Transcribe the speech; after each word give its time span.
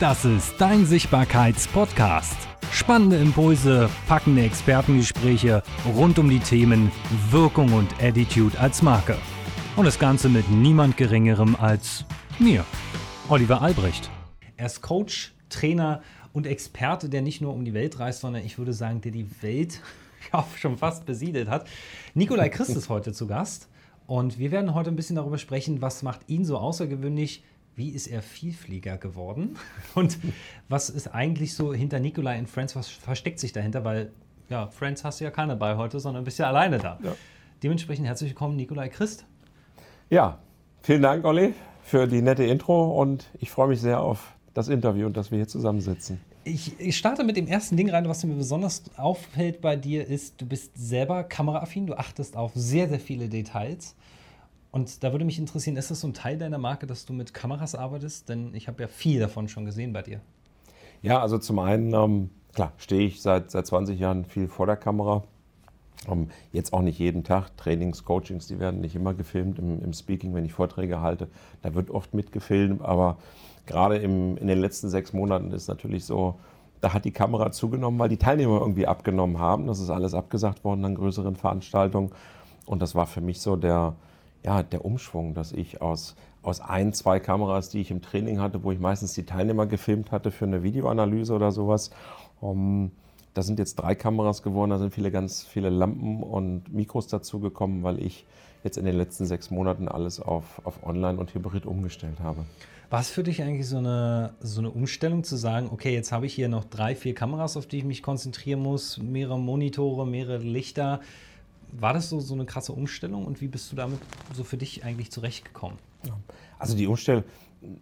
Das 0.00 0.24
ist 0.24 0.54
dein 0.56 0.86
Sichtbarkeits-Podcast. 0.86 2.34
Spannende 2.72 3.18
Impulse, 3.18 3.90
packende 4.08 4.44
Expertengespräche 4.44 5.62
rund 5.94 6.18
um 6.18 6.30
die 6.30 6.38
Themen 6.38 6.90
Wirkung 7.28 7.74
und 7.74 8.02
Attitude 8.02 8.58
als 8.58 8.80
Marke. 8.80 9.18
Und 9.76 9.84
das 9.84 9.98
Ganze 9.98 10.30
mit 10.30 10.50
niemand 10.50 10.96
Geringerem 10.96 11.54
als 11.54 12.06
mir, 12.38 12.64
Oliver 13.28 13.60
Albrecht. 13.60 14.10
Er 14.56 14.64
ist 14.64 14.80
Coach, 14.80 15.34
Trainer 15.50 16.00
und 16.32 16.46
Experte, 16.46 17.10
der 17.10 17.20
nicht 17.20 17.42
nur 17.42 17.52
um 17.52 17.66
die 17.66 17.74
Welt 17.74 17.98
reist, 17.98 18.22
sondern 18.22 18.42
ich 18.42 18.56
würde 18.56 18.72
sagen, 18.72 19.02
der 19.02 19.12
die 19.12 19.28
Welt 19.42 19.82
ja, 20.32 20.46
schon 20.56 20.78
fast 20.78 21.04
besiedelt 21.04 21.50
hat. 21.50 21.68
Nikolai 22.14 22.48
Christ 22.48 22.74
ist 22.74 22.88
heute 22.88 23.12
zu 23.12 23.26
Gast. 23.26 23.68
Und 24.06 24.38
wir 24.38 24.50
werden 24.50 24.72
heute 24.72 24.90
ein 24.90 24.96
bisschen 24.96 25.16
darüber 25.16 25.36
sprechen, 25.36 25.82
was 25.82 26.02
macht 26.02 26.22
ihn 26.26 26.46
so 26.46 26.56
außergewöhnlich, 26.56 27.44
wie 27.80 27.88
ist 27.88 28.08
er 28.08 28.20
Vielflieger 28.20 28.98
geworden 28.98 29.56
und 29.94 30.18
was 30.68 30.90
ist 30.90 31.08
eigentlich 31.08 31.54
so 31.54 31.72
hinter 31.72 31.98
Nikolai 31.98 32.38
in 32.38 32.46
Friends, 32.46 32.76
was 32.76 32.88
versteckt 32.88 33.40
sich 33.40 33.52
dahinter, 33.52 33.84
weil 33.84 34.12
ja, 34.50 34.66
Friends 34.66 35.02
hast 35.02 35.20
du 35.20 35.24
ja 35.24 35.30
keine 35.30 35.56
bei 35.56 35.76
heute, 35.76 35.98
sondern 35.98 36.24
bist 36.24 36.38
ja 36.38 36.46
alleine 36.46 36.76
da. 36.76 36.98
Ja. 37.02 37.14
Dementsprechend 37.62 38.06
herzlich 38.06 38.32
willkommen, 38.32 38.56
Nikolai 38.56 38.90
Christ. 38.90 39.24
Ja, 40.10 40.40
vielen 40.82 41.00
Dank, 41.00 41.24
Olli, 41.24 41.54
für 41.82 42.06
die 42.06 42.20
nette 42.20 42.44
Intro 42.44 43.00
und 43.00 43.30
ich 43.38 43.50
freue 43.50 43.68
mich 43.68 43.80
sehr 43.80 44.00
auf 44.02 44.34
das 44.52 44.68
Interview 44.68 45.06
und 45.06 45.16
dass 45.16 45.30
wir 45.30 45.38
hier 45.38 45.48
zusammensitzen. 45.48 46.20
Ich, 46.44 46.78
ich, 46.78 46.98
starte 46.98 47.24
mit 47.24 47.38
dem 47.38 47.46
ersten 47.46 47.78
Ding 47.78 47.88
rein, 47.88 48.06
was 48.08 48.24
mir 48.24 48.34
besonders 48.34 48.82
auffällt 48.98 49.62
bei 49.62 49.76
dir, 49.76 50.06
ist, 50.06 50.38
du 50.42 50.46
bist 50.46 50.72
selber 50.76 51.24
kameraaffin, 51.24 51.86
du 51.86 51.94
achtest 51.94 52.36
auf 52.36 52.52
sehr, 52.54 52.90
sehr 52.90 53.00
viele 53.00 53.30
Details. 53.30 53.94
Und 54.72 55.02
da 55.02 55.12
würde 55.12 55.24
mich 55.24 55.38
interessieren, 55.38 55.76
ist 55.76 55.90
das 55.90 56.00
so 56.00 56.08
ein 56.08 56.14
Teil 56.14 56.38
deiner 56.38 56.58
Marke, 56.58 56.86
dass 56.86 57.04
du 57.04 57.12
mit 57.12 57.34
Kameras 57.34 57.74
arbeitest? 57.74 58.28
Denn 58.28 58.54
ich 58.54 58.68
habe 58.68 58.82
ja 58.82 58.88
viel 58.88 59.18
davon 59.20 59.48
schon 59.48 59.64
gesehen 59.64 59.92
bei 59.92 60.02
dir. 60.02 60.20
Ja, 61.02 61.20
also 61.20 61.38
zum 61.38 61.58
einen, 61.58 61.92
ähm, 61.92 62.30
klar, 62.52 62.72
stehe 62.76 63.06
ich 63.06 63.20
seit, 63.22 63.50
seit 63.50 63.66
20 63.66 63.98
Jahren 63.98 64.24
viel 64.24 64.48
vor 64.48 64.66
der 64.66 64.76
Kamera. 64.76 65.24
Ähm, 66.08 66.28
jetzt 66.52 66.72
auch 66.72 66.82
nicht 66.82 66.98
jeden 66.98 67.24
Tag. 67.24 67.56
Trainings, 67.56 68.04
Coachings, 68.04 68.46
die 68.46 68.60
werden 68.60 68.80
nicht 68.80 68.94
immer 68.94 69.14
gefilmt 69.14 69.58
im, 69.58 69.82
im 69.82 69.92
Speaking, 69.92 70.34
wenn 70.34 70.44
ich 70.44 70.52
Vorträge 70.52 71.00
halte. 71.00 71.28
Da 71.62 71.74
wird 71.74 71.90
oft 71.90 72.14
mitgefilmt, 72.14 72.82
aber 72.82 73.18
gerade 73.66 73.96
im, 73.98 74.36
in 74.36 74.46
den 74.46 74.58
letzten 74.58 74.88
sechs 74.88 75.12
Monaten 75.12 75.52
ist 75.52 75.68
natürlich 75.68 76.04
so, 76.04 76.38
da 76.80 76.94
hat 76.94 77.04
die 77.04 77.10
Kamera 77.10 77.52
zugenommen, 77.52 77.98
weil 77.98 78.08
die 78.08 78.16
Teilnehmer 78.16 78.60
irgendwie 78.60 78.86
abgenommen 78.86 79.38
haben. 79.38 79.66
Das 79.66 79.80
ist 79.80 79.90
alles 79.90 80.14
abgesagt 80.14 80.64
worden 80.64 80.84
an 80.84 80.94
größeren 80.94 81.36
Veranstaltungen. 81.36 82.10
Und 82.66 82.80
das 82.80 82.94
war 82.94 83.06
für 83.06 83.20
mich 83.20 83.40
so 83.40 83.56
der, 83.56 83.94
ja, 84.44 84.62
der 84.62 84.84
Umschwung, 84.84 85.34
dass 85.34 85.52
ich 85.52 85.82
aus, 85.82 86.16
aus 86.42 86.60
ein, 86.60 86.92
zwei 86.92 87.20
Kameras, 87.20 87.68
die 87.68 87.80
ich 87.80 87.90
im 87.90 88.02
Training 88.02 88.40
hatte, 88.40 88.62
wo 88.64 88.72
ich 88.72 88.78
meistens 88.78 89.12
die 89.12 89.24
Teilnehmer 89.24 89.66
gefilmt 89.66 90.12
hatte 90.12 90.30
für 90.30 90.46
eine 90.46 90.62
Videoanalyse 90.62 91.34
oder 91.34 91.52
sowas, 91.52 91.90
um, 92.40 92.90
da 93.34 93.42
sind 93.42 93.58
jetzt 93.58 93.76
drei 93.76 93.94
Kameras 93.94 94.42
geworden, 94.42 94.70
da 94.70 94.78
sind 94.78 94.94
viele 94.94 95.10
ganz 95.10 95.44
viele 95.44 95.68
Lampen 95.68 96.22
und 96.22 96.72
Mikros 96.72 97.06
dazugekommen, 97.06 97.82
weil 97.82 98.02
ich 98.02 98.24
jetzt 98.64 98.76
in 98.76 98.84
den 98.84 98.96
letzten 98.96 99.26
sechs 99.26 99.50
Monaten 99.50 99.88
alles 99.88 100.20
auf, 100.20 100.60
auf 100.64 100.84
Online 100.84 101.18
und 101.18 101.34
Hybrid 101.34 101.66
umgestellt 101.66 102.20
habe. 102.20 102.44
War 102.90 103.00
es 103.00 103.08
für 103.08 103.22
dich 103.22 103.42
eigentlich 103.42 103.68
so 103.68 103.78
eine, 103.78 104.34
so 104.40 104.60
eine 104.60 104.70
Umstellung 104.70 105.22
zu 105.22 105.36
sagen, 105.36 105.68
okay, 105.70 105.94
jetzt 105.94 106.10
habe 106.10 106.26
ich 106.26 106.34
hier 106.34 106.48
noch 106.48 106.64
drei, 106.64 106.96
vier 106.96 107.14
Kameras, 107.14 107.56
auf 107.56 107.66
die 107.66 107.78
ich 107.78 107.84
mich 107.84 108.02
konzentrieren 108.02 108.60
muss, 108.60 108.98
mehrere 108.98 109.38
Monitore, 109.38 110.06
mehrere 110.06 110.38
Lichter? 110.38 111.00
War 111.78 111.92
das 111.92 112.08
so, 112.08 112.20
so 112.20 112.34
eine 112.34 112.44
krasse 112.44 112.72
Umstellung 112.72 113.26
und 113.26 113.40
wie 113.40 113.48
bist 113.48 113.70
du 113.72 113.76
damit 113.76 114.00
so 114.34 114.44
für 114.44 114.56
dich 114.56 114.84
eigentlich 114.84 115.10
zurechtgekommen? 115.10 115.78
Also 116.58 116.76
die 116.76 116.86
Umstellung, 116.86 117.24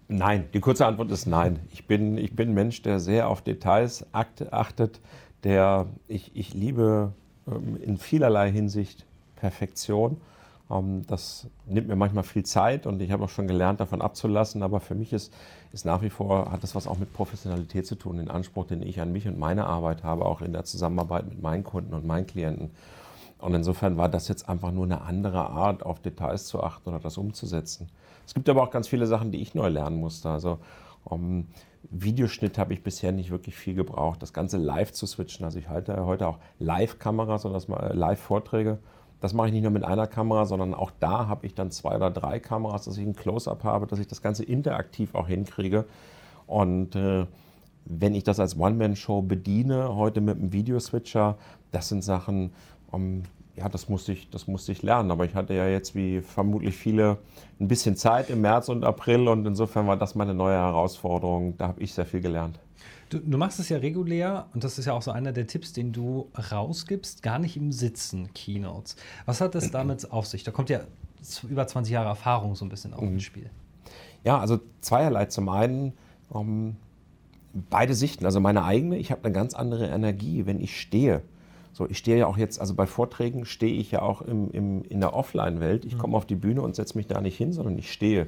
nein. 0.08 0.45
Die 0.55 0.61
kurze 0.61 0.86
Antwort 0.86 1.11
ist 1.11 1.27
nein. 1.27 1.61
Ich 1.72 1.86
bin, 1.86 2.19
ich 2.19 2.34
bin 2.34 2.50
ein 2.50 2.55
Mensch, 2.55 2.83
der 2.83 3.00
sehr 3.00 3.28
auf 3.28 3.42
Details 3.42 4.06
achtet, 4.12 5.00
der 5.45 5.86
ich, 6.06 6.34
ich 6.34 6.55
liebe 6.55 7.12
ähm, 7.47 7.77
in 7.80 7.98
vielerlei 7.98 8.50
Hinsicht 8.50 9.06
Perfektion. 9.36 10.20
Ähm, 10.70 11.02
das 11.07 11.46
nimmt 11.67 11.89
mir 11.89 11.96
manchmal 11.96 12.24
viel 12.24 12.45
Zeit 12.45 12.86
und 12.86 13.01
ich 13.01 13.11
habe 13.13 13.24
auch 13.24 13.29
schon 13.29 13.46
gelernt, 13.46 13.80
davon 13.80 14.02
abzulassen. 14.02 14.63
Aber 14.63 14.80
für 14.80 14.95
mich 14.95 15.13
ist, 15.13 15.33
ist 15.73 15.84
nach 15.84 16.02
wie 16.02 16.11
vor, 16.11 16.51
hat 16.51 16.63
das 16.63 16.74
was 16.74 16.86
auch 16.86 16.98
mit 16.98 17.13
Professionalität 17.13 17.86
zu 17.86 17.95
tun, 17.95 18.18
den 18.18 18.30
Anspruch, 18.30 18.67
den 18.67 18.83
ich 18.83 19.01
an 19.01 19.13
mich 19.13 19.27
und 19.27 19.39
meine 19.39 19.67
Arbeit 19.67 20.05
habe, 20.05 20.24
auch 20.24 20.42
in 20.42 20.52
der 20.52 20.64
Zusammenarbeit 20.64 21.29
mit 21.29 21.42
meinen 21.42 21.64
Kunden 21.64 21.95
und 21.95 22.07
meinen 22.07 22.27
Klienten. 22.27 22.70
Und 23.39 23.55
insofern 23.55 23.97
war 23.97 24.09
das 24.09 24.29
jetzt 24.29 24.49
einfach 24.49 24.73
nur 24.73 24.85
eine 24.85 25.03
andere 25.03 25.49
Art, 25.49 25.85
auf 25.85 26.01
Details 26.01 26.47
zu 26.47 26.63
achten 26.63 26.89
oder 26.91 26.99
das 26.99 27.17
umzusetzen. 27.19 27.89
Es 28.27 28.35
gibt 28.35 28.49
aber 28.49 28.63
auch 28.63 28.71
ganz 28.71 28.89
viele 28.89 29.07
Sachen, 29.07 29.31
die 29.31 29.41
ich 29.41 29.55
neu 29.55 29.69
lernen 29.69 30.01
musste. 30.01 30.29
Also 30.29 30.59
um, 31.05 31.47
Videoschnitt 31.91 32.59
habe 32.59 32.75
ich 32.75 32.83
bisher 32.83 33.13
nicht 33.13 33.31
wirklich 33.31 33.57
viel 33.57 33.75
gebraucht. 33.75 34.21
Das 34.23 34.33
Ganze 34.33 34.59
live 34.59 34.93
zu 34.93 35.07
switchen. 35.07 35.45
Also 35.45 35.59
ich 35.59 35.69
halte 35.69 36.05
heute 36.05 36.27
auch 36.27 36.39
Live-Kameras 36.59 37.47
oder 37.47 37.61
äh, 37.83 37.95
Live-Vorträge. 37.95 38.79
Das 39.21 39.33
mache 39.33 39.49
ich 39.49 39.53
nicht 39.53 39.63
nur 39.63 39.73
mit 39.73 39.85
einer 39.85 40.07
Kamera, 40.07 40.45
sondern 40.45 40.75
auch 40.75 40.93
da 41.01 41.27
habe 41.27 41.47
ich 41.47 41.55
dann 41.55 41.70
zwei 41.70 41.97
oder 41.97 42.11
drei 42.11 42.39
Kameras, 42.39 42.85
dass 42.85 42.97
ich 42.97 43.07
ein 43.07 43.17
Close-up 43.17 43.65
habe, 43.65 43.87
dass 43.87 43.99
ich 43.99 44.07
das 44.07 44.23
Ganze 44.23 44.45
interaktiv 44.45 45.15
auch 45.15 45.29
hinkriege. 45.29 45.87
Und 46.47 46.95
äh, 46.95 47.27
wenn 47.85 48.15
ich 48.15 48.25
das 48.25 48.39
als 48.39 48.59
One-Man-Show 48.59 49.23
bediene, 49.23 49.95
heute 49.95 50.20
mit 50.20 50.37
einem 50.37 50.53
Videoswitcher, 50.53 51.37
das 51.73 51.89
sind 51.89 52.05
Sachen, 52.05 52.53
um, 52.91 53.23
ja, 53.57 53.69
das 53.69 53.89
musste, 53.89 54.13
ich, 54.13 54.31
das 54.31 54.47
musste 54.47 54.73
ich 54.73 54.83
lernen. 54.83 55.11
Aber 55.11 55.25
ich 55.25 55.35
hatte 55.35 55.55
ja 55.55 55.67
jetzt 55.67 55.95
wie 55.95 56.21
vermutlich 56.21 56.77
viele 56.77 57.19
ein 57.61 57.69
bisschen 57.69 57.97
Zeit 57.97 58.31
im 58.31 58.41
März 58.41 58.69
und 58.69 58.85
April 58.85 59.29
und 59.29 59.47
insofern 59.47 59.87
war 59.87 59.97
das 59.97 60.15
meine 60.15 60.35
neue 60.35 60.57
Herausforderung. 60.57 61.57
Da 61.59 61.69
habe 61.69 61.83
ich 61.83 61.93
sehr 61.93 62.07
viel 62.07 62.21
gelernt. 62.21 62.59
Du, 63.11 63.19
du, 63.19 63.39
machst 63.39 63.59
es 63.59 63.71
ja 63.71 63.79
regulär 63.79 64.47
und 64.53 64.65
das 64.65 64.79
ist 64.79 64.85
ja 64.85 64.93
auch 64.93 65.01
so 65.01 65.11
einer 65.11 65.33
der 65.33 65.47
Tipps, 65.47 65.73
den 65.73 65.93
du 65.93 66.29
rausgibst, 66.53 67.23
gar 67.23 67.39
nicht 67.39 67.57
im 67.57 67.73
Sitzen, 67.73 68.33
Keynotes. 68.35 68.97
Was 69.25 69.41
hat 69.41 69.55
das 69.55 69.70
damit 69.73 70.13
auf 70.13 70.27
sich? 70.27 70.45
Da 70.45 70.51
kommt 70.51 70.69
ja 70.69 70.81
über 71.49 71.67
20 71.67 71.93
Jahre 71.93 72.09
Erfahrung 72.09 72.55
so 72.55 72.65
ein 72.65 72.69
bisschen 72.69 72.93
auf 72.93 73.01
mhm. 73.01 73.15
ins 73.15 73.23
Spiel. 73.23 73.51
Ja, 74.25 74.39
also 74.39 74.61
zweierlei. 74.83 75.27
Zum 75.27 75.49
einen 75.49 75.95
um, 76.29 76.77
beide 77.70 77.95
Sichten. 77.95 78.25
Also 78.25 78.41
meine 78.41 78.65
eigene, 78.65 78.99
ich 78.99 79.11
habe 79.11 79.25
eine 79.25 79.33
ganz 79.33 79.55
andere 79.55 79.87
Energie, 79.87 80.47
wenn 80.47 80.61
ich 80.61 80.81
stehe. 80.81 81.23
So, 81.78 81.86
ich 81.89 81.98
stehe 81.98 82.18
ja 82.18 82.27
auch 82.27 82.36
jetzt, 82.36 82.61
also 82.61 82.74
bei 82.74 82.86
Vorträgen 82.86 83.44
stehe 83.44 83.72
ich 83.72 83.92
ja 83.92 84.02
auch 84.02 84.20
im, 84.20 84.50
im 84.50 84.83
in 84.83 84.98
der 84.98 85.14
Offline-Welt. 85.14 85.84
Ich 85.84 85.94
mhm. 85.94 85.98
komme 85.98 86.16
auf 86.16 86.27
die 86.27 86.34
Bühne 86.34 86.61
und 86.61 86.74
setze 86.74 86.98
mich 86.98 87.06
da 87.06 87.20
nicht 87.20 87.36
hin, 87.36 87.52
sondern 87.52 87.78
ich 87.78 87.92
stehe. 87.92 88.27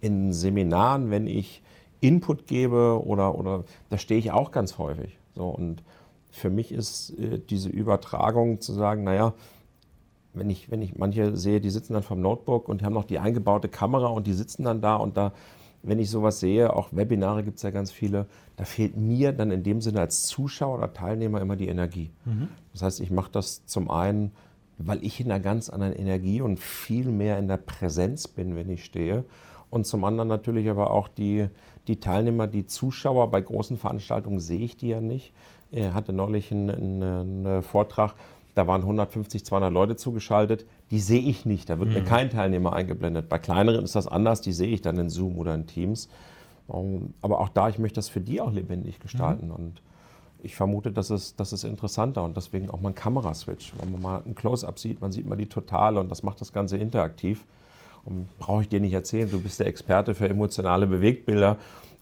In 0.00 0.32
Seminaren, 0.32 1.10
wenn 1.10 1.26
ich 1.26 1.62
Input 2.00 2.46
gebe 2.46 3.02
oder, 3.04 3.38
oder 3.38 3.64
da 3.90 3.98
stehe 3.98 4.18
ich 4.18 4.32
auch 4.32 4.50
ganz 4.50 4.78
häufig. 4.78 5.18
So, 5.34 5.46
und 5.46 5.82
für 6.30 6.48
mich 6.48 6.72
ist 6.72 7.10
äh, 7.18 7.38
diese 7.38 7.68
Übertragung 7.68 8.62
zu 8.62 8.72
sagen, 8.72 9.04
naja, 9.04 9.34
wenn 10.32 10.48
ich, 10.48 10.70
wenn 10.70 10.80
ich 10.80 10.96
manche 10.96 11.36
sehe, 11.36 11.60
die 11.60 11.68
sitzen 11.68 11.92
dann 11.92 12.02
vom 12.02 12.22
Notebook 12.22 12.66
und 12.66 12.82
haben 12.82 12.94
noch 12.94 13.04
die 13.04 13.18
eingebaute 13.18 13.68
Kamera 13.68 14.06
und 14.06 14.26
die 14.26 14.32
sitzen 14.32 14.64
dann 14.64 14.80
da 14.80 14.96
und 14.96 15.18
da 15.18 15.34
wenn 15.86 15.98
ich 15.98 16.10
sowas 16.10 16.40
sehe, 16.40 16.74
auch 16.74 16.88
Webinare 16.90 17.44
gibt 17.44 17.56
es 17.58 17.62
ja 17.62 17.70
ganz 17.70 17.92
viele, 17.92 18.26
da 18.56 18.64
fehlt 18.64 18.96
mir 18.96 19.32
dann 19.32 19.50
in 19.50 19.62
dem 19.62 19.80
Sinne 19.80 20.00
als 20.00 20.22
Zuschauer 20.22 20.78
oder 20.78 20.92
Teilnehmer 20.92 21.40
immer 21.40 21.56
die 21.56 21.68
Energie. 21.68 22.10
Mhm. 22.24 22.48
Das 22.72 22.82
heißt, 22.82 23.00
ich 23.00 23.10
mache 23.10 23.30
das 23.30 23.64
zum 23.66 23.90
einen, 23.90 24.32
weil 24.78 25.02
ich 25.04 25.20
in 25.20 25.30
einer 25.30 25.40
ganz 25.40 25.70
anderen 25.70 25.94
Energie 25.94 26.40
und 26.40 26.58
viel 26.58 27.10
mehr 27.10 27.38
in 27.38 27.48
der 27.48 27.56
Präsenz 27.56 28.28
bin, 28.28 28.56
wenn 28.56 28.68
ich 28.68 28.84
stehe. 28.84 29.24
Und 29.70 29.86
zum 29.86 30.04
anderen 30.04 30.28
natürlich 30.28 30.68
aber 30.68 30.90
auch 30.90 31.08
die, 31.08 31.48
die 31.86 32.00
Teilnehmer, 32.00 32.46
die 32.46 32.66
Zuschauer 32.66 33.30
bei 33.30 33.40
großen 33.40 33.78
Veranstaltungen 33.78 34.40
sehe 34.40 34.60
ich 34.60 34.76
die 34.76 34.88
ja 34.88 35.00
nicht. 35.00 35.32
Ich 35.70 35.92
hatte 35.92 36.12
neulich 36.12 36.52
einen, 36.52 37.02
einen 37.02 37.62
Vortrag, 37.62 38.14
da 38.54 38.66
waren 38.66 38.82
150, 38.82 39.44
200 39.44 39.72
Leute 39.72 39.96
zugeschaltet. 39.96 40.66
Die 40.90 41.00
sehe 41.00 41.20
ich 41.20 41.46
nicht. 41.46 41.68
Da 41.68 41.78
wird 41.78 41.88
mhm. 41.88 41.96
mir 41.96 42.04
kein 42.04 42.30
Teilnehmer 42.30 42.72
eingeblendet. 42.72 43.28
Bei 43.28 43.38
kleineren 43.38 43.84
ist 43.84 43.96
das 43.96 44.06
anders. 44.06 44.40
Die 44.40 44.52
sehe 44.52 44.68
ich 44.68 44.82
dann 44.82 44.98
in 44.98 45.10
Zoom 45.10 45.36
oder 45.36 45.54
in 45.54 45.66
Teams. 45.66 46.08
Ähm, 46.72 47.14
aber 47.22 47.40
auch 47.40 47.48
da, 47.48 47.68
ich 47.68 47.78
möchte 47.78 47.96
das 47.96 48.08
für 48.08 48.20
die 48.20 48.40
auch 48.40 48.52
lebendig 48.52 49.00
gestalten. 49.00 49.46
Mhm. 49.46 49.54
Und 49.54 49.82
ich 50.42 50.54
vermute, 50.54 50.92
das 50.92 51.10
ist, 51.10 51.40
das 51.40 51.52
ist 51.52 51.64
interessanter 51.64 52.22
und 52.22 52.36
deswegen 52.36 52.70
auch 52.70 52.80
mal 52.80 52.90
ein 52.90 52.94
Kameraswitch. 52.94 53.72
Wenn 53.80 53.92
man 53.92 54.02
mal 54.02 54.22
ein 54.24 54.34
Close-up 54.34 54.78
sieht, 54.78 55.00
man 55.00 55.10
sieht 55.10 55.26
mal 55.26 55.36
die 55.36 55.48
Totale 55.48 55.98
und 55.98 56.08
das 56.08 56.22
macht 56.22 56.40
das 56.40 56.52
Ganze 56.52 56.76
interaktiv. 56.76 57.44
Brauche 58.38 58.62
ich 58.62 58.68
dir 58.68 58.78
nicht 58.78 58.92
erzählen, 58.92 59.28
du 59.28 59.40
bist 59.40 59.58
der 59.58 59.66
Experte 59.66 60.14
für 60.14 60.28
emotionale 60.28 60.86
Bewegtbilder 60.86 61.56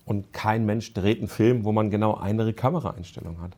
und 0.05 0.35
kein 0.35 0.67
Mensch 0.67 0.93
dreht 0.93 1.21
einen 1.21 1.29
Film, 1.29 1.65
wo 1.65 1.73
man 1.73 1.91
genau 1.91 2.17
eine 2.17 2.53
Kameraeinstellung 2.53 3.41
hat. 3.41 3.53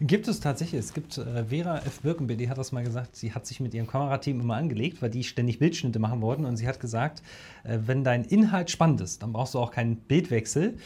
Gibt 0.00 0.28
es 0.28 0.40
tatsächlich. 0.40 0.80
Es 0.80 0.94
gibt 0.94 1.18
äh, 1.18 1.44
Vera 1.44 1.78
F. 1.78 2.00
Birkenbill, 2.00 2.36
die 2.36 2.48
hat 2.48 2.58
das 2.58 2.72
mal 2.72 2.84
gesagt, 2.84 3.16
sie 3.16 3.32
hat 3.32 3.46
sich 3.46 3.60
mit 3.60 3.74
ihrem 3.74 3.86
Kamerateam 3.86 4.40
immer 4.40 4.56
angelegt, 4.56 5.02
weil 5.02 5.10
die 5.10 5.24
ständig 5.24 5.58
Bildschnitte 5.58 5.98
machen 5.98 6.20
wollten. 6.20 6.44
Und 6.44 6.56
sie 6.56 6.68
hat 6.68 6.80
gesagt, 6.80 7.22
äh, 7.64 7.78
wenn 7.86 8.04
dein 8.04 8.24
Inhalt 8.24 8.70
spannend 8.70 9.00
ist, 9.00 9.22
dann 9.22 9.32
brauchst 9.32 9.54
du 9.54 9.58
auch 9.58 9.70
keinen 9.70 9.96
Bildwechsel. 9.96 10.76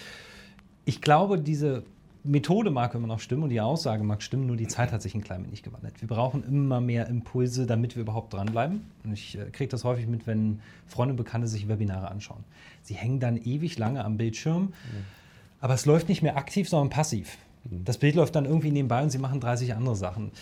Ich 0.85 1.01
glaube, 1.01 1.39
diese 1.39 1.85
Methode 2.25 2.71
mag 2.71 2.95
immer 2.95 3.07
noch 3.07 3.21
stimmen 3.21 3.43
und 3.43 3.51
die 3.51 3.61
Aussage 3.61 4.03
mag 4.03 4.23
stimmen, 4.23 4.47
nur 4.47 4.57
die 4.57 4.67
Zeit 4.67 4.93
hat 4.93 5.03
sich 5.03 5.15
ein 5.15 5.23
klein 5.23 5.45
wenig 5.45 5.63
gewandelt. 5.63 6.01
Wir 6.01 6.09
brauchen 6.09 6.43
immer 6.45 6.81
mehr 6.81 7.07
Impulse, 7.09 7.67
damit 7.67 7.97
wir 7.97 8.03
überhaupt 8.03 8.33
dranbleiben. 8.33 8.87
Und 9.05 9.13
ich 9.13 9.39
äh, 9.39 9.51
kriege 9.51 9.69
das 9.69 9.85
häufig 9.85 10.07
mit, 10.07 10.27
wenn 10.27 10.61
Freunde 10.87 11.13
und 11.13 11.17
Bekannte 11.19 11.49
sich 11.49 11.69
Webinare 11.69 12.11
anschauen. 12.11 12.45
Sie 12.83 12.95
hängen 12.95 13.21
dann 13.21 13.37
ewig 13.37 13.79
lange 13.79 14.05
am 14.05 14.17
Bildschirm. 14.17 14.63
Mhm 14.63 15.25
Aber 15.65 15.73
es 15.73 15.87
läuft 15.87 16.11
nicht 16.11 16.21
mehr 16.21 16.37
aktiv, 16.37 16.69
sondern 16.69 16.91
passiv. 16.91 17.39
Das 17.65 17.99
Bild 17.99 18.15
läuft 18.15 18.35
dann 18.35 18.45
irgendwie 18.45 18.71
nebenbei 18.71 19.03
und 19.03 19.11
sie 19.11 19.19
machen 19.19 19.41
30 19.41 19.75
andere 19.75 19.97
Sachen. 19.97 20.33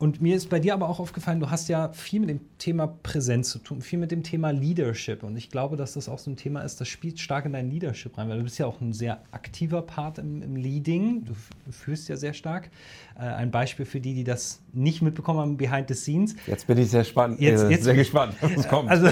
Und 0.00 0.22
mir 0.22 0.34
ist 0.34 0.48
bei 0.48 0.58
dir 0.58 0.72
aber 0.72 0.88
auch 0.88 0.98
aufgefallen, 0.98 1.40
du 1.40 1.50
hast 1.50 1.68
ja 1.68 1.92
viel 1.92 2.20
mit 2.20 2.30
dem 2.30 2.40
Thema 2.56 2.86
Präsenz 2.86 3.50
zu 3.50 3.58
tun, 3.58 3.82
viel 3.82 3.98
mit 3.98 4.10
dem 4.10 4.22
Thema 4.22 4.50
Leadership. 4.50 5.22
Und 5.22 5.36
ich 5.36 5.50
glaube, 5.50 5.76
dass 5.76 5.92
das 5.92 6.08
auch 6.08 6.18
so 6.18 6.30
ein 6.30 6.38
Thema 6.38 6.62
ist, 6.62 6.80
das 6.80 6.88
spielt 6.88 7.20
stark 7.20 7.44
in 7.44 7.52
dein 7.52 7.70
Leadership 7.70 8.16
rein, 8.16 8.30
weil 8.30 8.38
du 8.38 8.44
bist 8.44 8.58
ja 8.58 8.64
auch 8.64 8.80
ein 8.80 8.94
sehr 8.94 9.20
aktiver 9.30 9.82
Part 9.82 10.16
im, 10.16 10.40
im 10.40 10.56
Leading. 10.56 11.26
Du, 11.26 11.34
führst 11.70 12.08
ja 12.08 12.16
sehr 12.16 12.32
stark. 12.32 12.70
Äh, 13.14 13.24
ein 13.24 13.50
Beispiel 13.50 13.84
für 13.84 14.00
die, 14.00 14.14
die 14.14 14.24
das 14.24 14.62
nicht 14.72 15.02
mitbekommen 15.02 15.38
haben, 15.38 15.56
behind 15.58 15.88
the 15.88 15.94
scenes. 15.94 16.34
Jetzt 16.46 16.66
bin 16.66 16.78
ich 16.78 16.88
sehr 16.88 17.04
spannend, 17.04 17.38
jetzt, 17.38 17.64
äh, 17.64 17.68
jetzt, 17.68 17.84
sehr 17.84 17.94
gespannt, 17.94 18.34
was 18.40 18.68
kommt. 18.68 18.88
Also, 18.88 19.10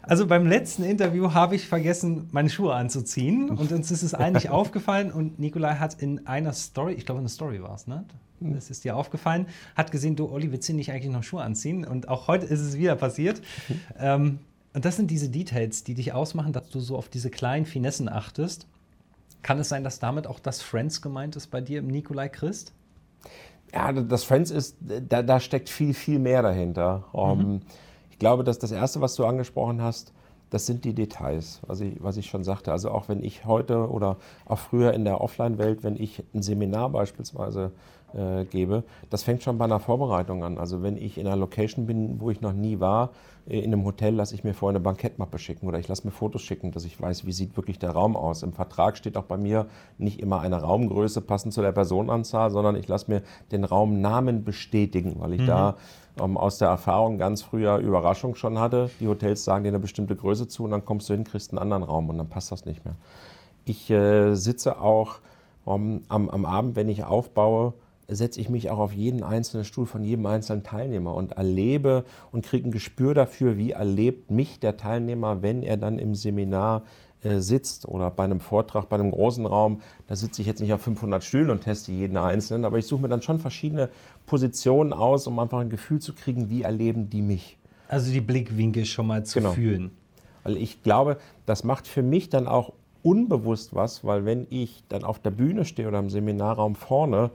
also 0.00 0.26
beim 0.26 0.46
letzten 0.46 0.84
Interview 0.84 1.34
habe 1.34 1.56
ich 1.56 1.68
vergessen, 1.68 2.30
meine 2.32 2.48
Schuhe 2.48 2.72
anzuziehen. 2.72 3.50
Und 3.50 3.70
uns 3.70 3.90
ist 3.90 4.02
es 4.02 4.14
eigentlich 4.14 4.48
aufgefallen. 4.48 5.12
Und 5.12 5.38
Nikolai 5.38 5.74
hat 5.74 6.00
in 6.00 6.26
einer 6.26 6.54
Story, 6.54 6.94
ich 6.94 7.04
glaube, 7.04 7.18
eine 7.18 7.28
Story 7.28 7.62
war 7.62 7.74
es, 7.74 7.86
ne? 7.86 8.06
Das 8.42 8.70
ist 8.70 8.84
dir 8.84 8.96
aufgefallen, 8.96 9.46
hat 9.76 9.92
gesehen, 9.92 10.16
du, 10.16 10.30
Olli, 10.30 10.50
willst 10.52 10.68
du 10.68 10.74
nicht 10.74 10.90
eigentlich 10.90 11.12
noch 11.12 11.22
Schuhe 11.22 11.42
anziehen? 11.42 11.84
Und 11.84 12.08
auch 12.08 12.28
heute 12.28 12.46
ist 12.46 12.60
es 12.60 12.76
wieder 12.76 12.96
passiert. 12.96 13.40
Mhm. 13.68 13.80
Ähm, 13.98 14.38
und 14.74 14.84
das 14.84 14.96
sind 14.96 15.10
diese 15.10 15.28
Details, 15.28 15.84
die 15.84 15.94
dich 15.94 16.12
ausmachen, 16.12 16.52
dass 16.52 16.68
du 16.70 16.80
so 16.80 16.96
auf 16.96 17.08
diese 17.08 17.30
kleinen 17.30 17.66
Finessen 17.66 18.08
achtest. 18.08 18.66
Kann 19.42 19.58
es 19.58 19.68
sein, 19.68 19.84
dass 19.84 19.98
damit 19.98 20.26
auch 20.26 20.38
das 20.38 20.62
Friends 20.62 21.02
gemeint 21.02 21.36
ist 21.36 21.48
bei 21.48 21.60
dir 21.60 21.80
im 21.80 21.88
Nikolai 21.88 22.28
Christ? 22.28 22.72
Ja, 23.74 23.92
das 23.92 24.24
Friends 24.24 24.50
ist, 24.50 24.76
da, 24.80 25.22
da 25.22 25.40
steckt 25.40 25.68
viel, 25.68 25.94
viel 25.94 26.18
mehr 26.18 26.42
dahinter. 26.42 27.04
Um, 27.12 27.38
mhm. 27.38 27.60
Ich 28.10 28.18
glaube, 28.18 28.44
dass 28.44 28.58
das 28.58 28.70
Erste, 28.70 29.00
was 29.00 29.14
du 29.14 29.26
angesprochen 29.26 29.82
hast, 29.82 30.12
das 30.52 30.66
sind 30.66 30.84
die 30.84 30.94
Details, 30.94 31.60
was 31.66 31.80
ich, 31.80 32.02
was 32.02 32.18
ich 32.18 32.26
schon 32.26 32.44
sagte. 32.44 32.72
Also 32.72 32.90
auch 32.90 33.08
wenn 33.08 33.24
ich 33.24 33.46
heute 33.46 33.88
oder 33.90 34.18
auch 34.44 34.58
früher 34.58 34.92
in 34.92 35.04
der 35.04 35.22
Offline-Welt, 35.22 35.82
wenn 35.82 35.96
ich 35.96 36.22
ein 36.34 36.42
Seminar 36.42 36.90
beispielsweise 36.90 37.72
äh, 38.14 38.44
gebe, 38.44 38.84
das 39.10 39.22
fängt 39.22 39.42
schon 39.42 39.58
bei 39.58 39.64
einer 39.64 39.80
Vorbereitung 39.80 40.44
an. 40.44 40.58
Also 40.58 40.82
wenn 40.82 40.96
ich 40.96 41.18
in 41.18 41.26
einer 41.26 41.36
Location 41.36 41.86
bin, 41.86 42.20
wo 42.20 42.30
ich 42.30 42.40
noch 42.40 42.52
nie 42.52 42.80
war, 42.80 43.10
äh, 43.48 43.58
in 43.60 43.72
einem 43.72 43.84
Hotel 43.84 44.14
lasse 44.14 44.34
ich 44.34 44.44
mir 44.44 44.54
vorher 44.54 44.76
eine 44.76 44.84
Bankettmappe 44.84 45.38
schicken 45.38 45.66
oder 45.66 45.78
ich 45.78 45.88
lasse 45.88 46.06
mir 46.06 46.12
Fotos 46.12 46.42
schicken, 46.42 46.72
dass 46.72 46.84
ich 46.84 47.00
weiß, 47.00 47.26
wie 47.26 47.32
sieht 47.32 47.56
wirklich 47.56 47.78
der 47.78 47.90
Raum 47.90 48.16
aus. 48.16 48.42
Im 48.42 48.52
Vertrag 48.52 48.96
steht 48.96 49.16
auch 49.16 49.24
bei 49.24 49.36
mir 49.36 49.66
nicht 49.98 50.20
immer 50.20 50.40
eine 50.40 50.60
Raumgröße 50.60 51.20
passend 51.20 51.54
zu 51.54 51.62
der 51.62 51.72
Personenanzahl, 51.72 52.50
sondern 52.50 52.76
ich 52.76 52.88
lasse 52.88 53.10
mir 53.10 53.22
den 53.50 53.64
Raumnamen 53.64 54.44
bestätigen, 54.44 55.16
weil 55.18 55.34
ich 55.34 55.42
mhm. 55.42 55.46
da 55.46 55.76
ähm, 56.20 56.36
aus 56.36 56.58
der 56.58 56.68
Erfahrung 56.68 57.18
ganz 57.18 57.42
früher 57.42 57.78
Überraschung 57.78 58.34
schon 58.34 58.58
hatte. 58.58 58.90
Die 59.00 59.08
Hotels 59.08 59.44
sagen 59.44 59.64
dir 59.64 59.70
eine 59.70 59.78
bestimmte 59.78 60.16
Größe 60.16 60.48
zu 60.48 60.64
und 60.64 60.70
dann 60.70 60.84
kommst 60.84 61.08
du 61.08 61.14
hin, 61.14 61.24
kriegst 61.24 61.50
einen 61.50 61.58
anderen 61.58 61.82
Raum 61.82 62.08
und 62.10 62.18
dann 62.18 62.28
passt 62.28 62.52
das 62.52 62.64
nicht 62.66 62.84
mehr. 62.84 62.94
Ich 63.64 63.90
äh, 63.90 64.34
sitze 64.34 64.80
auch 64.80 65.16
ähm, 65.66 66.02
am, 66.08 66.28
am 66.28 66.44
Abend, 66.44 66.76
wenn 66.76 66.88
ich 66.88 67.04
aufbaue, 67.04 67.74
setze 68.14 68.40
ich 68.40 68.48
mich 68.48 68.70
auch 68.70 68.78
auf 68.78 68.92
jeden 68.92 69.22
einzelnen 69.22 69.64
Stuhl 69.64 69.86
von 69.86 70.04
jedem 70.04 70.26
einzelnen 70.26 70.62
Teilnehmer 70.62 71.14
und 71.14 71.32
erlebe 71.32 72.04
und 72.30 72.44
kriege 72.44 72.68
ein 72.68 72.72
Gespür 72.72 73.14
dafür, 73.14 73.56
wie 73.58 73.72
erlebt 73.72 74.30
mich 74.30 74.60
der 74.60 74.76
Teilnehmer, 74.76 75.42
wenn 75.42 75.62
er 75.62 75.76
dann 75.76 75.98
im 75.98 76.14
Seminar 76.14 76.82
äh, 77.22 77.38
sitzt 77.38 77.86
oder 77.86 78.10
bei 78.10 78.24
einem 78.24 78.40
Vortrag, 78.40 78.88
bei 78.88 78.96
einem 78.96 79.12
großen 79.12 79.46
Raum. 79.46 79.80
Da 80.08 80.16
sitze 80.16 80.42
ich 80.42 80.48
jetzt 80.48 80.60
nicht 80.60 80.72
auf 80.72 80.82
500 80.82 81.22
Stühlen 81.22 81.50
und 81.50 81.60
teste 81.60 81.92
jeden 81.92 82.16
einzelnen, 82.16 82.64
aber 82.64 82.78
ich 82.78 82.86
suche 82.86 83.02
mir 83.02 83.08
dann 83.08 83.22
schon 83.22 83.38
verschiedene 83.38 83.90
Positionen 84.26 84.92
aus, 84.92 85.28
um 85.28 85.38
einfach 85.38 85.60
ein 85.60 85.70
Gefühl 85.70 86.00
zu 86.00 86.14
kriegen, 86.14 86.50
wie 86.50 86.62
erleben 86.62 87.10
die 87.10 87.22
mich. 87.22 87.58
Also 87.86 88.10
die 88.10 88.20
Blickwinkel 88.20 88.86
schon 88.86 89.06
mal 89.06 89.24
zu 89.24 89.38
genau. 89.38 89.52
fühlen. 89.52 89.92
Weil 90.42 90.56
ich 90.56 90.82
glaube, 90.82 91.18
das 91.46 91.62
macht 91.62 91.86
für 91.86 92.02
mich 92.02 92.28
dann 92.28 92.48
auch 92.48 92.72
unbewusst 93.02 93.74
was, 93.74 94.04
weil 94.04 94.24
wenn 94.24 94.46
ich 94.50 94.82
dann 94.88 95.04
auf 95.04 95.18
der 95.18 95.30
Bühne 95.30 95.64
stehe 95.64 95.88
oder 95.88 95.98
im 95.98 96.10
Seminarraum 96.10 96.74
vorne, 96.74 97.30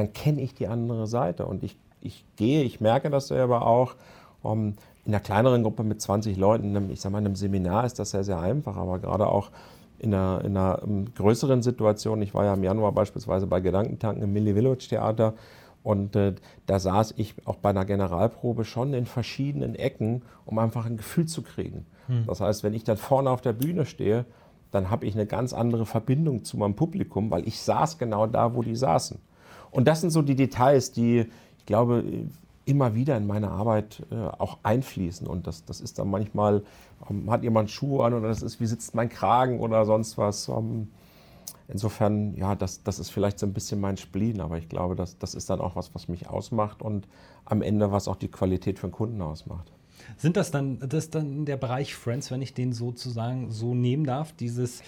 dann 0.00 0.12
kenne 0.12 0.40
ich 0.40 0.54
die 0.54 0.66
andere 0.66 1.06
Seite. 1.06 1.46
Und 1.46 1.62
ich, 1.62 1.76
ich 2.00 2.24
gehe, 2.36 2.62
ich 2.62 2.80
merke 2.80 3.10
das 3.10 3.28
selber 3.28 3.66
auch. 3.66 3.94
Um, 4.42 4.74
in 5.04 5.14
einer 5.14 5.20
kleineren 5.20 5.62
Gruppe 5.62 5.82
mit 5.82 6.00
20 6.00 6.36
Leuten, 6.36 6.90
ich 6.90 7.00
sage 7.00 7.12
mal, 7.12 7.18
in 7.18 7.26
einem 7.26 7.36
Seminar 7.36 7.84
ist 7.84 7.98
das 7.98 8.10
sehr, 8.10 8.24
sehr 8.24 8.38
einfach, 8.38 8.76
aber 8.76 8.98
gerade 8.98 9.26
auch 9.26 9.50
in 9.98 10.14
einer, 10.14 10.42
in 10.44 10.56
einer 10.56 10.82
ähm, 10.82 11.12
größeren 11.14 11.62
Situation, 11.62 12.22
ich 12.22 12.34
war 12.34 12.44
ja 12.44 12.54
im 12.54 12.62
Januar 12.62 12.92
beispielsweise 12.92 13.46
bei 13.46 13.60
Gedankentanken 13.60 14.22
im 14.22 14.32
Milli 14.32 14.54
Village 14.54 14.86
Theater 14.88 15.34
und 15.82 16.16
äh, 16.16 16.34
da 16.66 16.78
saß 16.78 17.14
ich 17.16 17.34
auch 17.46 17.56
bei 17.56 17.70
einer 17.70 17.84
Generalprobe 17.84 18.64
schon 18.64 18.94
in 18.94 19.06
verschiedenen 19.06 19.74
Ecken, 19.74 20.22
um 20.44 20.58
einfach 20.58 20.86
ein 20.86 20.96
Gefühl 20.96 21.26
zu 21.26 21.42
kriegen. 21.42 21.86
Hm. 22.06 22.24
Das 22.26 22.40
heißt, 22.40 22.62
wenn 22.62 22.74
ich 22.74 22.84
dann 22.84 22.96
vorne 22.96 23.30
auf 23.30 23.40
der 23.40 23.52
Bühne 23.52 23.86
stehe, 23.86 24.24
dann 24.70 24.90
habe 24.90 25.06
ich 25.06 25.14
eine 25.14 25.26
ganz 25.26 25.52
andere 25.52 25.86
Verbindung 25.86 26.44
zu 26.44 26.56
meinem 26.56 26.76
Publikum, 26.76 27.30
weil 27.30 27.46
ich 27.46 27.60
saß 27.60 27.98
genau 27.98 28.26
da, 28.26 28.54
wo 28.54 28.62
die 28.62 28.76
saßen. 28.76 29.18
Und 29.70 29.86
das 29.86 30.00
sind 30.00 30.10
so 30.10 30.22
die 30.22 30.34
Details, 30.34 30.92
die, 30.92 31.26
ich 31.58 31.66
glaube, 31.66 32.04
immer 32.64 32.94
wieder 32.94 33.16
in 33.16 33.26
meine 33.26 33.50
Arbeit 33.50 34.02
äh, 34.10 34.14
auch 34.14 34.58
einfließen. 34.62 35.26
Und 35.26 35.46
das, 35.46 35.64
das 35.64 35.80
ist 35.80 35.98
dann 35.98 36.08
manchmal, 36.08 36.62
um, 37.08 37.30
hat 37.30 37.42
jemand 37.42 37.70
Schuhe 37.70 38.04
an 38.04 38.14
oder 38.14 38.28
das 38.28 38.42
ist, 38.42 38.60
wie 38.60 38.66
sitzt 38.66 38.94
mein 38.94 39.08
Kragen 39.08 39.60
oder 39.60 39.84
sonst 39.84 40.18
was. 40.18 40.48
Um, 40.48 40.88
insofern, 41.68 42.34
ja, 42.36 42.54
das, 42.54 42.82
das 42.82 42.98
ist 42.98 43.10
vielleicht 43.10 43.38
so 43.38 43.46
ein 43.46 43.52
bisschen 43.52 43.80
mein 43.80 43.96
Spleen, 43.96 44.40
aber 44.40 44.58
ich 44.58 44.68
glaube, 44.68 44.94
das, 44.94 45.18
das 45.18 45.34
ist 45.34 45.50
dann 45.50 45.60
auch 45.60 45.76
was, 45.76 45.94
was 45.94 46.08
mich 46.08 46.28
ausmacht 46.28 46.82
und 46.82 47.06
am 47.44 47.62
Ende, 47.62 47.92
was 47.92 48.08
auch 48.08 48.16
die 48.16 48.28
Qualität 48.28 48.78
für 48.78 48.88
den 48.88 48.92
Kunden 48.92 49.22
ausmacht. 49.22 49.72
Sind 50.16 50.36
das 50.36 50.50
dann, 50.50 50.78
das 50.80 51.10
dann 51.10 51.44
der 51.44 51.56
Bereich 51.56 51.94
Friends, 51.94 52.30
wenn 52.30 52.42
ich 52.42 52.54
den 52.54 52.72
sozusagen 52.72 53.50
so 53.50 53.74
nehmen 53.74 54.04
darf, 54.04 54.32
dieses 54.32 54.82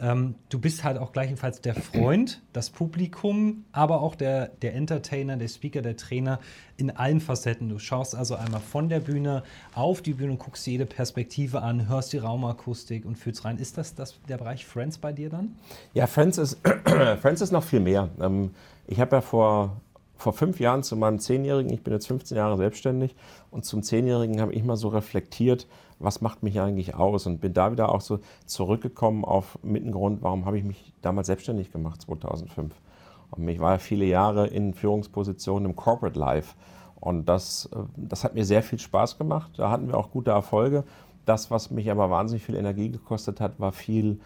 ähm, 0.00 0.34
du 0.48 0.58
bist 0.58 0.84
halt 0.84 0.98
auch 0.98 1.12
gleichenfalls 1.12 1.60
der 1.60 1.74
Freund, 1.74 2.42
das 2.52 2.70
Publikum, 2.70 3.64
aber 3.72 4.00
auch 4.00 4.14
der, 4.14 4.48
der 4.48 4.74
Entertainer, 4.74 5.36
der 5.36 5.48
Speaker, 5.48 5.82
der 5.82 5.96
Trainer 5.96 6.38
in 6.76 6.90
allen 6.90 7.20
Facetten. 7.20 7.68
Du 7.68 7.78
schaust 7.78 8.14
also 8.14 8.34
einmal 8.36 8.60
von 8.60 8.88
der 8.88 9.00
Bühne 9.00 9.42
auf 9.74 10.02
die 10.02 10.14
Bühne, 10.14 10.36
guckst 10.36 10.66
jede 10.66 10.86
Perspektive 10.86 11.62
an, 11.62 11.88
hörst 11.88 12.12
die 12.12 12.18
Raumakustik 12.18 13.04
und 13.04 13.16
fühlst 13.16 13.44
rein. 13.44 13.58
Ist 13.58 13.78
das, 13.78 13.94
das 13.94 14.20
der 14.28 14.38
Bereich 14.38 14.66
Friends 14.66 14.98
bei 14.98 15.12
dir 15.12 15.30
dann? 15.30 15.56
Ja, 15.94 16.06
Friends 16.06 16.38
ist, 16.38 16.58
Friends 17.20 17.40
ist 17.40 17.52
noch 17.52 17.64
viel 17.64 17.80
mehr. 17.80 18.10
Ähm, 18.20 18.50
ich 18.86 19.00
habe 19.00 19.16
ja 19.16 19.20
vor 19.22 19.80
vor 20.18 20.32
fünf 20.32 20.60
Jahren 20.60 20.82
zu 20.82 20.96
meinem 20.96 21.18
Zehnjährigen, 21.18 21.72
ich 21.72 21.82
bin 21.82 21.92
jetzt 21.92 22.06
15 22.06 22.36
Jahre 22.36 22.56
selbstständig, 22.56 23.14
und 23.50 23.64
zum 23.64 23.82
Zehnjährigen 23.82 24.40
habe 24.40 24.52
ich 24.54 24.64
mal 24.64 24.76
so 24.76 24.88
reflektiert, 24.88 25.66
was 25.98 26.20
macht 26.20 26.42
mich 26.42 26.60
eigentlich 26.60 26.94
aus? 26.94 27.26
Und 27.26 27.40
bin 27.40 27.54
da 27.54 27.72
wieder 27.72 27.90
auch 27.90 28.00
so 28.00 28.20
zurückgekommen 28.44 29.24
auf 29.24 29.58
mit 29.62 29.84
dem 29.84 29.92
Grund, 29.92 30.22
warum 30.22 30.44
habe 30.44 30.58
ich 30.58 30.64
mich 30.64 30.92
damals 31.02 31.26
selbstständig 31.26 31.72
gemacht, 31.72 32.02
2005. 32.02 32.74
Und 33.30 33.48
ich 33.48 33.58
war 33.58 33.72
ja 33.72 33.78
viele 33.78 34.04
Jahre 34.04 34.46
in 34.46 34.74
Führungspositionen 34.74 35.70
im 35.70 35.76
Corporate 35.76 36.18
Life. 36.18 36.54
Und 37.00 37.28
das, 37.28 37.68
äh, 37.74 37.78
das 37.96 38.24
hat 38.24 38.34
mir 38.34 38.44
sehr 38.44 38.62
viel 38.62 38.78
Spaß 38.78 39.18
gemacht. 39.18 39.52
Da 39.56 39.70
hatten 39.70 39.88
wir 39.88 39.96
auch 39.96 40.10
gute 40.10 40.30
Erfolge. 40.30 40.84
Das, 41.24 41.50
was 41.50 41.70
mich 41.70 41.90
aber 41.90 42.10
wahnsinnig 42.10 42.44
viel 42.44 42.54
Energie 42.54 42.90
gekostet 42.90 43.40
hat, 43.40 43.58
war 43.58 43.72
viel 43.72 44.20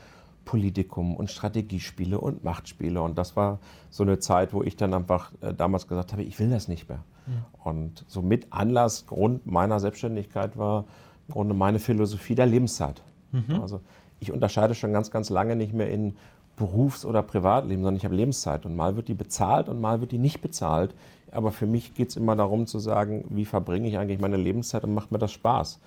Politikum 0.44 1.16
und 1.16 1.30
Strategiespiele 1.30 2.18
und 2.18 2.44
Machtspiele. 2.44 3.00
Und 3.00 3.16
das 3.18 3.36
war 3.36 3.58
so 3.88 4.02
eine 4.02 4.18
Zeit, 4.18 4.52
wo 4.52 4.62
ich 4.62 4.76
dann 4.76 4.94
einfach 4.94 5.32
äh, 5.40 5.54
damals 5.54 5.86
gesagt 5.88 6.12
habe, 6.12 6.22
ich 6.22 6.38
will 6.38 6.50
das 6.50 6.68
nicht 6.68 6.88
mehr. 6.88 7.04
Ja. 7.26 7.70
Und 7.70 8.04
so 8.08 8.22
mit 8.22 8.48
Anlass, 8.50 9.06
Grund 9.06 9.46
meiner 9.46 9.80
Selbstständigkeit 9.80 10.56
war, 10.56 10.84
Grunde 11.30 11.54
meine 11.54 11.78
Philosophie 11.78 12.34
der 12.34 12.46
Lebenszeit. 12.46 13.02
Mhm. 13.32 13.60
Also 13.60 13.80
ich 14.20 14.32
unterscheide 14.32 14.74
schon 14.74 14.92
ganz, 14.92 15.10
ganz 15.10 15.30
lange 15.30 15.56
nicht 15.56 15.72
mehr 15.72 15.90
in 15.90 16.14
Berufs- 16.56 17.06
oder 17.06 17.22
Privatleben, 17.22 17.82
sondern 17.82 17.96
ich 17.96 18.04
habe 18.04 18.14
Lebenszeit 18.14 18.66
und 18.66 18.76
mal 18.76 18.96
wird 18.96 19.08
die 19.08 19.14
bezahlt 19.14 19.68
und 19.68 19.80
mal 19.80 20.00
wird 20.00 20.12
die 20.12 20.18
nicht 20.18 20.42
bezahlt. 20.42 20.94
Aber 21.32 21.52
für 21.52 21.66
mich 21.66 21.94
geht 21.94 22.10
es 22.10 22.16
immer 22.16 22.36
darum 22.36 22.66
zu 22.66 22.78
sagen, 22.78 23.24
wie 23.30 23.44
verbringe 23.44 23.88
ich 23.88 23.98
eigentlich 23.98 24.20
meine 24.20 24.36
Lebenszeit 24.36 24.84
und 24.84 24.92
macht 24.92 25.12
mir 25.12 25.18
das 25.18 25.32
Spaß. 25.32 25.80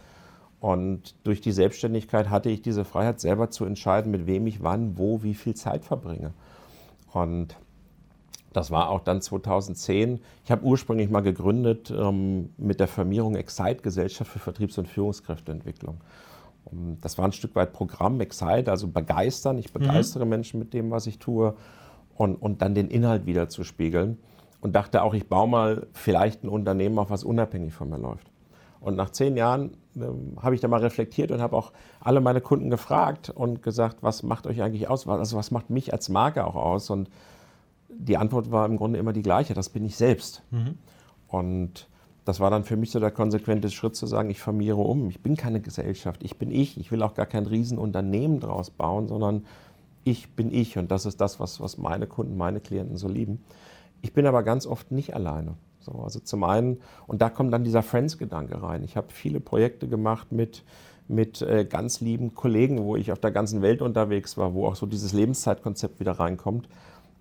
Und 0.60 1.16
durch 1.26 1.42
die 1.42 1.52
Selbstständigkeit 1.52 2.30
hatte 2.30 2.50
ich 2.50 2.62
diese 2.62 2.86
Freiheit, 2.86 3.20
selber 3.20 3.50
zu 3.50 3.66
entscheiden, 3.66 4.12
mit 4.12 4.26
wem 4.26 4.48
ich 4.48 4.64
wann, 4.64 4.98
wo, 4.98 5.22
wie 5.22 5.34
viel 5.34 5.56
Zeit 5.56 5.84
verbringe. 5.84 6.32
Und 7.12 7.56
das 8.54 8.72
war 8.72 8.90
auch 8.90 9.02
dann 9.02 9.22
2010. 9.22 10.20
Ich 10.46 10.52
habe 10.52 10.64
ursprünglich 10.64 11.10
mal 11.10 11.22
gegründet 11.22 11.92
ähm, 11.92 12.50
mit 12.58 12.80
der 12.80 12.88
Firmierung 12.88 13.36
Excite 13.36 13.82
Gesellschaft 13.82 14.32
für 14.32 14.40
Vertriebs- 14.40 14.78
und 14.78 14.88
Führungskräfteentwicklung. 14.88 16.02
Um, 16.66 16.98
das 17.02 17.18
war 17.18 17.26
ein 17.26 17.34
Stück 17.34 17.56
weit 17.56 17.74
Programm 17.74 18.22
Excite, 18.22 18.70
also 18.72 18.88
begeistern. 18.88 19.58
Ich 19.58 19.74
begeistere 19.74 20.26
mhm. 20.26 20.30
Menschen 20.30 20.60
mit 20.60 20.74
dem, 20.74 20.92
was 20.92 21.08
ich 21.08 21.20
tue 21.20 21.56
und, 22.16 22.36
und 22.36 22.62
dann 22.62 22.76
den 22.76 22.90
Inhalt 22.90 23.26
wieder 23.26 23.50
zu 23.50 23.64
spiegeln. 23.64 24.18
Und 24.62 24.74
dachte 24.74 25.02
auch, 25.04 25.14
ich 25.14 25.28
baue 25.28 25.50
mal 25.50 25.88
vielleicht 25.92 26.44
ein 26.44 26.50
Unternehmen 26.50 26.98
auf, 26.98 27.10
was 27.10 27.26
unabhängig 27.26 27.74
von 27.74 27.90
mir 27.90 27.98
läuft. 27.98 28.32
Und 28.80 28.96
nach 28.96 29.10
zehn 29.10 29.36
Jahren 29.36 29.78
ähm, 29.96 30.38
habe 30.42 30.56
ich 30.56 30.62
da 30.62 30.68
mal 30.68 30.80
reflektiert 30.80 31.32
und 31.32 31.42
habe 31.42 31.56
auch 31.56 31.72
alle 32.00 32.22
meine 32.22 32.42
Kunden 32.42 32.70
gefragt 32.70 33.30
und 33.30 33.62
gesagt, 33.62 33.98
was 34.02 34.24
macht 34.24 34.48
euch 34.48 34.62
eigentlich 34.62 34.90
aus? 34.90 35.08
Also 35.08 35.38
was 35.38 35.52
macht 35.52 35.70
mich 35.70 35.92
als 35.92 36.10
Marke 36.10 36.46
auch 36.46 36.56
aus? 36.56 36.90
Und 36.90 37.10
die 37.98 38.18
Antwort 38.18 38.52
war 38.52 38.66
im 38.66 38.78
Grunde 38.78 39.00
immer 39.00 39.14
die 39.14 39.22
gleiche, 39.22 39.54
das 39.54 39.70
bin 39.70 39.86
ich 39.86 39.96
selbst. 39.96 40.44
Mhm. 40.52 40.78
Und 41.28 41.88
das 42.26 42.40
war 42.40 42.50
dann 42.50 42.64
für 42.64 42.78
mich 42.78 42.92
so 42.92 43.00
der 43.00 43.12
konsequente 43.12 43.70
Schritt 43.70 43.96
zu 43.96 44.08
sagen, 44.08 44.30
ich 44.30 44.40
formiere 44.40 44.78
um. 44.78 45.10
Ich 45.10 45.22
bin 45.22 45.36
keine 45.36 45.60
Gesellschaft, 45.60 46.24
ich 46.24 46.38
bin 46.38 46.52
ich. 46.52 46.78
Ich 46.78 46.92
will 46.92 47.04
auch 47.04 47.16
gar 47.16 47.26
kein 47.26 47.46
Riesenunternehmen 47.46 48.40
draus 48.40 48.70
bauen, 48.70 49.08
sondern 49.08 49.46
ich 50.06 50.32
bin 50.32 50.54
ich 50.54 50.78
und 50.78 50.92
das 50.92 51.06
ist 51.06 51.22
das, 51.22 51.40
was, 51.40 51.60
was 51.60 51.78
meine 51.78 52.08
Kunden, 52.08 52.38
meine 52.38 52.60
Klienten 52.60 52.98
so 52.98 53.08
lieben. 53.08 53.44
Ich 54.02 54.14
bin 54.14 54.26
aber 54.26 54.44
ganz 54.44 54.66
oft 54.68 54.92
nicht 54.92 55.16
alleine. 55.16 55.56
So, 55.80 55.92
also 56.04 56.20
zum 56.20 56.44
einen, 56.44 56.80
und 57.08 57.22
da 57.22 57.30
kommt 57.30 57.54
dann 57.54 57.64
dieser 57.64 57.84
Friends-Gedanke 57.84 58.62
rein. 58.62 58.84
Ich 58.84 58.96
habe 58.96 59.08
viele 59.10 59.40
Projekte 59.40 59.88
gemacht 59.88 60.32
mit, 60.32 60.64
mit 61.08 61.42
äh, 61.42 61.66
ganz 61.66 62.00
lieben 62.00 62.36
Kollegen, 62.36 62.84
wo 62.84 62.96
ich 62.96 63.12
auf 63.12 63.20
der 63.20 63.32
ganzen 63.32 63.62
Welt 63.62 63.82
unterwegs 63.82 64.38
war, 64.38 64.54
wo 64.54 64.66
auch 64.66 64.76
so 64.76 64.86
dieses 64.86 65.14
Lebenszeitkonzept 65.14 66.00
wieder 66.00 66.14
reinkommt, 66.14 66.70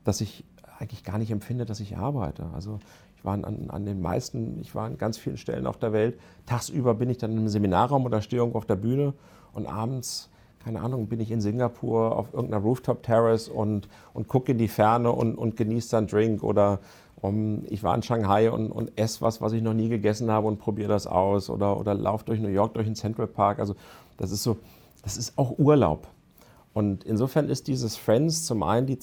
dass 0.04 0.20
ich 0.20 0.44
eigentlich 0.82 1.04
gar 1.04 1.16
nicht 1.16 1.30
empfinde, 1.30 1.64
dass 1.64 1.80
ich 1.80 1.96
arbeite. 1.96 2.46
Also 2.54 2.80
ich 3.16 3.24
war 3.24 3.34
an, 3.34 3.70
an, 3.70 3.86
den 3.86 4.02
meisten, 4.02 4.58
ich 4.60 4.74
war 4.74 4.86
an 4.86 4.98
ganz 4.98 5.16
vielen 5.16 5.36
Stellen 5.36 5.66
auf 5.66 5.78
der 5.78 5.92
Welt. 5.92 6.18
Tagsüber 6.46 6.94
bin 6.94 7.08
ich 7.08 7.18
dann 7.18 7.36
im 7.36 7.48
Seminarraum 7.48 8.04
oder 8.04 8.20
stehe 8.20 8.40
irgendwo 8.42 8.58
auf 8.58 8.66
der 8.66 8.76
Bühne 8.76 9.14
und 9.52 9.66
abends, 9.66 10.28
keine 10.64 10.80
Ahnung, 10.80 11.06
bin 11.06 11.20
ich 11.20 11.30
in 11.30 11.40
Singapur 11.40 12.16
auf 12.16 12.34
irgendeiner 12.34 12.62
Rooftop 12.62 13.02
Terrace 13.02 13.48
und, 13.48 13.88
und 14.12 14.28
gucke 14.28 14.52
in 14.52 14.58
die 14.58 14.68
Ferne 14.68 15.12
und, 15.12 15.36
und 15.36 15.56
genieße 15.56 15.90
dann 15.90 16.06
Drink 16.08 16.42
oder 16.42 16.80
um, 17.20 17.64
ich 17.68 17.84
war 17.84 17.94
in 17.94 18.02
Shanghai 18.02 18.50
und, 18.50 18.72
und 18.72 18.98
esse 18.98 19.20
was, 19.20 19.40
was 19.40 19.52
ich 19.52 19.62
noch 19.62 19.74
nie 19.74 19.88
gegessen 19.88 20.30
habe 20.30 20.48
und 20.48 20.58
probiere 20.58 20.88
das 20.88 21.06
aus 21.06 21.48
oder, 21.48 21.78
oder 21.78 21.94
laufe 21.94 22.24
durch 22.24 22.40
New 22.40 22.48
York, 22.48 22.74
durch 22.74 22.86
den 22.86 22.96
Central 22.96 23.28
Park. 23.28 23.60
Also 23.60 23.76
das 24.16 24.32
ist 24.32 24.42
so, 24.42 24.58
das 25.02 25.16
ist 25.16 25.38
auch 25.38 25.58
Urlaub. 25.58 26.08
Und 26.74 27.04
insofern 27.04 27.48
ist 27.48 27.68
dieses 27.68 27.96
Friends 27.96 28.44
zum 28.46 28.62
einen 28.64 28.86
die, 28.86 28.98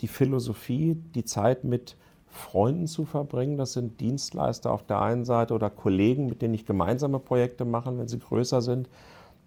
die 0.00 0.08
Philosophie, 0.08 0.96
die 1.14 1.24
Zeit 1.24 1.64
mit 1.64 1.96
Freunden 2.28 2.86
zu 2.86 3.04
verbringen. 3.04 3.56
Das 3.56 3.72
sind 3.72 4.00
Dienstleister 4.00 4.70
auf 4.70 4.84
der 4.84 5.00
einen 5.00 5.24
Seite 5.24 5.54
oder 5.54 5.70
Kollegen, 5.70 6.26
mit 6.26 6.42
denen 6.42 6.54
ich 6.54 6.66
gemeinsame 6.66 7.18
Projekte 7.18 7.64
mache, 7.64 7.96
wenn 7.96 8.08
sie 8.08 8.18
größer 8.18 8.60
sind. 8.62 8.88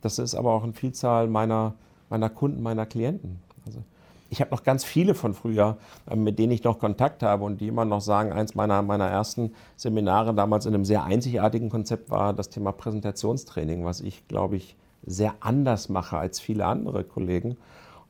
Das 0.02 0.20
ist 0.20 0.36
aber 0.36 0.54
auch 0.54 0.64
eine 0.64 0.74
Vielzahl 0.74 1.28
meiner, 1.28 1.76
meiner 2.10 2.30
Kunden, 2.30 2.62
meiner 2.64 2.86
Klienten. 2.86 3.40
Also 3.66 3.84
ich 4.30 4.42
habe 4.42 4.52
noch 4.52 4.64
ganz 4.64 4.84
viele 4.84 5.16
von 5.16 5.34
früher, 5.34 5.78
äh, 6.10 6.16
mit 6.16 6.40
denen 6.40 6.52
ich 6.52 6.64
noch 6.64 6.80
Kontakt 6.80 7.24
habe 7.24 7.44
und 7.44 7.62
die 7.62 7.68
immer 7.68 7.86
noch 7.86 8.02
sagen, 8.02 8.32
eins 8.32 8.56
meiner, 8.56 8.82
meiner 8.82 9.08
ersten 9.08 9.54
Seminare 9.76 10.34
damals 10.34 10.66
in 10.66 10.74
einem 10.74 10.86
sehr 10.86 11.04
einzigartigen 11.04 11.70
Konzept 11.70 12.10
war 12.10 12.34
das 12.34 12.50
Thema 12.50 12.72
Präsentationstraining, 12.72 13.86
was 13.86 14.02
ich, 14.02 14.28
glaube 14.28 14.56
ich, 14.56 14.76
sehr 15.06 15.34
anders 15.40 15.90
mache 15.90 16.18
als 16.18 16.40
viele 16.40 16.66
andere 16.66 17.04
Kollegen. 17.04 17.58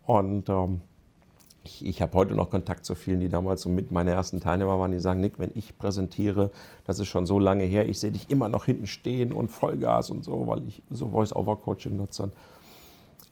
Und 0.06 0.50
ähm, 0.50 0.82
ich, 1.64 1.86
ich 1.86 2.02
habe 2.02 2.14
heute 2.14 2.36
noch 2.36 2.50
Kontakt 2.50 2.86
zu 2.86 2.96
vielen, 2.96 3.20
die 3.20 3.30
damals 3.30 3.62
so 3.62 3.70
mit 3.70 3.92
meine 3.92 4.12
ersten 4.12 4.40
Teilnehmer 4.40 4.80
waren, 4.80 4.92
die 4.92 5.00
sagen, 5.00 5.20
Nick, 5.20 5.40
wenn 5.40 5.52
ich 5.56 5.78
präsentiere, 5.78 6.52
das 6.86 7.00
ist 7.00 7.08
schon 7.08 7.26
so 7.26 7.40
lange 7.40 7.64
her, 7.64 7.88
ich 7.88 8.00
sehe 8.00 8.12
dich 8.12 8.30
immer 8.30 8.50
noch 8.50 8.66
hinten 8.66 8.88
stehen 8.88 9.34
und 9.34 9.50
Vollgas 9.50 10.10
und 10.10 10.24
so, 10.24 10.48
weil 10.48 10.68
ich 10.68 10.82
so 10.90 11.10
Voice-Over-Coaching 11.10 11.96
nutze. 11.96 12.32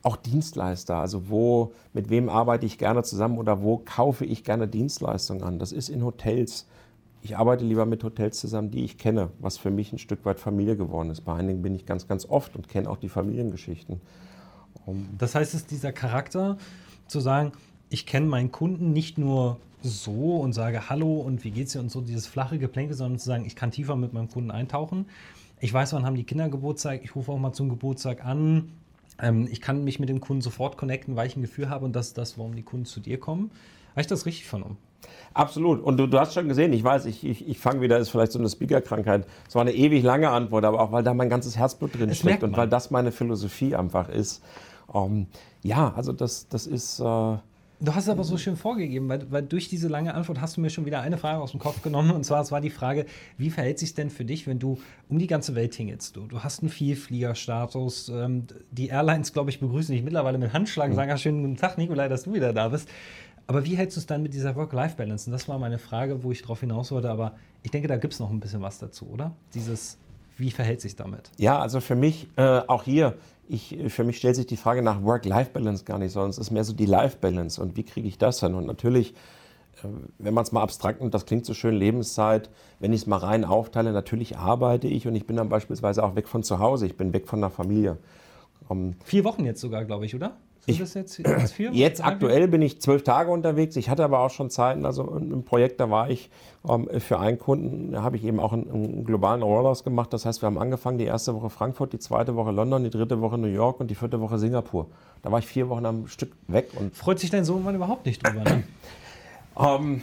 Auch 0.04 0.16
Dienstleister, 0.16 0.98
also 0.98 1.30
wo, 1.30 1.74
mit 1.94 2.10
wem 2.10 2.30
arbeite 2.30 2.66
ich 2.66 2.78
gerne 2.78 3.04
zusammen 3.04 3.38
oder 3.38 3.62
wo 3.62 3.78
kaufe 3.78 4.26
ich 4.26 4.44
gerne 4.44 4.68
Dienstleistungen 4.68 5.44
an? 5.44 5.60
Das 5.60 5.72
ist 5.72 5.90
in 5.90 6.04
Hotels. 6.04 6.68
Ich 7.22 7.38
arbeite 7.38 7.66
lieber 7.66 7.86
mit 7.86 8.04
Hotels 8.04 8.40
zusammen, 8.40 8.72
die 8.72 8.86
ich 8.86 8.98
kenne, 8.98 9.32
was 9.40 9.58
für 9.58 9.72
mich 9.72 9.92
ein 9.92 9.98
Stück 9.98 10.24
weit 10.24 10.40
Familie 10.40 10.78
geworden 10.78 11.10
ist. 11.10 11.22
Bei 11.22 11.34
einigen 11.34 11.62
bin 11.62 11.76
ich 11.76 11.86
ganz, 11.86 12.08
ganz 12.08 12.26
oft 12.26 12.56
und 12.56 12.70
kenne 12.70 12.90
auch 12.90 12.98
die 12.98 13.10
Familiengeschichten. 13.10 14.00
Das 15.18 15.36
heißt, 15.36 15.54
es 15.54 15.62
ist 15.62 15.72
dieser 15.72 15.92
Charakter, 15.92 16.58
zu 17.08 17.20
sagen, 17.20 17.52
ich 17.90 18.06
kenne 18.06 18.28
meinen 18.28 18.52
Kunden 18.52 18.92
nicht 18.94 19.18
nur 19.18 19.58
so 19.84 20.38
und 20.38 20.54
sage 20.54 20.90
Hallo 20.90 21.20
und 21.20 21.44
wie 21.44 21.52
geht's 21.52 21.74
dir 21.74 21.80
und 21.80 21.92
so 21.92 22.02
dieses 22.02 22.28
flache 22.28 22.58
Geplänkel, 22.58 22.96
sondern 22.96 23.20
zu 23.20 23.28
sagen, 23.28 23.46
ich 23.46 23.56
kann 23.56 23.72
tiefer 23.72 23.96
mit 23.96 24.14
meinem 24.14 24.30
Kunden 24.30 24.52
eintauchen. 24.52 25.06
Ich 25.60 25.74
weiß, 25.74 25.94
wann 25.94 26.06
haben 26.06 26.16
die 26.16 26.24
Kinder 26.24 26.50
Geburtstag, 26.50 27.02
ich 27.04 27.16
rufe 27.16 27.32
auch 27.32 27.40
mal 27.40 27.54
zum 27.54 27.70
Geburtstag 27.70 28.26
an. 28.26 28.72
Ähm, 29.20 29.48
ich 29.50 29.62
kann 29.62 29.84
mich 29.84 30.00
mit 30.00 30.10
dem 30.10 30.20
Kunden 30.20 30.42
sofort 30.42 30.78
connecten, 30.78 31.16
weil 31.16 31.28
ich 31.28 31.36
ein 31.36 31.42
Gefühl 31.42 31.70
habe 31.70 31.86
und 31.86 31.96
das 31.96 32.08
ist 32.08 32.18
das, 32.18 32.38
warum 32.38 32.56
die 32.56 32.64
Kunden 32.64 32.86
zu 32.86 33.00
dir 33.00 33.20
kommen. 33.20 33.52
Habe 33.92 34.02
ich 34.02 34.08
das 34.08 34.26
richtig 34.26 34.46
vernommen? 34.46 34.78
Absolut. 35.34 35.82
Und 35.82 35.98
du, 35.98 36.08
du, 36.08 36.20
hast 36.20 36.34
schon 36.34 36.48
gesehen, 36.48 36.74
ich 36.74 36.84
weiß, 36.84 37.06
ich, 37.06 37.24
ich, 37.24 37.48
ich 37.48 37.60
fange 37.60 37.82
wieder, 37.82 37.98
ist 37.98 38.10
vielleicht 38.10 38.32
so 38.32 38.40
eine 38.40 38.50
Speaker-Krankheit. 38.50 39.26
Es 39.48 39.56
war 39.56 39.62
eine 39.62 39.74
ewig 39.74 40.04
lange 40.04 40.30
Antwort, 40.30 40.66
aber 40.66 40.82
auch 40.82 40.92
weil 40.92 41.04
da 41.04 41.14
mein 41.14 41.30
ganzes 41.30 41.58
Herzblut 41.58 41.98
drin 41.98 42.10
das 42.10 42.20
steckt 42.20 42.44
und 42.44 42.58
weil 42.58 42.68
das 42.68 42.92
meine 42.92 43.12
Philosophie 43.12 43.76
einfach 43.76 44.10
ist. 44.10 44.44
Ähm, 44.94 45.28
ja, 45.64 45.94
also 45.96 46.12
das, 46.12 46.48
das 46.50 46.68
ist. 46.68 47.00
Äh, 47.00 47.38
Du 47.80 47.94
hast 47.94 48.06
es 48.06 48.10
aber 48.10 48.24
so 48.24 48.38
schön 48.38 48.56
vorgegeben, 48.56 49.08
weil, 49.08 49.32
weil, 49.32 49.44
durch 49.44 49.70
diese 49.70 49.88
lange 49.88 50.16
Antwort 50.16 50.42
hast 50.42 50.58
du 50.58 50.62
mir 50.62 50.72
schon 50.72 50.88
wieder 50.88 51.02
eine 51.02 51.18
Frage 51.18 51.40
aus 51.40 51.52
dem 51.52 51.60
Kopf 51.60 51.84
genommen. 51.84 52.10
Und 52.12 52.24
zwar, 52.24 52.42
es 52.42 52.52
war 52.52 52.60
die 52.60 52.72
Frage, 52.72 53.06
wie 53.38 53.52
verhält 53.52 53.78
sich 53.78 53.94
denn 53.94 54.10
für 54.10 54.26
dich, 54.26 54.48
wenn 54.48 54.58
du 54.58 54.80
um 55.10 55.20
die 55.20 55.28
ganze 55.28 55.54
Welt 55.54 55.74
tingelst? 55.74 56.16
Du, 56.16 56.26
du 56.26 56.44
hast 56.44 56.62
einen 56.62 56.70
Vielfliegerstatus. 56.70 58.10
Ähm, 58.10 58.48
die 58.72 58.88
Airlines, 58.88 59.32
glaube 59.32 59.52
ich, 59.52 59.60
begrüßen 59.60 59.94
dich 59.94 60.04
mittlerweile 60.04 60.40
mit 60.40 60.54
Handschlag 60.54 60.90
und 60.90 60.96
sagen, 60.96 61.12
mhm. 61.12 61.18
schönen 61.18 61.42
guten 61.44 61.58
Tag, 61.58 61.78
Nikolai, 61.78 62.08
dass 62.08 62.24
du 62.24 62.34
wieder 62.34 62.52
da 62.52 62.70
bist. 62.70 62.90
Aber 63.46 63.64
wie 63.64 63.78
hältst 63.78 63.96
du 63.96 64.00
es 64.00 64.08
dann 64.08 64.24
mit 64.24 64.34
dieser 64.34 64.56
Work-Life-Balance? 64.56 65.30
Und 65.30 65.34
das 65.34 65.48
war 65.48 65.60
meine 65.60 65.78
Frage, 65.78 66.24
wo 66.24 66.32
ich 66.32 66.42
darauf 66.42 66.62
hinaus 66.62 66.92
wollte. 66.92 67.12
Aber 67.12 67.36
ich 67.62 67.70
denke, 67.70 67.88
da 67.88 67.98
gibt 67.98 68.14
es 68.14 68.20
noch 68.20 68.32
ein 68.32 68.40
bisschen 68.40 68.62
was 68.62 68.80
dazu, 68.80 69.08
oder? 69.08 69.36
Dieses, 69.54 70.00
wie 70.38 70.50
verhält 70.50 70.82
sich 70.82 70.96
damit? 70.96 71.32
Ja, 71.38 71.60
also 71.60 71.80
für 71.80 71.96
mich 71.96 72.28
äh, 72.38 72.42
auch 72.42 72.84
hier 72.84 73.18
ich, 73.50 73.78
für 73.88 74.04
mich 74.04 74.18
stellt 74.18 74.36
sich 74.36 74.48
die 74.48 74.58
Frage 74.58 74.82
nach 74.82 75.04
Work-Life-Balance 75.04 75.86
gar 75.86 75.98
nicht, 75.98 76.12
sondern 76.12 76.30
es 76.30 76.38
ist 76.38 76.52
mehr 76.52 76.64
so 76.64 76.74
die 76.74 76.86
Life-Balance 76.86 77.62
und 77.62 77.78
wie 77.78 77.84
kriege 77.84 78.08
ich 78.08 78.18
das 78.18 78.40
hin? 78.40 78.56
Und 78.56 78.66
natürlich, 78.66 79.14
äh, 79.84 79.88
wenn 80.18 80.34
man 80.34 80.44
es 80.44 80.52
mal 80.52 80.62
abstrakt 80.62 81.02
nimmt, 81.02 81.14
das 81.14 81.26
klingt 81.26 81.46
so 81.46 81.54
schön, 81.54 81.76
Lebenszeit, 81.76 82.50
wenn 82.80 82.94
ich 82.94 83.02
es 83.02 83.08
mal 83.08 83.18
rein 83.18 83.46
aufteile, 83.46 83.92
natürlich 83.92 84.38
arbeite 84.38 84.88
ich 84.88 85.08
und 85.08 85.16
ich 85.16 85.26
bin 85.26 85.36
dann 85.36 85.50
beispielsweise 85.50 86.04
auch 86.04 86.16
weg 86.16 86.28
von 86.28 86.44
zu 86.44 86.60
Hause, 86.60 86.86
ich 86.86 86.98
bin 86.98 87.14
weg 87.14 87.28
von 87.28 87.42
der 87.42 87.50
Familie. 87.50 87.98
Um, 88.68 88.96
Vier 89.06 89.24
Wochen 89.24 89.46
jetzt 89.46 89.62
sogar, 89.62 89.86
glaube 89.86 90.06
ich, 90.06 90.16
oder? 90.16 90.36
Ich, 90.70 90.80
jetzt, 90.80 90.96
jetzt, 90.96 91.18
jetzt 91.72 92.04
aktuell 92.04 92.50
bin 92.50 92.62
ich 92.62 92.82
zwölf 92.82 93.02
Tage 93.04 93.32
unterwegs. 93.32 93.78
Ich 93.78 93.90
hatte 93.90 94.04
aber 94.04 94.20
auch 94.20 94.30
schon 94.30 94.50
Zeiten, 94.50 94.86
also 94.86 95.16
im 95.16 95.44
Projekt, 95.44 95.80
da 95.80 95.90
war 95.90 96.10
ich 96.10 96.30
ähm, 96.68 96.90
für 97.00 97.20
einen 97.20 97.40
Kunden, 97.40 97.94
da 97.94 98.04
habe 98.04 98.18
ich 98.18 98.26
eben 98.26 98.42
auch 98.42 98.52
einen, 98.52 98.70
einen 98.70 99.06
globalen 99.06 99.42
Rollout 99.42 99.84
gemacht. 99.86 100.12
Das 100.12 100.26
heißt, 100.26 100.42
wir 100.42 100.48
haben 100.48 100.58
angefangen, 100.58 100.98
die 100.98 101.06
erste 101.06 101.34
Woche 101.34 101.50
Frankfurt, 101.50 101.94
die 101.94 102.00
zweite 102.00 102.36
Woche 102.36 102.52
London, 102.52 102.84
die 102.84 102.90
dritte 102.90 103.22
Woche 103.22 103.38
New 103.38 103.48
York 103.48 103.80
und 103.80 103.90
die 103.90 103.96
vierte 103.96 104.20
Woche 104.20 104.38
Singapur. 104.38 104.88
Da 105.22 105.32
war 105.32 105.40
ich 105.40 105.48
vier 105.48 105.70
Wochen 105.70 105.86
am 105.86 106.08
Stück 106.08 106.34
weg. 106.50 106.72
Und 106.78 106.94
Freut 106.94 107.20
sich 107.20 107.30
dein 107.30 107.46
Sohn 107.46 107.64
mal 107.64 107.74
überhaupt 107.74 108.06
nicht 108.06 108.28
drüber, 108.28 108.44
ne? 108.44 108.64
ähm, 109.58 110.02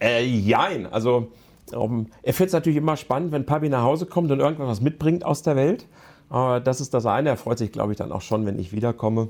äh, 0.00 0.24
jein, 0.24 0.90
also 0.90 1.28
ähm, 1.74 2.06
er 2.22 2.32
findet 2.32 2.48
es 2.48 2.52
natürlich 2.54 2.78
immer 2.78 2.96
spannend, 2.96 3.32
wenn 3.32 3.44
Papi 3.44 3.68
nach 3.68 3.82
Hause 3.82 4.06
kommt 4.06 4.30
und 4.30 4.40
irgendwas 4.40 4.80
mitbringt 4.80 5.24
aus 5.24 5.42
der 5.42 5.56
Welt. 5.56 5.86
Äh, 6.32 6.60
das 6.60 6.80
ist 6.80 6.94
das 6.94 7.06
eine. 7.06 7.30
Er 7.30 7.36
freut 7.36 7.58
sich, 7.58 7.70
glaube 7.70 7.92
ich, 7.92 7.98
dann 7.98 8.12
auch 8.12 8.22
schon, 8.22 8.46
wenn 8.46 8.58
ich 8.58 8.72
wiederkomme. 8.72 9.28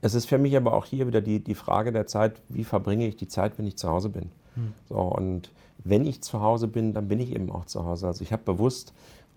Es 0.00 0.14
ist 0.14 0.26
für 0.26 0.38
mich 0.38 0.56
aber 0.56 0.74
auch 0.74 0.84
hier 0.84 1.06
wieder 1.06 1.20
die, 1.20 1.40
die 1.40 1.54
Frage 1.54 1.92
der 1.92 2.06
Zeit, 2.06 2.40
wie 2.48 2.64
verbringe 2.64 3.06
ich 3.06 3.16
die 3.16 3.28
Zeit, 3.28 3.58
wenn 3.58 3.66
ich 3.66 3.76
zu 3.76 3.88
Hause 3.88 4.10
bin. 4.10 4.30
Hm. 4.54 4.72
So, 4.88 4.96
und 4.96 5.50
wenn 5.82 6.06
ich 6.06 6.22
zu 6.22 6.40
Hause 6.40 6.68
bin, 6.68 6.94
dann 6.94 7.08
bin 7.08 7.18
ich 7.18 7.34
eben 7.34 7.50
auch 7.50 7.64
zu 7.64 7.84
Hause. 7.84 8.06
Also 8.06 8.22
ich 8.22 8.32
habe 8.32 8.42
bewusst 8.44 8.92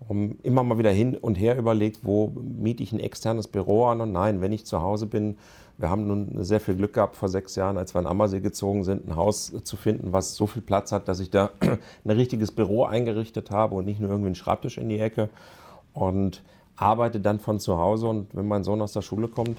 um, 0.08 0.38
immer 0.42 0.62
mal 0.62 0.78
wieder 0.78 0.90
hin 0.90 1.16
und 1.16 1.34
her 1.34 1.58
überlegt, 1.58 2.00
wo 2.02 2.32
miete 2.34 2.82
ich 2.82 2.92
ein 2.92 3.00
externes 3.00 3.48
Büro 3.48 3.86
an 3.86 4.00
und 4.00 4.12
nein, 4.12 4.40
wenn 4.40 4.52
ich 4.52 4.64
zu 4.64 4.80
Hause 4.80 5.06
bin, 5.06 5.36
wir 5.76 5.90
haben 5.90 6.06
nun 6.06 6.42
sehr 6.44 6.60
viel 6.60 6.74
Glück 6.74 6.94
gehabt 6.94 7.16
vor 7.16 7.28
sechs 7.28 7.54
Jahren, 7.54 7.78
als 7.78 7.94
wir 7.94 8.00
in 8.00 8.06
Ammersee 8.06 8.40
gezogen 8.40 8.84
sind, 8.84 9.08
ein 9.08 9.16
Haus 9.16 9.52
zu 9.64 9.76
finden, 9.76 10.12
was 10.12 10.34
so 10.34 10.46
viel 10.46 10.62
Platz 10.62 10.92
hat, 10.92 11.08
dass 11.08 11.20
ich 11.20 11.30
da 11.30 11.50
ein 11.60 12.10
richtiges 12.10 12.52
Büro 12.52 12.84
eingerichtet 12.84 13.50
habe 13.50 13.74
und 13.74 13.86
nicht 13.86 14.00
nur 14.00 14.10
irgendwie 14.10 14.28
einen 14.28 14.34
Schreibtisch 14.34 14.78
in 14.78 14.88
die 14.88 14.98
Ecke 14.98 15.30
und 15.92 16.42
arbeite 16.76 17.20
dann 17.20 17.40
von 17.40 17.60
zu 17.60 17.78
Hause 17.78 18.08
und 18.08 18.34
wenn 18.34 18.48
mein 18.48 18.64
Sohn 18.64 18.80
aus 18.80 18.92
der 18.92 19.02
Schule 19.02 19.28
kommt, 19.28 19.58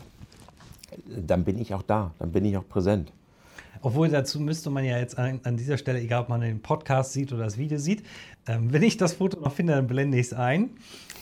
dann 1.07 1.43
bin 1.43 1.59
ich 1.59 1.73
auch 1.73 1.83
da, 1.83 2.11
dann 2.19 2.31
bin 2.31 2.45
ich 2.45 2.57
auch 2.57 2.67
präsent. 2.67 3.11
Obwohl 3.83 4.09
dazu 4.09 4.39
müsste 4.39 4.69
man 4.69 4.85
ja 4.85 4.99
jetzt 4.99 5.17
an, 5.17 5.39
an, 5.43 5.57
dieser 5.57 5.77
Stelle, 5.77 5.99
egal 5.99 6.23
ob 6.23 6.29
man 6.29 6.41
den 6.41 6.61
Podcast 6.61 7.13
sieht 7.13 7.33
oder 7.33 7.43
das 7.43 7.57
Video 7.57 7.79
sieht, 7.79 8.03
ähm, 8.47 8.71
wenn 8.71 8.83
ich 8.83 8.97
das 8.97 9.13
Foto 9.13 9.39
noch 9.39 9.53
finde, 9.53 9.73
dann 9.73 9.87
blende 9.87 10.19
ich 10.19 10.27
es 10.27 10.33
ein. 10.33 10.71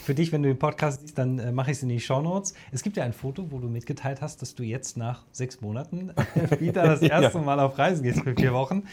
Für 0.04 0.14
dich, 0.16 0.32
wenn 0.32 0.44
du 0.44 0.50
den 0.50 0.60
Podcast 0.60 1.02
siehst, 1.02 1.18
dann 1.18 1.40
äh, 1.40 1.52
mache 1.52 1.72
ich 1.72 1.78
es 1.78 1.84
in 1.84 1.90
die 1.90 2.00
Show 2.00 2.22
Notes. 2.22 2.54
Es 2.72 2.84
gibt 2.84 2.98
ja 2.98 3.04
ein 3.04 3.14
Foto, 3.14 3.52
wo 3.52 3.60
du 3.60 3.68
mitgeteilt 3.70 4.22
hast, 4.22 4.42
dass 4.42 4.56
du 4.56 4.64
jetzt 4.64 4.98
nach 4.98 5.24
sechs 5.32 5.62
Monaten 5.62 6.12
wieder 6.60 6.84
das 6.84 7.02
erste 7.02 7.38
ja. 7.38 7.44
Mal 7.44 7.60
auf 7.60 7.78
Reisen 7.78 8.04
gehst 8.04 8.22
für 8.22 8.36
vier 8.36 8.54
Wochen. 8.54 8.84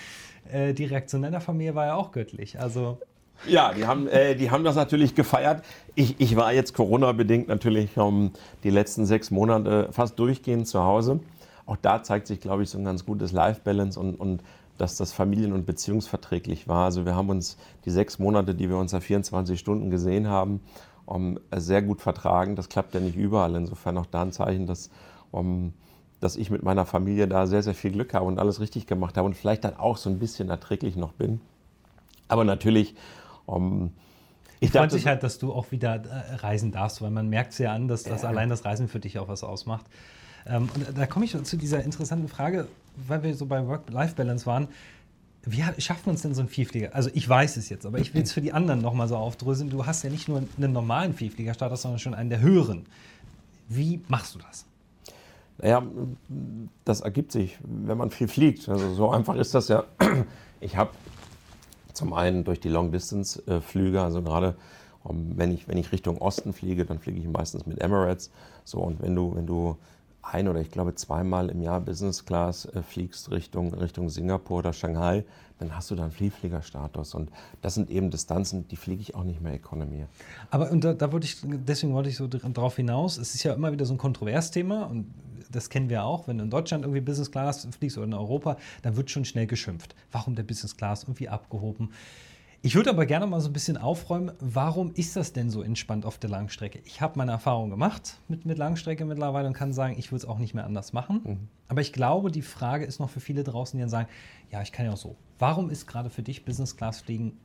Äh, 0.52 0.75
die 0.75 0.85
Reaktion 0.85 1.23
deiner 1.23 1.40
Familie 1.40 1.75
war 1.75 1.87
ja 1.87 1.94
auch 1.94 2.12
göttlich. 2.12 2.61
Also 2.61 3.00
ja, 3.46 3.72
die 3.72 3.86
haben, 3.86 4.08
äh, 4.08 4.34
die 4.34 4.50
haben 4.50 4.64
das 4.64 4.76
natürlich 4.76 5.14
gefeiert. 5.14 5.62
Ich, 5.94 6.20
ich 6.20 6.36
war 6.36 6.52
jetzt 6.52 6.74
Corona-bedingt 6.74 7.48
natürlich 7.48 7.96
um, 7.96 8.32
die 8.64 8.70
letzten 8.70 9.06
sechs 9.06 9.30
Monate 9.30 9.88
fast 9.92 10.18
durchgehend 10.18 10.66
zu 10.66 10.82
Hause. 10.82 11.20
Auch 11.66 11.76
da 11.76 12.02
zeigt 12.02 12.26
sich, 12.26 12.40
glaube 12.40 12.62
ich, 12.62 12.70
so 12.70 12.78
ein 12.78 12.84
ganz 12.84 13.04
gutes 13.04 13.32
Life-Balance 13.32 13.98
und, 13.98 14.14
und 14.14 14.42
dass 14.78 14.96
das 14.96 15.12
familien- 15.12 15.52
und 15.52 15.66
beziehungsverträglich 15.66 16.68
war. 16.68 16.84
Also 16.84 17.04
wir 17.04 17.16
haben 17.16 17.28
uns 17.28 17.56
die 17.84 17.90
sechs 17.90 18.18
Monate, 18.18 18.54
die 18.54 18.68
wir 18.68 18.76
uns 18.76 18.92
da 18.92 19.00
24 19.00 19.58
Stunden 19.58 19.90
gesehen 19.90 20.28
haben, 20.28 20.60
um, 21.06 21.38
sehr 21.54 21.82
gut 21.82 22.00
vertragen. 22.00 22.56
Das 22.56 22.68
klappt 22.68 22.94
ja 22.94 23.00
nicht 23.00 23.16
überall. 23.16 23.54
Insofern 23.54 23.96
auch 23.98 24.06
da 24.06 24.22
ein 24.22 24.32
Zeichen, 24.32 24.66
dass, 24.66 24.90
um, 25.30 25.72
dass 26.20 26.36
ich 26.36 26.50
mit 26.50 26.62
meiner 26.62 26.84
Familie 26.84 27.26
da 27.26 27.46
sehr, 27.46 27.62
sehr 27.62 27.74
viel 27.74 27.92
Glück 27.92 28.14
habe 28.14 28.26
und 28.26 28.38
alles 28.38 28.60
richtig 28.60 28.86
gemacht 28.86 29.16
habe 29.16 29.26
und 29.26 29.34
vielleicht 29.34 29.64
dann 29.64 29.76
auch 29.76 29.96
so 29.96 30.10
ein 30.10 30.18
bisschen 30.18 30.50
erträglich 30.50 30.96
noch 30.96 31.12
bin. 31.12 31.40
Aber 32.28 32.44
natürlich 32.44 32.94
um, 33.46 33.92
ich 34.60 34.70
freue 34.70 34.90
sich 34.90 35.06
halt, 35.06 35.22
dass 35.22 35.38
du 35.38 35.52
auch 35.52 35.70
wieder 35.70 35.96
äh, 35.96 36.34
reisen 36.36 36.72
darfst, 36.72 37.02
weil 37.02 37.10
man 37.10 37.28
merkt 37.28 37.52
es 37.52 37.58
ja 37.58 37.72
an, 37.72 37.88
dass, 37.88 38.04
dass 38.04 38.22
ja. 38.22 38.28
allein 38.28 38.48
das 38.48 38.64
Reisen 38.64 38.88
für 38.88 39.00
dich 39.00 39.18
auch 39.18 39.28
was 39.28 39.44
ausmacht. 39.44 39.86
Ähm, 40.46 40.68
und 40.74 40.96
da 40.96 41.06
komme 41.06 41.24
ich 41.24 41.42
zu 41.42 41.56
dieser 41.56 41.82
interessanten 41.82 42.28
Frage, 42.28 42.68
weil 42.96 43.22
wir 43.22 43.34
so 43.34 43.46
bei 43.46 43.66
Work-Life-Balance 43.66 44.46
waren. 44.46 44.68
Wie 45.44 45.62
schafft 45.80 46.06
man 46.06 46.16
es 46.16 46.22
denn 46.22 46.34
so 46.34 46.42
ein 46.42 46.48
Vielflieger? 46.48 46.94
Also 46.94 47.10
ich 47.14 47.28
weiß 47.28 47.56
es 47.56 47.68
jetzt, 47.68 47.86
aber 47.86 47.98
ich 47.98 48.14
will 48.14 48.22
es 48.22 48.32
für 48.32 48.40
die 48.40 48.52
anderen 48.52 48.80
nochmal 48.80 49.06
so 49.06 49.16
aufdröseln. 49.16 49.70
Du 49.70 49.86
hast 49.86 50.02
ja 50.02 50.10
nicht 50.10 50.26
nur 50.26 50.42
einen 50.56 50.72
normalen 50.72 51.14
Vielfliegerstatus, 51.14 51.82
sondern 51.82 52.00
schon 52.00 52.14
einen 52.14 52.30
der 52.30 52.40
höheren. 52.40 52.86
Wie 53.68 54.00
machst 54.08 54.34
du 54.34 54.40
das? 54.40 54.66
Naja, 55.58 55.82
das 56.84 57.00
ergibt 57.00 57.32
sich, 57.32 57.58
wenn 57.62 57.96
man 57.96 58.10
viel 58.10 58.28
fliegt. 58.28 58.68
Also 58.68 58.92
so 58.94 59.10
einfach 59.10 59.36
ist 59.36 59.54
das 59.54 59.68
ja. 59.68 59.84
Ich 60.60 60.76
habe 60.76 60.90
zum 61.96 62.12
einen 62.12 62.44
durch 62.44 62.60
die 62.60 62.68
Long-Distance-Flüge, 62.68 64.02
also 64.02 64.22
gerade 64.22 64.56
wenn 65.08 65.52
ich, 65.52 65.68
wenn 65.68 65.78
ich 65.78 65.92
Richtung 65.92 66.18
Osten 66.18 66.52
fliege, 66.52 66.84
dann 66.84 66.98
fliege 66.98 67.20
ich 67.20 67.28
meistens 67.28 67.66
mit 67.66 67.80
Emirates. 67.80 68.30
So, 68.64 68.78
und 68.78 69.00
wenn 69.02 69.14
du, 69.14 69.34
wenn 69.36 69.46
du 69.46 69.76
ein 70.33 70.49
oder 70.49 70.61
ich 70.61 70.71
glaube 70.71 70.95
zweimal 70.95 71.50
im 71.50 71.62
Jahr 71.62 71.80
Business 71.80 72.25
Class 72.25 72.66
äh, 72.66 72.83
fliegst 72.83 73.30
Richtung, 73.30 73.73
Richtung 73.75 74.09
Singapur 74.09 74.59
oder 74.59 74.73
Shanghai, 74.73 75.25
dann 75.59 75.75
hast 75.75 75.90
du 75.90 75.95
dann 75.95 76.11
Vielfliegerstatus. 76.11 77.14
Und 77.14 77.30
das 77.62 77.75
sind 77.75 77.90
eben 77.90 78.11
Distanzen, 78.11 78.68
die 78.68 78.76
fliege 78.76 79.00
ich 79.00 79.14
auch 79.14 79.25
nicht 79.25 79.40
mehr 79.40 79.54
Economy. 79.54 80.06
Aber 80.50 80.66
da, 80.66 80.95
da 80.95 81.12
wollte 81.12 81.26
ich, 81.26 81.37
deswegen 81.42 81.95
wollte 81.95 82.11
ich 82.11 82.16
so 82.16 82.26
darauf 82.26 82.76
hinaus, 82.76 83.18
es 83.18 83.35
ist 83.35 83.42
ja 83.42 83.54
immer 83.54 83.73
wieder 83.73 83.87
so 83.87 83.95
ein 83.95 83.99
Kontroversthema 83.99 84.85
und 84.85 85.06
das 85.50 85.71
kennen 85.71 85.88
wir 85.88 86.04
auch, 86.04 86.26
wenn 86.28 86.38
du 86.38 86.45
in 86.45 86.50
Deutschland 86.50 86.85
irgendwie 86.85 87.00
Business 87.00 87.30
Class 87.30 87.66
fliegst 87.78 87.97
oder 87.97 88.06
in 88.06 88.14
Europa, 88.14 88.56
dann 88.83 88.97
wird 88.97 89.11
schon 89.11 89.25
schnell 89.25 89.47
geschimpft. 89.47 89.95
Warum 90.12 90.35
der 90.35 90.42
Business 90.42 90.76
Class 90.76 91.04
irgendwie 91.04 91.28
abgehoben? 91.28 91.90
Ich 92.66 92.75
würde 92.75 92.90
aber 92.90 93.06
gerne 93.06 93.28
mal 93.28 93.40
so 93.40 93.49
ein 93.49 93.52
bisschen 93.52 93.76
aufräumen, 93.76 94.32
warum 94.40 94.90
ist 94.94 95.14
das 95.14 95.32
denn 95.32 95.50
so 95.50 95.62
entspannt 95.62 96.04
auf 96.04 96.18
der 96.18 96.30
Langstrecke? 96.30 96.80
Ich 96.85 97.00
habe 97.00 97.16
meine 97.16 97.30
Erfahrung 97.30 97.70
gemacht 97.70 98.18
mit, 98.26 98.44
mit 98.44 98.58
Langstrecke 98.58 99.04
mittlerweile 99.04 99.46
und 99.46 99.52
kann 99.52 99.73
sagen, 99.73 99.94
ich 99.96 100.11
würde 100.11 100.25
es 100.25 100.28
auch 100.28 100.40
nicht 100.40 100.52
mehr 100.52 100.64
anders 100.64 100.92
machen. 100.92 101.20
Mhm. 101.23 101.49
Aber 101.68 101.80
ich 101.80 101.92
glaube, 101.92 102.32
die 102.32 102.42
Frage 102.42 102.85
ist 102.85 102.99
noch 102.99 103.08
für 103.08 103.20
viele 103.20 103.44
draußen, 103.44 103.76
die 103.78 103.82
dann 103.82 103.88
sagen, 103.88 104.08
ja, 104.50 104.62
ich 104.62 104.73
kann 104.73 104.85
ja 104.85 104.94
auch 104.94 104.96
so. 104.96 105.14
Warum 105.38 105.70
ist 105.70 105.87
gerade 105.87 106.11
für 106.11 106.25
dich 106.25 106.44
Business 106.44 106.76
Class 106.76 107.02
Fliegen 107.02 107.38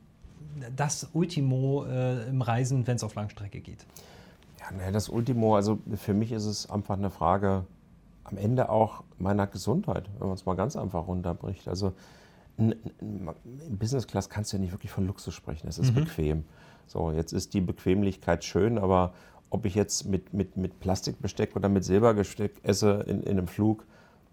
das 0.74 1.08
Ultimo 1.12 1.84
äh, 1.84 2.28
im 2.28 2.42
Reisen, 2.42 2.88
wenn 2.88 2.96
es 2.96 3.04
auf 3.04 3.14
Langstrecke 3.14 3.60
geht? 3.60 3.86
Ja, 4.58 4.76
ne, 4.76 4.90
das 4.90 5.08
Ultimo, 5.08 5.54
also 5.54 5.78
für 5.98 6.14
mich 6.14 6.32
ist 6.32 6.46
es 6.46 6.68
einfach 6.68 6.98
eine 6.98 7.10
Frage 7.10 7.64
am 8.24 8.38
Ende 8.38 8.70
auch 8.70 9.04
meiner 9.20 9.46
Gesundheit, 9.46 10.10
wenn 10.18 10.26
man 10.26 10.34
es 10.34 10.46
mal 10.46 10.56
ganz 10.56 10.74
einfach 10.74 11.06
runterbricht. 11.06 11.68
Also 11.68 11.92
in 12.58 12.76
Business 13.78 14.06
Class 14.06 14.28
kannst 14.28 14.52
du 14.52 14.56
ja 14.56 14.60
nicht 14.60 14.72
wirklich 14.72 14.92
von 14.92 15.06
Luxus 15.06 15.34
sprechen. 15.34 15.68
Es 15.68 15.78
ist 15.78 15.90
mhm. 15.90 16.04
bequem. 16.04 16.44
So, 16.86 17.10
jetzt 17.10 17.32
ist 17.32 17.54
die 17.54 17.60
Bequemlichkeit 17.60 18.44
schön, 18.44 18.78
aber 18.78 19.14
ob 19.50 19.66
ich 19.66 19.74
jetzt 19.74 20.06
mit, 20.06 20.32
mit, 20.32 20.56
mit 20.56 20.80
Plastikbesteck 20.80 21.56
oder 21.56 21.68
mit 21.68 21.84
Silbergesteck 21.84 22.52
esse 22.62 23.04
in, 23.06 23.22
in 23.22 23.38
einem 23.38 23.46
Flug, 23.46 23.84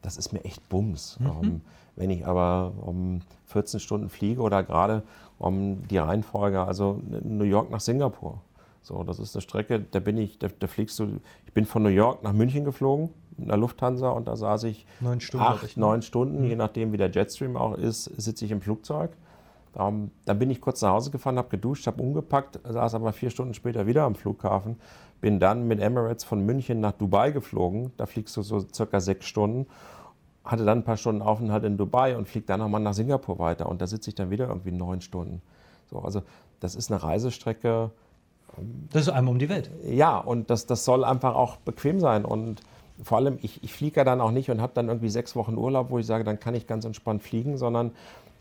das 0.02 0.18
ist 0.18 0.34
mir 0.34 0.44
echt 0.46 0.68
Bums. 0.70 1.18
Mhm. 1.20 1.30
Um, 1.30 1.44
ähm, 1.44 1.62
wenn 1.96 2.10
ich 2.10 2.26
aber 2.26 2.74
um 2.82 3.22
14 3.48 3.80
Stunden 3.80 4.10
fliege 4.10 4.42
oder 4.42 4.64
gerade 4.64 5.04
um 5.38 5.88
die 5.88 5.98
Reihenfolge, 5.98 6.62
also 6.62 7.02
New 7.24 7.44
York 7.44 7.70
nach 7.70 7.82
Singapur. 7.82 8.42
So, 8.82 9.04
das 9.04 9.20
ist 9.20 9.36
eine 9.36 9.42
Strecke, 9.42 9.80
da 9.92 10.00
bin 10.00 10.18
ich, 10.18 10.40
da, 10.40 10.48
da 10.58 10.68
fliegst 10.68 10.98
du, 11.00 11.20
ich 11.46 11.54
bin 11.54 11.66
von 11.66 11.84
New 11.84 11.90
York 11.90 12.24
nach 12.24 12.34
München 12.34 12.64
geflogen, 12.64 13.10
in 13.38 13.48
der 13.48 13.58
Lufthansa 13.58 14.10
und 14.10 14.28
da 14.28 14.36
saß 14.36 14.64
ich 14.64 14.86
neun 15.00 15.20
Stunden, 15.20 15.46
acht, 15.46 15.78
neun 15.78 16.02
Stunden, 16.02 16.42
mhm. 16.42 16.50
je 16.50 16.56
nachdem 16.56 16.92
wie 16.92 16.98
der 16.98 17.12
Jetstream 17.12 17.56
auch 17.56 17.78
ist, 17.78 18.06
sitze 18.06 18.46
ich 18.46 18.52
im 18.52 18.62
Flugzeug. 18.62 19.12
Um, 19.76 20.10
dann 20.26 20.40
bin 20.40 20.50
ich 20.50 20.62
kurz 20.62 20.82
nach 20.82 20.90
Hause 20.92 21.12
gefahren, 21.12 21.38
habe 21.38 21.50
geduscht, 21.50 21.86
habe 21.86 22.02
umgepackt, 22.02 22.60
saß 22.68 22.96
aber 22.96 23.14
vier 23.14 23.30
Stunden 23.30 23.54
später 23.54 23.86
wieder 23.86 24.04
am 24.04 24.16
Flughafen. 24.16 24.78
Bin 25.22 25.40
dann 25.40 25.68
mit 25.68 25.80
Emirates 25.80 26.24
von 26.24 26.44
München 26.44 26.80
nach 26.80 26.94
Dubai 26.94 27.32
geflogen. 27.32 27.92
Da 27.96 28.08
fliegst 28.08 28.36
du 28.36 28.42
so 28.42 28.66
circa 28.74 29.00
sechs 29.00 29.28
Stunden. 29.28 29.68
Hatte 30.44 30.66
dann 30.66 30.80
ein 30.80 30.84
paar 30.84 30.98
Stunden 30.98 31.22
Aufenthalt 31.22 31.66
in 31.66 31.78
Dubai 31.78 32.18
und 32.18 32.28
flieg 32.28 32.48
dann 32.48 32.62
nochmal 32.62 32.82
nach 32.82 32.94
Singapur 32.94 33.38
weiter. 33.38 33.70
Und 33.70 33.80
da 33.82 33.86
sitze 33.86 34.10
ich 34.10 34.16
dann 34.16 34.32
wieder 34.32 34.48
irgendwie 34.48 34.72
neun 34.72 35.02
Stunden. 35.02 35.42
So, 35.86 36.00
also 36.00 36.24
das 36.60 36.74
ist 36.74 36.92
eine 36.92 37.04
Reisestrecke. 37.04 37.92
Das 38.92 39.04
ist 39.04 39.10
einmal 39.10 39.34
um 39.34 39.40
die 39.40 39.50
Welt. 39.50 39.72
Ja, 39.84 40.18
und 40.18 40.50
das, 40.50 40.66
das 40.66 40.86
soll 40.86 41.04
einfach 41.04 41.36
auch 41.36 41.58
bequem 41.58 42.00
sein. 42.00 42.26
Und 42.26 42.62
vor 43.02 43.18
allem, 43.18 43.38
ich, 43.42 43.64
ich 43.64 43.74
fliege 43.74 43.98
ja 43.98 44.04
dann 44.04 44.22
auch 44.22 44.32
nicht 44.32 44.50
und 44.50 44.62
habe 44.62 44.74
dann 44.76 44.88
irgendwie 44.88 45.10
sechs 45.10 45.36
Wochen 45.36 45.58
Urlaub, 45.58 45.90
wo 45.90 46.00
ich 46.00 46.06
sage, 46.06 46.24
dann 46.24 46.40
kann 46.40 46.56
ich 46.56 46.68
ganz 46.68 46.86
entspannt 46.86 47.24
fliegen, 47.24 47.58
sondern 47.58 47.92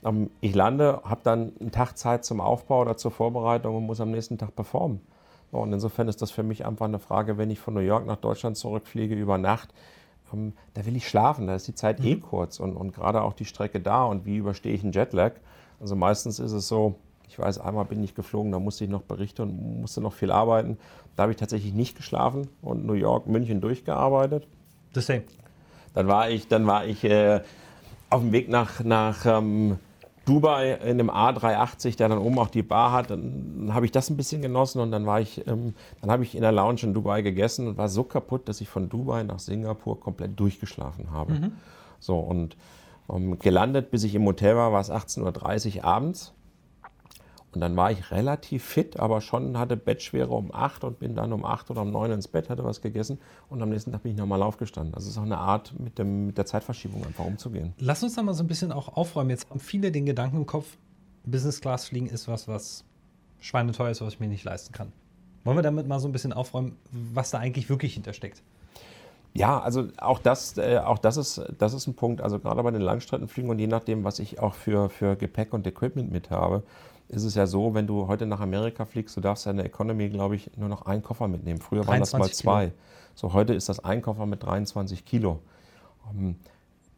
ähm, 0.04 0.30
ich 0.40 0.54
lande, 0.54 1.00
habe 1.04 1.20
dann 1.22 1.52
einen 1.60 1.70
Tag 1.70 1.96
Zeit 1.96 2.24
zum 2.24 2.40
Aufbau 2.40 2.80
oder 2.80 2.96
zur 2.96 3.10
Vorbereitung 3.10 3.76
und 3.76 3.86
muss 3.86 4.00
am 4.00 4.10
nächsten 4.10 4.38
Tag 4.38 4.54
performen. 4.56 5.00
Und 5.50 5.72
insofern 5.72 6.08
ist 6.08 6.20
das 6.20 6.30
für 6.30 6.42
mich 6.42 6.66
einfach 6.66 6.86
eine 6.86 6.98
Frage, 6.98 7.38
wenn 7.38 7.50
ich 7.50 7.58
von 7.58 7.74
New 7.74 7.80
York 7.80 8.06
nach 8.06 8.16
Deutschland 8.16 8.56
zurückfliege 8.56 9.14
über 9.14 9.38
Nacht, 9.38 9.72
ähm, 10.32 10.52
da 10.74 10.84
will 10.84 10.96
ich 10.96 11.08
schlafen, 11.08 11.46
da 11.46 11.54
ist 11.54 11.68
die 11.68 11.74
Zeit 11.74 12.00
eh 12.00 12.02
mhm. 12.02 12.08
eh 12.08 12.16
kurz 12.16 12.60
und, 12.60 12.76
und 12.76 12.94
gerade 12.94 13.22
auch 13.22 13.32
die 13.32 13.44
Strecke 13.44 13.80
da 13.80 14.04
und 14.04 14.26
wie 14.26 14.36
überstehe 14.36 14.72
ich 14.72 14.82
einen 14.82 14.92
Jetlag. 14.92 15.32
Also 15.80 15.96
meistens 15.96 16.38
ist 16.38 16.52
es 16.52 16.68
so, 16.68 16.96
ich 17.28 17.38
weiß, 17.38 17.58
einmal 17.58 17.84
bin 17.84 18.02
ich 18.02 18.14
geflogen, 18.14 18.52
da 18.52 18.58
musste 18.58 18.84
ich 18.84 18.90
noch 18.90 19.02
berichten 19.02 19.42
und 19.42 19.80
musste 19.82 20.00
noch 20.00 20.14
viel 20.14 20.30
arbeiten. 20.30 20.78
Da 21.14 21.24
habe 21.24 21.32
ich 21.32 21.38
tatsächlich 21.38 21.74
nicht 21.74 21.96
geschlafen 21.96 22.48
und 22.62 22.86
New 22.86 22.94
York, 22.94 23.26
München 23.26 23.60
durchgearbeitet. 23.60 24.46
The 24.94 25.00
same. 25.00 25.24
Dann 25.94 26.08
war 26.08 26.30
ich, 26.30 26.48
dann 26.48 26.66
war 26.66 26.86
ich 26.86 27.04
äh, 27.04 27.40
auf 28.10 28.22
dem 28.22 28.32
Weg 28.32 28.48
nach, 28.48 28.82
nach 28.82 29.26
ähm, 29.26 29.78
Dubai 30.24 30.74
in 30.74 31.00
einem 31.00 31.10
A380, 31.10 31.96
der 31.96 32.08
dann 32.08 32.18
oben 32.18 32.38
auch 32.38 32.48
die 32.48 32.62
Bar 32.62 32.92
hat. 32.92 33.10
Dann 33.10 33.70
habe 33.72 33.86
ich 33.86 33.92
das 33.92 34.10
ein 34.10 34.16
bisschen 34.16 34.42
genossen 34.42 34.80
und 34.80 34.90
dann 34.90 35.06
war 35.06 35.20
ich, 35.20 35.46
ähm, 35.46 35.74
dann 36.00 36.10
habe 36.10 36.22
ich 36.22 36.34
in 36.34 36.42
der 36.42 36.52
Lounge 36.52 36.80
in 36.82 36.94
Dubai 36.94 37.22
gegessen 37.22 37.68
und 37.68 37.78
war 37.78 37.88
so 37.88 38.04
kaputt, 38.04 38.48
dass 38.48 38.60
ich 38.60 38.68
von 38.68 38.88
Dubai 38.88 39.22
nach 39.22 39.38
Singapur 39.38 40.00
komplett 40.00 40.38
durchgeschlafen 40.38 41.10
habe. 41.10 41.32
Mhm. 41.34 41.52
So 41.98 42.18
und 42.18 42.56
ähm, 43.10 43.38
gelandet, 43.38 43.90
bis 43.90 44.04
ich 44.04 44.14
im 44.14 44.24
Hotel 44.24 44.56
war, 44.56 44.72
war 44.72 44.80
es 44.80 44.90
18.30 44.90 45.78
Uhr 45.78 45.84
abends. 45.84 46.34
Und 47.52 47.62
dann 47.62 47.76
war 47.76 47.90
ich 47.90 48.10
relativ 48.10 48.62
fit, 48.62 48.98
aber 48.98 49.20
schon 49.20 49.58
hatte 49.58 49.76
Bettschwere 49.76 50.30
um 50.30 50.54
8 50.54 50.84
und 50.84 50.98
bin 50.98 51.14
dann 51.14 51.32
um 51.32 51.44
8 51.44 51.70
oder 51.70 51.82
um 51.82 51.90
9 51.90 52.12
ins 52.12 52.28
Bett, 52.28 52.50
hatte 52.50 52.62
was 52.62 52.82
gegessen 52.82 53.18
und 53.48 53.62
am 53.62 53.70
nächsten 53.70 53.90
Tag 53.90 54.02
bin 54.02 54.12
ich 54.12 54.18
nochmal 54.18 54.42
aufgestanden. 54.42 54.92
Das 54.92 55.06
ist 55.06 55.16
auch 55.16 55.22
eine 55.22 55.38
Art, 55.38 55.78
mit, 55.78 55.98
dem, 55.98 56.26
mit 56.26 56.36
der 56.36 56.44
Zeitverschiebung 56.44 57.06
einfach 57.06 57.24
umzugehen. 57.24 57.72
Lass 57.78 58.02
uns 58.02 58.14
da 58.14 58.22
mal 58.22 58.34
so 58.34 58.44
ein 58.44 58.48
bisschen 58.48 58.70
auch 58.70 58.96
aufräumen. 58.96 59.30
Jetzt 59.30 59.48
haben 59.48 59.60
viele 59.60 59.90
den 59.90 60.04
Gedanken 60.04 60.36
im 60.36 60.46
Kopf, 60.46 60.76
Business 61.24 61.60
Class 61.60 61.86
fliegen 61.86 62.06
ist 62.06 62.28
was, 62.28 62.48
was 62.48 62.84
schweineteuer 63.40 63.90
ist, 63.90 64.00
was 64.02 64.14
ich 64.14 64.20
mir 64.20 64.28
nicht 64.28 64.44
leisten 64.44 64.72
kann. 64.72 64.92
Wollen 65.44 65.56
wir 65.56 65.62
damit 65.62 65.86
mal 65.86 66.00
so 66.00 66.08
ein 66.08 66.12
bisschen 66.12 66.32
aufräumen, 66.32 66.76
was 66.90 67.30
da 67.30 67.38
eigentlich 67.38 67.70
wirklich 67.70 67.94
hintersteckt? 67.94 68.42
Ja, 69.34 69.60
also 69.60 69.88
auch 69.98 70.18
das, 70.18 70.56
äh, 70.58 70.78
auch 70.78 70.98
das 70.98 71.16
ist, 71.16 71.42
das 71.58 71.72
ist 71.72 71.86
ein 71.86 71.94
Punkt. 71.94 72.20
Also 72.20 72.38
gerade 72.38 72.62
bei 72.62 72.70
den 72.70 72.80
Langstreckenflügen 72.80 73.50
und 73.50 73.58
je 73.58 73.66
nachdem, 73.66 74.04
was 74.04 74.18
ich 74.18 74.40
auch 74.40 74.54
für, 74.54 74.88
für 74.88 75.16
Gepäck 75.16 75.52
und 75.52 75.66
Equipment 75.66 76.10
mit 76.10 76.30
habe, 76.30 76.64
ist 77.08 77.24
es 77.24 77.34
ja 77.34 77.46
so, 77.46 77.74
wenn 77.74 77.86
du 77.86 78.06
heute 78.06 78.26
nach 78.26 78.40
Amerika 78.40 78.84
fliegst, 78.84 79.16
du 79.16 79.20
darfst 79.20 79.46
ja 79.46 79.50
in 79.50 79.56
der 79.56 79.66
Economy, 79.66 80.08
glaube 80.08 80.36
ich, 80.36 80.50
nur 80.56 80.68
noch 80.68 80.82
einen 80.82 81.02
Koffer 81.02 81.28
mitnehmen. 81.28 81.60
Früher 81.60 81.86
waren 81.86 82.00
das 82.00 82.12
mal 82.12 82.30
zwei. 82.30 82.66
Kilo. 82.66 82.78
So, 83.14 83.32
heute 83.32 83.54
ist 83.54 83.68
das 83.68 83.80
ein 83.84 84.02
Koffer 84.02 84.26
mit 84.26 84.42
23 84.42 85.04
Kilo. 85.04 85.40
Um, 86.10 86.18
ähm, 86.18 86.36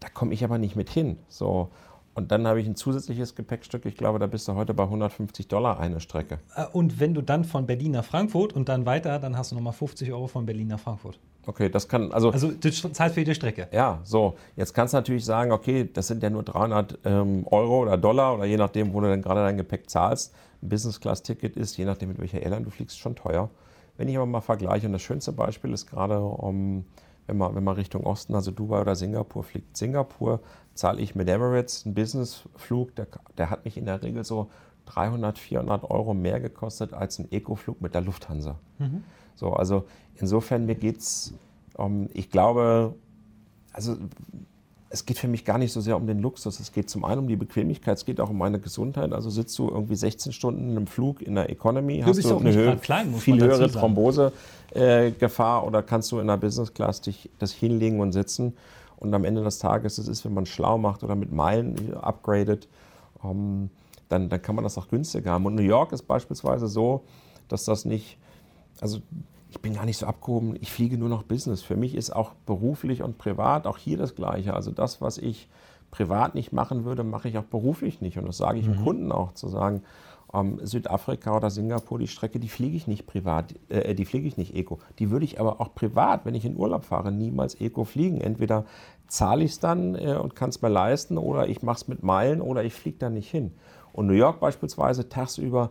da 0.01 0.09
komme 0.09 0.33
ich 0.33 0.45
aber 0.45 0.59
nicht 0.59 0.77
mit 0.77 0.89
hin. 0.89 1.19
So, 1.29 1.71
und 2.15 2.33
dann 2.33 2.47
habe 2.47 2.61
ich 2.61 2.67
ein 2.67 2.75
zusätzliches 2.75 3.35
Gepäckstück. 3.35 3.87
Ich 3.87 3.97
glaube, 3.97 4.19
da 4.19 4.27
bist 4.27 4.49
du 4.49 4.55
heute 4.55 4.75
bei 4.75 4.83
150 4.83 5.47
Dollar 5.49 5.79
eine 5.79 6.01
Strecke. 6.01 6.41
Äh, 6.57 6.67
und 6.73 6.99
wenn 6.99 7.15
du 7.15 7.23
dann 7.23 7.45
von 7.45 7.67
Berlin 7.67 7.93
nach 7.93 8.05
Frankfurt 8.05 8.53
und 8.53 8.69
dann 8.69 8.85
weiter, 8.87 9.19
dann 9.19 9.37
hast 9.37 9.53
du 9.53 9.55
nochmal 9.55 9.73
50 9.73 10.13
Euro 10.13 10.27
von 10.27 10.45
Berlin 10.47 10.69
nach 10.69 10.81
Frankfurt. 10.81 11.19
Okay, 11.51 11.69
das 11.69 11.89
kann, 11.89 12.13
also. 12.13 12.31
Also, 12.31 12.53
du 12.53 12.71
zahlst 12.71 13.15
für 13.15 13.21
jede 13.23 13.35
Strecke. 13.35 13.67
Ja, 13.73 13.99
so. 14.05 14.37
Jetzt 14.55 14.73
kannst 14.73 14.95
du 14.95 14.99
natürlich 14.99 15.25
sagen, 15.25 15.51
okay, 15.51 15.91
das 15.93 16.07
sind 16.07 16.23
ja 16.23 16.31
nur 16.31 16.45
300 16.45 17.01
ähm, 17.05 17.45
Euro 17.51 17.83
oder 17.83 17.99
Dollar 17.99 18.37
oder 18.37 18.45
je 18.45 18.57
nachdem, 18.57 18.95
wo 18.95 19.01
du 19.01 19.09
dann 19.09 19.21
gerade 19.21 19.41
dein 19.41 19.57
Gepäck 19.57 19.91
zahlst. 19.91 20.33
Ein 20.63 20.69
Business-Class-Ticket 20.69 21.57
ist, 21.57 21.77
je 21.77 21.87
nachdem, 21.87 22.11
mit 22.11 22.21
welcher 22.21 22.41
Airline 22.41 22.63
du 22.63 22.71
fliegst, 22.71 23.01
schon 23.01 23.17
teuer. 23.17 23.51
Wenn 23.97 24.07
ich 24.07 24.17
aber 24.17 24.27
mal 24.27 24.41
vergleiche, 24.41 24.87
und 24.87 24.93
das 24.93 25.03
schönste 25.03 25.33
Beispiel 25.33 25.73
ist 25.73 25.89
gerade, 25.89 26.21
um, 26.21 26.85
wenn, 27.27 27.37
man, 27.37 27.53
wenn 27.57 27.65
man 27.65 27.75
Richtung 27.75 28.07
Osten, 28.07 28.37
also 28.37 28.53
Dubai 28.53 28.81
oder 28.81 28.95
Singapur 28.95 29.43
fliegt. 29.43 29.77
Singapur 29.77 30.39
zahle 30.75 31.01
ich 31.01 31.17
mit 31.17 31.29
Emirates 31.29 31.85
einen 31.85 31.97
Businessflug, 31.97 32.95
der, 32.95 33.09
der 33.37 33.51
hat 33.51 33.65
mich 33.65 33.77
in 33.77 33.87
der 33.87 34.05
Regel 34.05 34.23
so 34.23 34.51
300, 34.85 35.37
400 35.37 35.91
Euro 35.91 36.15
mehr 36.15 36.39
gekostet 36.39 36.95
als 36.95 37.19
ein 37.19 37.27
Eco-Flug 37.33 37.81
mit 37.81 37.95
der 37.95 38.03
Lufthansa. 38.03 38.61
Mhm. 38.79 39.03
So, 39.41 39.55
also 39.55 39.85
insofern, 40.17 40.67
mir 40.67 40.75
geht 40.75 40.99
es, 40.99 41.33
um, 41.75 42.11
ich 42.13 42.31
glaube, 42.31 42.95
also 43.73 43.97
es 44.91 45.07
geht 45.07 45.19
für 45.19 45.29
mich 45.29 45.47
gar 45.47 45.57
nicht 45.57 45.73
so 45.73 45.81
sehr 45.81 45.97
um 45.97 46.07
den 46.07 46.19
Luxus. 46.19 46.61
Es 46.61 46.73
geht 46.73 46.91
zum 46.91 47.07
einen 47.07 47.21
um 47.21 47.29
die 47.29 47.37
Bequemlichkeit, 47.37 47.97
es 47.97 48.05
geht 48.05 48.21
auch 48.21 48.29
um 48.29 48.37
meine 48.37 48.61
Gesundheit. 48.61 49.15
Also 49.15 49.31
sitzt 49.31 49.59
du 49.59 49.71
irgendwie 49.71 49.95
16 49.95 50.33
Stunden 50.33 50.69
in 50.69 50.77
einem 50.77 50.87
Flug 50.87 51.23
in 51.23 51.37
der 51.37 51.49
Economy, 51.49 52.01
du 52.01 52.07
hast 52.07 52.23
du 52.23 52.37
eine 52.37 52.53
Höhe, 52.53 52.77
klein, 52.77 53.15
viel 53.15 53.41
höhere 53.41 53.71
Thrombosegefahr 53.71 55.63
äh, 55.63 55.67
oder 55.67 55.83
kannst 55.83 56.13
du 56.13 56.19
in 56.19 56.27
der 56.27 56.37
Business 56.37 56.75
Class 56.75 57.01
dich 57.01 57.31
das 57.39 57.53
hinlegen 57.53 58.01
und 58.01 58.13
sitzen. 58.13 58.53
Und 58.99 59.15
am 59.15 59.25
Ende 59.25 59.43
des 59.43 59.59
Tages, 59.59 59.97
das 59.97 60.07
ist, 60.07 60.27
wenn 60.27 60.35
man 60.35 60.45
schlau 60.45 60.77
macht 60.77 61.03
oder 61.03 61.15
mit 61.15 61.33
Meilen 61.33 61.95
upgradet, 61.95 62.69
um, 63.23 63.71
dann, 64.11 64.29
dann 64.29 64.43
kann 64.43 64.55
man 64.55 64.65
das 64.65 64.77
auch 64.77 64.89
günstiger 64.89 65.31
haben. 65.31 65.47
Und 65.47 65.55
New 65.55 65.63
York 65.63 65.93
ist 65.93 66.03
beispielsweise 66.03 66.69
so, 66.69 67.05
dass 67.49 67.65
das 67.65 67.87
nicht, 67.87 68.19
also 68.81 69.01
ich 69.51 69.61
bin 69.61 69.75
gar 69.75 69.85
nicht 69.85 69.99
so 69.99 70.07
abgehoben, 70.07 70.57
ich 70.61 70.71
fliege 70.71 70.97
nur 70.97 71.09
noch 71.09 71.25
Business. 71.25 71.63
Für 71.63 71.77
mich 71.77 71.95
ist 71.95 72.11
auch 72.11 72.33
beruflich 72.47 73.03
und 73.03 73.19
privat 73.19 73.67
auch 73.67 73.79
hier 73.79 73.97
das 73.97 74.15
Gleiche. 74.15 74.55
Also 74.55 74.71
das, 74.71 75.01
was 75.01 75.19
ich 75.19 75.49
privat 75.91 76.35
nicht 76.35 76.53
machen 76.53 76.85
würde, 76.85 77.03
mache 77.03 77.29
ich 77.29 77.37
auch 77.37 77.45
beruflich 77.45 78.01
nicht. 78.01 78.17
Und 78.17 78.27
das 78.27 78.37
sage 78.37 78.59
ich 78.59 78.67
mhm. 78.67 78.75
dem 78.75 78.85
Kunden 78.85 79.13
auch, 79.13 79.33
zu 79.33 79.49
sagen, 79.49 79.83
ähm, 80.33 80.61
Südafrika 80.63 81.37
oder 81.37 81.51
Singapur, 81.51 81.99
die 81.99 82.07
Strecke, 82.07 82.39
die 82.39 82.49
fliege 82.49 82.77
ich 82.77 82.87
nicht 82.87 83.07
privat, 83.07 83.55
äh, 83.69 83.95
die 83.95 84.05
fliege 84.05 84.29
ich 84.29 84.37
nicht 84.37 84.55
Eco. 84.55 84.79
Die 85.01 85.11
würde 85.11 85.25
ich 85.25 85.41
aber 85.41 85.61
auch 85.61 85.75
privat, 85.75 86.25
wenn 86.25 86.37
ich 86.37 86.45
in 86.45 86.57
Urlaub 86.57 86.85
fahre, 86.85 87.11
niemals 87.11 87.61
Eco 87.61 87.85
fliegen. 87.85 88.21
Entweder 88.21 88.65
zahle 89.09 89.43
ich 89.43 89.53
es 89.53 89.61
dann 89.61 89.97
äh, 89.97 90.15
und 90.15 90.37
kann 90.37 90.51
es 90.51 90.63
mir 90.63 90.69
leisten 90.69 91.19
oder 91.19 91.49
ich 91.49 91.63
mache 91.63 91.79
es 91.79 91.89
mit 91.89 92.05
Meilen 92.05 92.41
oder 92.41 92.63
ich 92.65 92.75
fliege 92.75 92.99
da 92.99 93.11
nicht 93.11 93.31
hin. 93.31 93.53
Und 93.93 94.07
New 94.07 94.13
York 94.13 94.39
beispielsweise 94.39 95.09
tagsüber, 95.09 95.71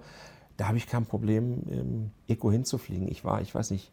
da 0.60 0.68
habe 0.68 0.78
ich 0.78 0.88
kein 0.88 1.06
Problem, 1.06 1.64
ähm, 1.70 2.12
Eco 2.28 2.52
hinzufliegen. 2.52 3.08
Ich 3.08 3.24
war, 3.24 3.42
ich 3.42 3.54
weiß 3.54 3.72
nicht, 3.72 3.92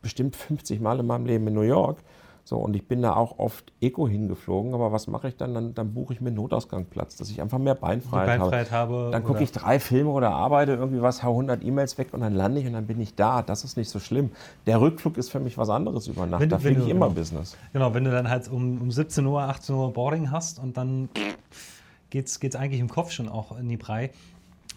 bestimmt 0.00 0.36
50 0.36 0.80
Mal 0.80 1.00
in 1.00 1.06
meinem 1.06 1.26
Leben 1.26 1.46
in 1.46 1.54
New 1.54 1.62
York 1.62 1.98
so, 2.44 2.56
und 2.56 2.74
ich 2.74 2.88
bin 2.88 3.02
da 3.02 3.14
auch 3.14 3.38
oft 3.38 3.72
Eco 3.80 4.08
hingeflogen, 4.08 4.74
aber 4.74 4.90
was 4.90 5.06
mache 5.06 5.28
ich 5.28 5.36
dann? 5.36 5.54
Dann, 5.54 5.74
dann 5.74 5.94
buche 5.94 6.12
ich 6.12 6.20
mir 6.20 6.28
einen 6.28 6.36
Notausgangsplatz, 6.36 7.16
dass 7.16 7.30
ich 7.30 7.40
einfach 7.40 7.58
mehr 7.58 7.76
Beinfreiheit, 7.76 8.40
Beinfreiheit 8.40 8.72
habe. 8.72 8.94
habe. 8.94 9.10
Dann 9.12 9.22
gucke 9.22 9.44
ich 9.44 9.52
drei 9.52 9.78
Filme 9.78 10.10
oder 10.10 10.30
arbeite 10.30 10.72
irgendwie 10.72 11.00
was, 11.00 11.22
hau 11.22 11.30
100 11.30 11.62
E-Mails 11.62 11.98
weg 11.98 12.08
und 12.12 12.20
dann 12.20 12.34
lande 12.34 12.60
ich 12.60 12.66
und 12.66 12.72
dann 12.72 12.86
bin 12.88 13.00
ich 13.00 13.14
da. 13.14 13.42
Das 13.42 13.62
ist 13.62 13.76
nicht 13.76 13.90
so 13.90 14.00
schlimm. 14.00 14.30
Der 14.66 14.80
Rückflug 14.80 15.18
ist 15.18 15.30
für 15.30 15.38
mich 15.38 15.56
was 15.56 15.70
anderes 15.70 16.08
über 16.08 16.26
Nacht. 16.26 16.40
Wenn, 16.40 16.48
da 16.48 16.58
fliege 16.58 16.82
ich 16.82 16.88
immer 16.88 17.06
genau, 17.06 17.20
Business. 17.20 17.56
Genau, 17.72 17.94
wenn 17.94 18.04
du 18.04 18.10
dann 18.10 18.28
halt 18.28 18.50
um, 18.50 18.82
um 18.82 18.90
17 18.90 19.24
Uhr, 19.24 19.42
18 19.42 19.76
Uhr 19.76 19.92
Boarding 19.92 20.32
hast 20.32 20.58
und 20.58 20.76
dann 20.76 21.10
geht 22.10 22.26
es 22.26 22.56
eigentlich 22.56 22.80
im 22.80 22.88
Kopf 22.88 23.12
schon 23.12 23.28
auch 23.28 23.56
in 23.56 23.68
die 23.68 23.76
Brei. 23.76 24.10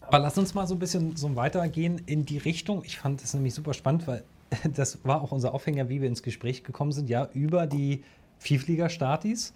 Aber 0.08 0.20
lass 0.20 0.38
uns 0.38 0.54
mal 0.54 0.68
so 0.68 0.76
ein 0.76 0.80
bisschen 0.80 1.16
so 1.16 1.36
weitergehen 1.36 2.02
in 2.06 2.26
die 2.26 2.38
Richtung. 2.38 2.84
Ich 2.86 2.98
fand 3.00 3.24
es 3.24 3.34
nämlich 3.34 3.54
super 3.54 3.74
spannend, 3.74 4.08
weil 4.08 4.24
das 4.76 5.00
war 5.04 5.22
auch 5.22 5.32
unser 5.32 5.54
Aufhänger, 5.54 5.90
wie 5.90 6.02
wir 6.02 6.08
ins 6.08 6.24
Gespräch 6.24 6.64
gekommen 6.64 6.92
sind, 6.92 7.10
ja, 7.10 7.28
über 7.34 7.68
die 7.68 8.04
Vielflieger-Statis. 8.40 9.54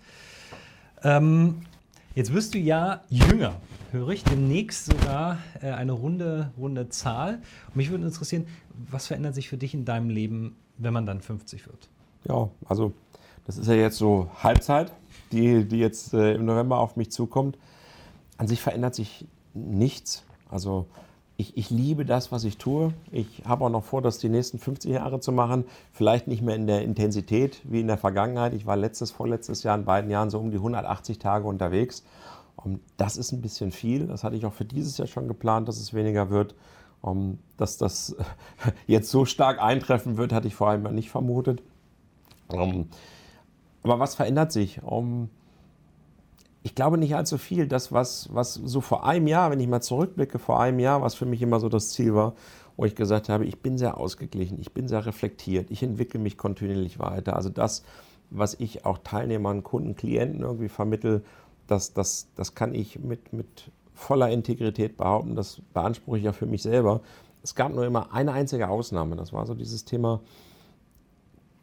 Ähm, 1.03 1.62
jetzt 2.15 2.33
wirst 2.33 2.53
du 2.53 2.57
ja 2.57 3.01
jünger, 3.09 3.53
höre 3.91 4.09
ich, 4.09 4.23
demnächst 4.23 4.85
sogar 4.85 5.38
äh, 5.62 5.71
eine 5.71 5.91
runde, 5.91 6.51
runde 6.57 6.89
Zahl. 6.89 7.35
Und 7.67 7.75
mich 7.75 7.91
würde 7.91 8.05
interessieren, 8.05 8.47
was 8.89 9.07
verändert 9.07 9.35
sich 9.35 9.49
für 9.49 9.57
dich 9.57 9.73
in 9.73 9.85
deinem 9.85 10.09
Leben, 10.09 10.55
wenn 10.77 10.93
man 10.93 11.05
dann 11.05 11.21
50 11.21 11.67
wird? 11.67 11.89
Ja, 12.27 12.49
also 12.65 12.93
das 13.45 13.57
ist 13.57 13.67
ja 13.67 13.75
jetzt 13.75 13.97
so 13.97 14.29
Halbzeit, 14.43 14.91
die, 15.31 15.65
die 15.65 15.79
jetzt 15.79 16.13
äh, 16.13 16.33
im 16.33 16.45
November 16.45 16.79
auf 16.79 16.95
mich 16.95 17.12
zukommt. 17.12 17.57
An 18.38 18.47
sich 18.47 18.62
verändert 18.62 18.95
sich 18.95 19.25
nichts. 19.53 20.23
Also 20.49 20.88
ich, 21.38 21.55
ich, 21.55 21.69
liebe 21.69 22.03
das, 22.03 22.33
was 22.33 22.43
ich 22.43 22.57
tue. 22.57 22.93
Ich 23.12 23.43
habe 23.45 23.63
auch 23.63 23.69
noch 23.69 23.85
vor, 23.85 24.01
das 24.01 24.17
die 24.17 24.27
nächsten 24.27 24.59
50 24.59 24.91
Jahre 24.91 25.21
zu 25.21 25.31
machen. 25.31 25.63
Vielleicht 25.93 26.27
nicht 26.27 26.41
mehr 26.41 26.55
in 26.55 26.67
der 26.67 26.81
Intensität 26.81 27.62
wie 27.63 27.79
in 27.79 27.88
der 27.88 27.97
Vergangenheit. 27.97 28.53
Ich 28.53 28.65
war 28.65 28.75
letztes, 28.75 29.12
vorletztes 29.12 29.63
Jahr 29.63 29.77
in 29.77 29.85
beiden 29.85 30.12
Jahren 30.12 30.29
so 30.29 30.38
um 30.38 30.51
die 30.51 30.57
180 30.57 31.17
Tage 31.17 31.47
unterwegs. 31.47 32.03
Und 32.57 32.81
das 32.97 33.15
ist 33.15 33.31
ein 33.31 33.41
bisschen 33.41 33.71
viel. 33.71 34.07
Das 34.07 34.25
hatte 34.25 34.35
ich 34.35 34.45
auch 34.45 34.51
für 34.51 34.65
dieses 34.65 34.97
Jahr 34.97 35.07
schon 35.07 35.29
geplant, 35.29 35.69
dass 35.69 35.79
es 35.79 35.93
weniger 35.93 36.29
wird. 36.29 36.55
Um, 37.01 37.39
dass 37.55 37.77
das 37.77 38.17
jetzt 38.88 39.09
so 39.09 39.23
stark 39.23 39.62
eintreffen 39.62 40.17
wird, 40.17 40.33
hatte 40.33 40.49
ich 40.49 40.55
vor 40.55 40.67
allem 40.67 40.83
nicht 40.93 41.09
vermutet. 41.09 41.63
Um, 42.49 42.89
aber 43.83 43.99
was 43.99 44.15
verändert 44.15 44.51
sich? 44.51 44.83
Um, 44.83 45.29
ich 46.63 46.76
glaube 46.76 46.98
nicht 46.98 47.15
allzu 47.15 47.38
viel. 47.38 47.67
Das, 47.67 47.91
was, 47.91 48.30
was 48.34 48.54
so 48.54 48.82
vor 48.82 49.06
einem 49.06 49.28
Jahr, 49.28 49.52
wenn 49.52 49.60
ich 49.60 49.67
mal 49.67 49.82
zurückblicke, 49.82 50.39
vor 50.39 50.60
einem 50.60 50.80
Jahr, 50.80 51.02
was 51.02 51.15
für 51.15 51.26
mich 51.26 51.41
immer 51.41 51.60
so 51.60 51.69
das 51.69 51.89
Ziel 51.89 52.13
war, 52.15 52.34
wo 52.76 52.86
ich 52.86 52.95
gesagt 52.95 53.30
habe, 53.30 53.45
ich 53.45 53.60
bin 53.60 53.78
sehr 53.78 53.98
ausgeglichen, 53.98 54.60
ich 54.60 54.74
bin 54.74 54.88
sehr 54.88 55.06
reflektiert, 55.06 55.72
ich 55.72 55.84
entwickle 55.84 56.19
mich 56.19 56.38
kontinuierlich 56.38 57.00
weiter. 57.00 57.36
Also 57.36 57.50
das, 57.50 57.84
was 58.30 58.56
ich 58.56 58.86
auch 58.86 59.00
Teilnehmern, 59.00 59.63
Kunden, 59.63 59.95
Klienten 59.95 60.41
irgendwie 60.41 60.69
vermittel, 60.69 61.24
das, 61.67 61.93
das, 61.93 62.28
das 62.36 62.56
kann 62.56 62.74
ich 62.74 63.00
mit, 63.00 63.32
mit 63.32 63.72
voller 63.93 64.30
Integrität 64.30 64.98
behaupten. 64.98 65.36
Das 65.36 65.62
beanspruche 65.74 66.17
ich 66.17 66.24
ja 66.24 66.34
für 66.34 66.45
mich 66.45 66.63
selber. 66.63 67.02
Es 67.43 67.56
gab 67.56 67.74
nur 67.74 67.86
immer 67.86 68.13
eine 68.13 68.32
einzige 68.32 68.69
Ausnahme. 68.69 69.15
Das 69.15 69.34
war 69.34 69.45
so 69.45 69.54
dieses 69.54 69.86
Thema 69.86 70.22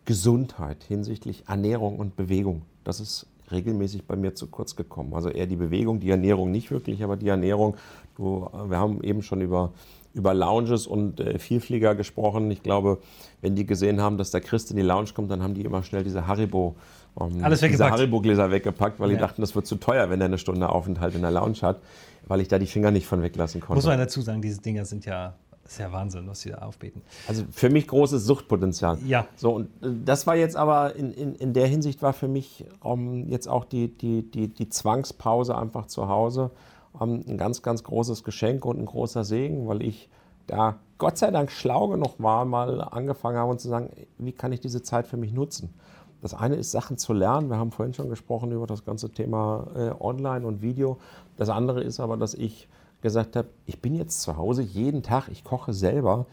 Gesundheit 0.05 0.85
hinsichtlich 0.85 1.49
Ernährung 1.49 1.99
und 1.99 2.17
Bewegung. 2.17 2.63
Das 2.85 3.01
ist 3.01 3.27
regelmäßig 3.51 4.07
bei 4.07 4.17
mir 4.17 4.35
zu 4.35 4.49
kurz 4.49 4.77
gekommen. 4.77 5.15
Also 5.15 5.29
eher 5.29 5.47
die 5.47 5.57
Bewegung, 5.57 6.01
die 6.01 6.11
Ernährung 6.11 6.51
nicht 6.51 6.71
wirklich, 6.71 7.03
aber 7.03 7.17
die 7.17 7.29
Ernährung. 7.29 7.77
Du, 8.17 8.49
wir 8.69 8.79
haben 8.79 9.03
eben 9.03 9.23
schon 9.23 9.41
über, 9.41 9.73
über 10.15 10.35
Lounges 10.35 10.87
und 10.87 11.21
äh, 11.21 11.39
Vielflieger 11.39 11.95
gesprochen. 11.95 12.51
Ich 12.51 12.63
glaube, 12.63 12.99
wenn 13.41 13.55
die 13.55 13.67
gesehen 13.67 14.01
haben, 14.01 14.19
dass 14.19 14.31
der 14.31 14.41
Christ 14.41 14.71
in 14.71 14.77
die 14.77 14.83
Lounge 14.83 15.11
kommt, 15.15 15.31
dann 15.31 15.43
haben 15.43 15.55
die 15.55 15.63
immer 15.63 15.83
schnell 15.83 16.03
diese 16.03 16.27
Haribo, 16.27 16.77
ähm, 17.21 17.45
Alles 17.45 17.61
diese 17.61 17.91
Haribo-Gläser 17.91 18.51
weggepackt, 18.51 18.99
weil 19.01 19.11
ja. 19.11 19.17
die 19.17 19.21
dachten, 19.21 19.41
das 19.43 19.55
wird 19.55 19.67
zu 19.67 19.77
teuer, 19.77 20.11
wenn 20.11 20.21
er 20.21 20.27
eine 20.27 20.39
Stunde 20.39 20.69
Aufenthalt 20.69 21.15
in 21.15 21.23
der 21.23 21.31
Lounge 21.31 21.59
hat, 21.63 21.81
weil 22.27 22.41
ich 22.41 22.49
da 22.49 22.59
die 22.59 22.67
Finger 22.67 22.91
nicht 22.91 23.07
von 23.07 23.23
weglassen 23.23 23.61
konnte. 23.61 23.75
Muss 23.75 23.87
man 23.87 23.99
dazu 23.99 24.21
sagen, 24.23 24.43
diese 24.43 24.61
Dinger 24.61 24.85
sind 24.85 25.05
ja 25.05 25.35
das 25.66 25.72
ist 25.72 25.79
ja 25.81 25.90
Wahnsinn, 25.90 26.29
was 26.29 26.42
sie 26.42 26.50
da 26.50 26.59
aufbeten. 26.59 27.02
Also 27.26 27.42
für 27.50 27.70
mich 27.70 27.88
großes 27.88 28.24
Suchtpotenzial. 28.24 28.98
Ja. 29.05 29.26
So, 29.35 29.52
und 29.52 29.66
äh, 29.83 29.90
das 30.05 30.24
war 30.24 30.37
jetzt 30.37 30.55
aber 30.55 30.94
in, 30.94 31.12
in, 31.12 31.35
in 31.35 31.55
der 31.55 31.66
Hinsicht 31.66 32.02
war 32.02 32.12
für 32.12 32.29
mich 32.29 32.64
um, 32.79 33.24
ähm, 33.24 33.29
jetzt 33.29 33.48
auch 33.48 33.64
die, 33.64 33.88
die, 33.88 34.31
die, 34.31 34.46
die 34.46 34.68
Zwangspause 34.68 35.59
einfach 35.59 35.87
zu 35.87 36.09
Hause 36.09 36.52
um, 36.92 37.16
ähm, 37.16 37.24
ein 37.26 37.37
ganz, 37.37 37.62
ganz 37.62 37.83
großes 37.83 38.22
Geschenk 38.22 38.64
und 38.64 38.79
ein 38.79 38.87
großer 38.87 39.24
Segen, 39.24 39.66
weil 39.66 39.83
ich 39.83 40.09
da 40.46 40.76
Gott 40.98 41.18
sei 41.18 41.33
Dank 41.33 41.50
schlau 41.50 41.88
genug 41.88 42.14
war, 42.18 42.44
mal 42.44 42.81
angefangen 42.81 43.37
habe 43.37 43.50
und 43.50 43.61
zu 43.61 43.68
sagen, 43.68 43.90
wie 44.18 44.31
kann 44.31 44.52
ich 44.52 44.61
diese 44.61 44.83
Zeit 44.83 45.09
für 45.09 45.16
mich 45.16 45.33
nutzen? 45.33 45.74
Das 46.22 46.33
eine 46.33 46.55
ist 46.55 46.70
Sachen 46.70 46.96
zu 46.96 47.12
lernen. 47.12 47.50
Wir 47.50 47.57
haben 47.57 47.72
vorhin 47.72 47.92
schon 47.92 48.09
gesprochen 48.09 48.52
über 48.52 48.68
das 48.68 48.85
ganze 48.85 49.11
Thema 49.11 49.66
äh, 49.74 49.90
Online 50.00 50.46
und 50.46 50.62
Video. 50.62 50.98
Das 51.37 51.48
andere 51.48 51.83
ist 51.83 51.98
aber, 51.98 52.16
dass 52.16 52.35
ich 52.35 52.68
gesagt 53.07 53.37
habe, 53.37 53.49
ich 53.66 53.81
bin 53.81 53.95
jetzt 53.95 54.21
zu 54.21 54.37
Hause 54.37 54.62
jeden 54.62 55.05
Tag, 55.05 55.29
ich 55.29 55.45
koche 55.45 55.73
selber. 55.73 56.27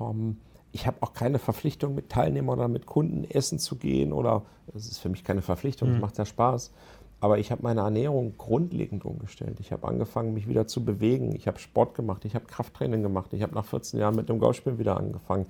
Ähm, 0.00 0.38
ich 0.72 0.86
habe 0.86 0.96
auch 1.00 1.12
keine 1.12 1.38
Verpflichtung 1.38 1.94
mit 1.94 2.08
Teilnehmern 2.08 2.58
oder 2.58 2.68
mit 2.68 2.86
Kunden 2.86 3.24
essen 3.24 3.58
zu 3.58 3.76
gehen 3.76 4.14
oder 4.14 4.42
das 4.72 4.86
ist 4.86 4.98
für 5.00 5.10
mich 5.10 5.22
keine 5.22 5.42
Verpflichtung, 5.42 5.90
es 5.90 5.94
mhm. 5.96 6.00
macht 6.00 6.16
ja 6.16 6.24
Spaß. 6.24 6.72
Aber 7.20 7.38
ich 7.38 7.50
habe 7.50 7.62
meine 7.62 7.80
Ernährung 7.80 8.38
grundlegend 8.38 9.04
umgestellt. 9.04 9.58
Ich 9.60 9.70
habe 9.70 9.86
angefangen, 9.86 10.32
mich 10.32 10.48
wieder 10.48 10.66
zu 10.66 10.84
bewegen. 10.84 11.34
Ich 11.34 11.46
habe 11.46 11.58
Sport 11.58 11.94
gemacht, 11.94 12.24
ich 12.24 12.34
habe 12.34 12.46
Krafttraining 12.46 13.02
gemacht. 13.02 13.32
Ich 13.32 13.42
habe 13.42 13.54
nach 13.54 13.64
14 13.66 14.00
Jahren 14.00 14.14
mit 14.14 14.30
dem 14.30 14.38
Golfspielen 14.38 14.78
wieder 14.78 14.96
angefangen. 14.96 15.46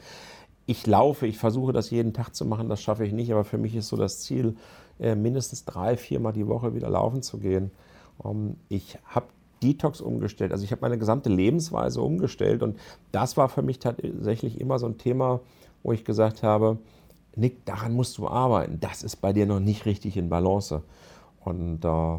Ich 0.66 0.86
laufe, 0.86 1.26
ich 1.26 1.38
versuche 1.38 1.72
das 1.72 1.90
jeden 1.90 2.14
Tag 2.14 2.34
zu 2.34 2.44
machen, 2.46 2.68
das 2.68 2.82
schaffe 2.82 3.04
ich 3.04 3.12
nicht, 3.12 3.30
aber 3.32 3.44
für 3.44 3.58
mich 3.58 3.76
ist 3.76 3.88
so 3.88 3.96
das 3.96 4.20
Ziel, 4.20 4.56
äh, 4.98 5.14
mindestens 5.14 5.64
drei, 5.64 5.96
viermal 5.96 6.32
die 6.32 6.48
Woche 6.48 6.74
wieder 6.74 6.90
laufen 6.90 7.22
zu 7.22 7.38
gehen. 7.38 7.70
Ähm, 8.24 8.56
ich 8.68 8.98
habe 9.04 9.26
Detox 9.62 10.00
umgestellt. 10.00 10.52
Also 10.52 10.64
ich 10.64 10.70
habe 10.72 10.82
meine 10.82 10.98
gesamte 10.98 11.28
Lebensweise 11.28 12.00
umgestellt 12.00 12.62
und 12.62 12.78
das 13.12 13.36
war 13.36 13.48
für 13.48 13.62
mich 13.62 13.78
tatsächlich 13.78 14.60
immer 14.60 14.78
so 14.78 14.86
ein 14.86 14.98
Thema, 14.98 15.40
wo 15.82 15.92
ich 15.92 16.04
gesagt 16.04 16.42
habe, 16.42 16.78
Nick, 17.36 17.64
daran 17.64 17.92
musst 17.94 18.18
du 18.18 18.26
arbeiten. 18.26 18.78
Das 18.80 19.02
ist 19.02 19.16
bei 19.16 19.32
dir 19.32 19.46
noch 19.46 19.60
nicht 19.60 19.86
richtig 19.86 20.16
in 20.16 20.28
Balance. 20.28 20.82
Und 21.44 21.84
äh, 21.84 22.18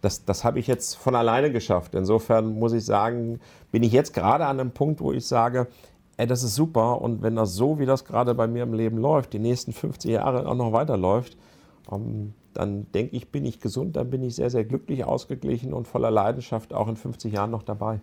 das, 0.00 0.24
das 0.24 0.44
habe 0.44 0.58
ich 0.58 0.66
jetzt 0.66 0.96
von 0.96 1.14
alleine 1.14 1.52
geschafft. 1.52 1.94
Insofern 1.94 2.58
muss 2.58 2.72
ich 2.72 2.84
sagen, 2.84 3.40
bin 3.72 3.82
ich 3.82 3.92
jetzt 3.92 4.14
gerade 4.14 4.46
an 4.46 4.60
einem 4.60 4.70
Punkt, 4.70 5.00
wo 5.00 5.12
ich 5.12 5.26
sage, 5.26 5.66
ey, 6.16 6.26
das 6.26 6.42
ist 6.42 6.54
super. 6.54 7.00
Und 7.00 7.22
wenn 7.22 7.36
das 7.36 7.54
so, 7.54 7.78
wie 7.78 7.86
das 7.86 8.04
gerade 8.04 8.34
bei 8.34 8.46
mir 8.46 8.62
im 8.62 8.74
Leben 8.74 8.98
läuft, 8.98 9.32
die 9.32 9.38
nächsten 9.38 9.72
50 9.72 10.12
Jahre 10.12 10.48
auch 10.48 10.54
noch 10.54 10.72
weiterläuft, 10.72 11.36
dann 12.54 12.86
denke 12.92 13.16
ich, 13.16 13.28
bin 13.28 13.44
ich 13.44 13.60
gesund, 13.60 13.96
dann 13.96 14.10
bin 14.10 14.22
ich 14.22 14.36
sehr, 14.36 14.50
sehr 14.50 14.64
glücklich, 14.64 15.04
ausgeglichen 15.04 15.72
und 15.72 15.86
voller 15.86 16.10
Leidenschaft 16.10 16.72
auch 16.72 16.88
in 16.88 16.96
50 16.96 17.32
Jahren 17.32 17.50
noch 17.50 17.62
dabei. 17.62 18.00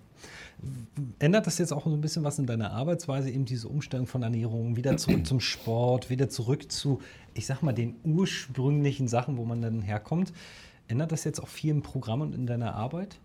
Ändert 1.19 1.47
das 1.47 1.57
jetzt 1.57 1.71
auch 1.71 1.85
so 1.85 1.91
ein 1.91 2.01
bisschen 2.01 2.23
was 2.23 2.37
in 2.37 2.45
deiner 2.45 2.71
Arbeitsweise, 2.71 3.31
eben 3.31 3.45
diese 3.45 3.67
Umstellung 3.67 4.07
von 4.07 4.21
Ernährung, 4.23 4.75
wieder 4.75 4.97
zurück 4.97 5.25
zum 5.25 5.39
Sport, 5.39 6.09
wieder 6.09 6.29
zurück 6.29 6.71
zu, 6.71 6.99
ich 7.33 7.45
sag 7.45 7.63
mal, 7.63 7.73
den 7.73 7.95
ursprünglichen 8.03 9.07
Sachen, 9.07 9.37
wo 9.37 9.45
man 9.45 9.61
dann 9.61 9.81
herkommt? 9.81 10.33
Ändert 10.87 11.11
das 11.11 11.23
jetzt 11.23 11.41
auch 11.41 11.47
viel 11.47 11.71
im 11.71 11.81
Programm 11.81 12.21
und 12.21 12.35
in 12.35 12.45
deiner 12.45 12.75
Arbeit? 12.75 13.17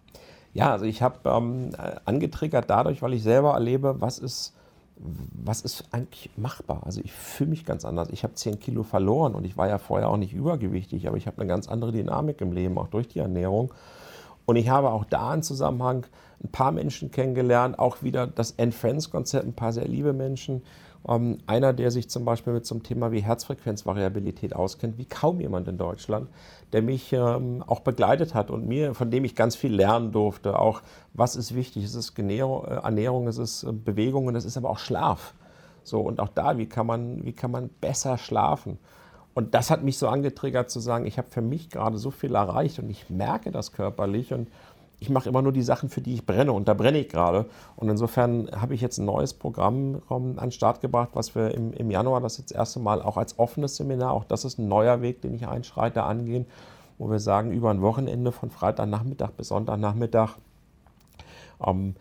Ja, 0.55 0.73
also 0.73 0.87
ich 0.87 1.03
habe 1.03 1.29
ähm, 1.29 1.73
angetriggert 2.07 2.71
dadurch, 2.71 3.03
weil 3.03 3.13
ich 3.13 3.23
selber 3.23 3.53
erlebe, 3.53 4.01
was 4.01 4.19
ist 4.19 4.55
was 4.99 5.61
ist 5.61 5.85
eigentlich 5.93 6.31
machbar? 6.37 6.83
Also 6.85 7.01
ich 7.05 7.13
fühle 7.13 7.51
mich 7.51 7.65
ganz 7.65 7.85
anders. 7.85 8.09
Ich 8.11 8.23
habe 8.23 8.35
10 8.35 8.59
Kilo 8.59 8.83
verloren 8.83 9.35
und 9.35 9.45
ich 9.45 9.57
war 9.57 9.69
ja 9.69 9.79
vorher 9.79 10.09
auch 10.09 10.17
nicht 10.17 10.33
übergewichtig, 10.33 11.07
aber 11.07 11.17
ich 11.17 11.27
habe 11.27 11.39
eine 11.39 11.49
ganz 11.49 11.69
andere 11.69 11.93
Dynamik 11.93 12.41
im 12.41 12.53
Leben, 12.53 12.79
auch 12.79 12.89
durch 12.89 13.09
die 13.09 13.19
Ernährung. 13.19 13.73
Und 14.47 14.57
ich 14.57 14.69
habe 14.69 14.91
auch 14.91 15.05
da 15.05 15.35
im 15.35 15.43
Zusammenhang 15.43 16.07
ein 16.43 16.51
paar 16.51 16.73
Menschen 16.73 17.11
kennengelernt, 17.11 17.79
auch 17.79 18.03
wieder 18.03 18.27
das 18.27 18.53
End-Friends-Konzept, 18.53 19.47
ein 19.47 19.55
paar 19.55 19.73
sehr 19.73 19.89
liebe 19.89 20.13
Menschen. 20.13 20.63
Ähm, 21.09 21.39
einer, 21.47 21.73
der 21.73 21.91
sich 21.91 22.11
zum 22.11 22.25
Beispiel 22.25 22.53
mit 22.53 22.67
so 22.67 22.75
einem 22.75 22.83
Thema 22.83 23.13
wie 23.13 23.21
Herzfrequenzvariabilität 23.21 24.55
auskennt, 24.55 24.99
wie 24.99 25.05
kaum 25.05 25.41
jemand 25.41 25.69
in 25.69 25.79
Deutschland, 25.79 26.29
der 26.73 26.83
mich 26.83 27.13
ähm, 27.13 27.63
auch 27.67 27.81
begleitet 27.81 28.35
hat 28.35 28.51
und 28.51 28.67
mir, 28.67 28.95
von 28.95 29.11
dem 29.11 29.25
ich 29.25 29.37
ganz 29.37 29.55
viel 29.55 29.73
lernen 29.73 30.13
durfte. 30.13 30.59
Auch 30.59 30.83
was 31.15 31.37
ist 31.37 31.55
wichtig? 31.55 31.85
Es 31.85 31.95
ist 31.95 32.19
Ernährung, 32.19 33.29
es 33.29 33.39
ist 33.39 33.63
äh, 33.63 33.73
Bewegung 33.73 34.27
und 34.27 34.35
es 34.35 34.45
ist 34.45 34.57
aber 34.57 34.71
auch 34.71 34.79
Schlaf. 34.79 35.35
So, 35.85 36.01
und 36.01 36.19
auch 36.19 36.29
da, 36.29 36.59
wie 36.59 36.67
kann 36.67 36.87
man, 36.87 37.25
wie 37.25 37.33
kann 37.33 37.53
man 37.53 37.71
besser 37.81 38.19
schlafen? 38.19 38.79
Und 39.35 39.55
das 39.55 39.71
hat 39.71 39.85
mich 39.85 39.99
so 39.99 40.09
angetriggert 40.09 40.71
zu 40.71 40.81
sagen, 40.81 41.07
ich 41.07 41.19
habe 41.19 41.29
für 41.31 41.43
mich 41.43 41.69
gerade 41.71 41.99
so 41.99 42.11
viel 42.11 42.35
erreicht 42.35 42.79
und 42.79 42.91
ich 42.91 43.11
merke 43.11 43.53
das 43.53 43.71
körperlich 43.71 44.33
und 44.33 44.49
ich 44.99 45.11
mache 45.11 45.29
immer 45.29 45.43
nur 45.43 45.53
die 45.53 45.63
Sachen, 45.63 45.89
für 45.89 46.01
die 46.01 46.15
ich 46.15 46.25
brenne 46.25 46.53
und 46.53 46.69
da 46.69 46.75
brenne 46.75 46.99
ich 46.99 47.09
gerade. 47.09 47.47
Und 47.77 47.89
insofern 47.89 48.49
habe 48.59 48.75
ich 48.75 48.81
jetzt 48.81 48.99
ein 48.99 49.05
neues 49.05 49.35
Programm 49.35 50.03
um, 50.09 50.39
an 50.39 50.47
den 50.47 50.53
Start 50.53 50.81
gebracht, 50.81 51.11
was 51.13 51.35
wir 51.35 51.53
im, 51.55 51.73
im 51.75 51.91
Januar 51.91 52.21
das 52.21 52.39
jetzt 52.39 52.53
erste 52.53 52.81
Mal 52.81 53.03
auch 53.03 53.17
als 53.17 53.39
offenes 53.39 53.77
Seminar, 53.77 54.13
auch 54.13 54.25
das 54.25 54.45
ist 54.45 54.59
ein 54.59 54.69
neuer 54.69 55.03
Weg, 55.03 55.21
den 55.21 55.35
ich 55.35 55.47
einschreite, 55.47 56.03
angehen, 56.03 56.47
wo 56.99 57.11
wir 57.11 57.19
sagen, 57.19 57.53
über 57.53 57.71
ein 57.71 57.83
Wochenende 57.83 58.33
von 58.33 58.51
Freitagnachmittag 58.51 59.33
bis 59.33 59.49
Sonntagnachmittag 59.49 60.37
ähm, 61.65 61.95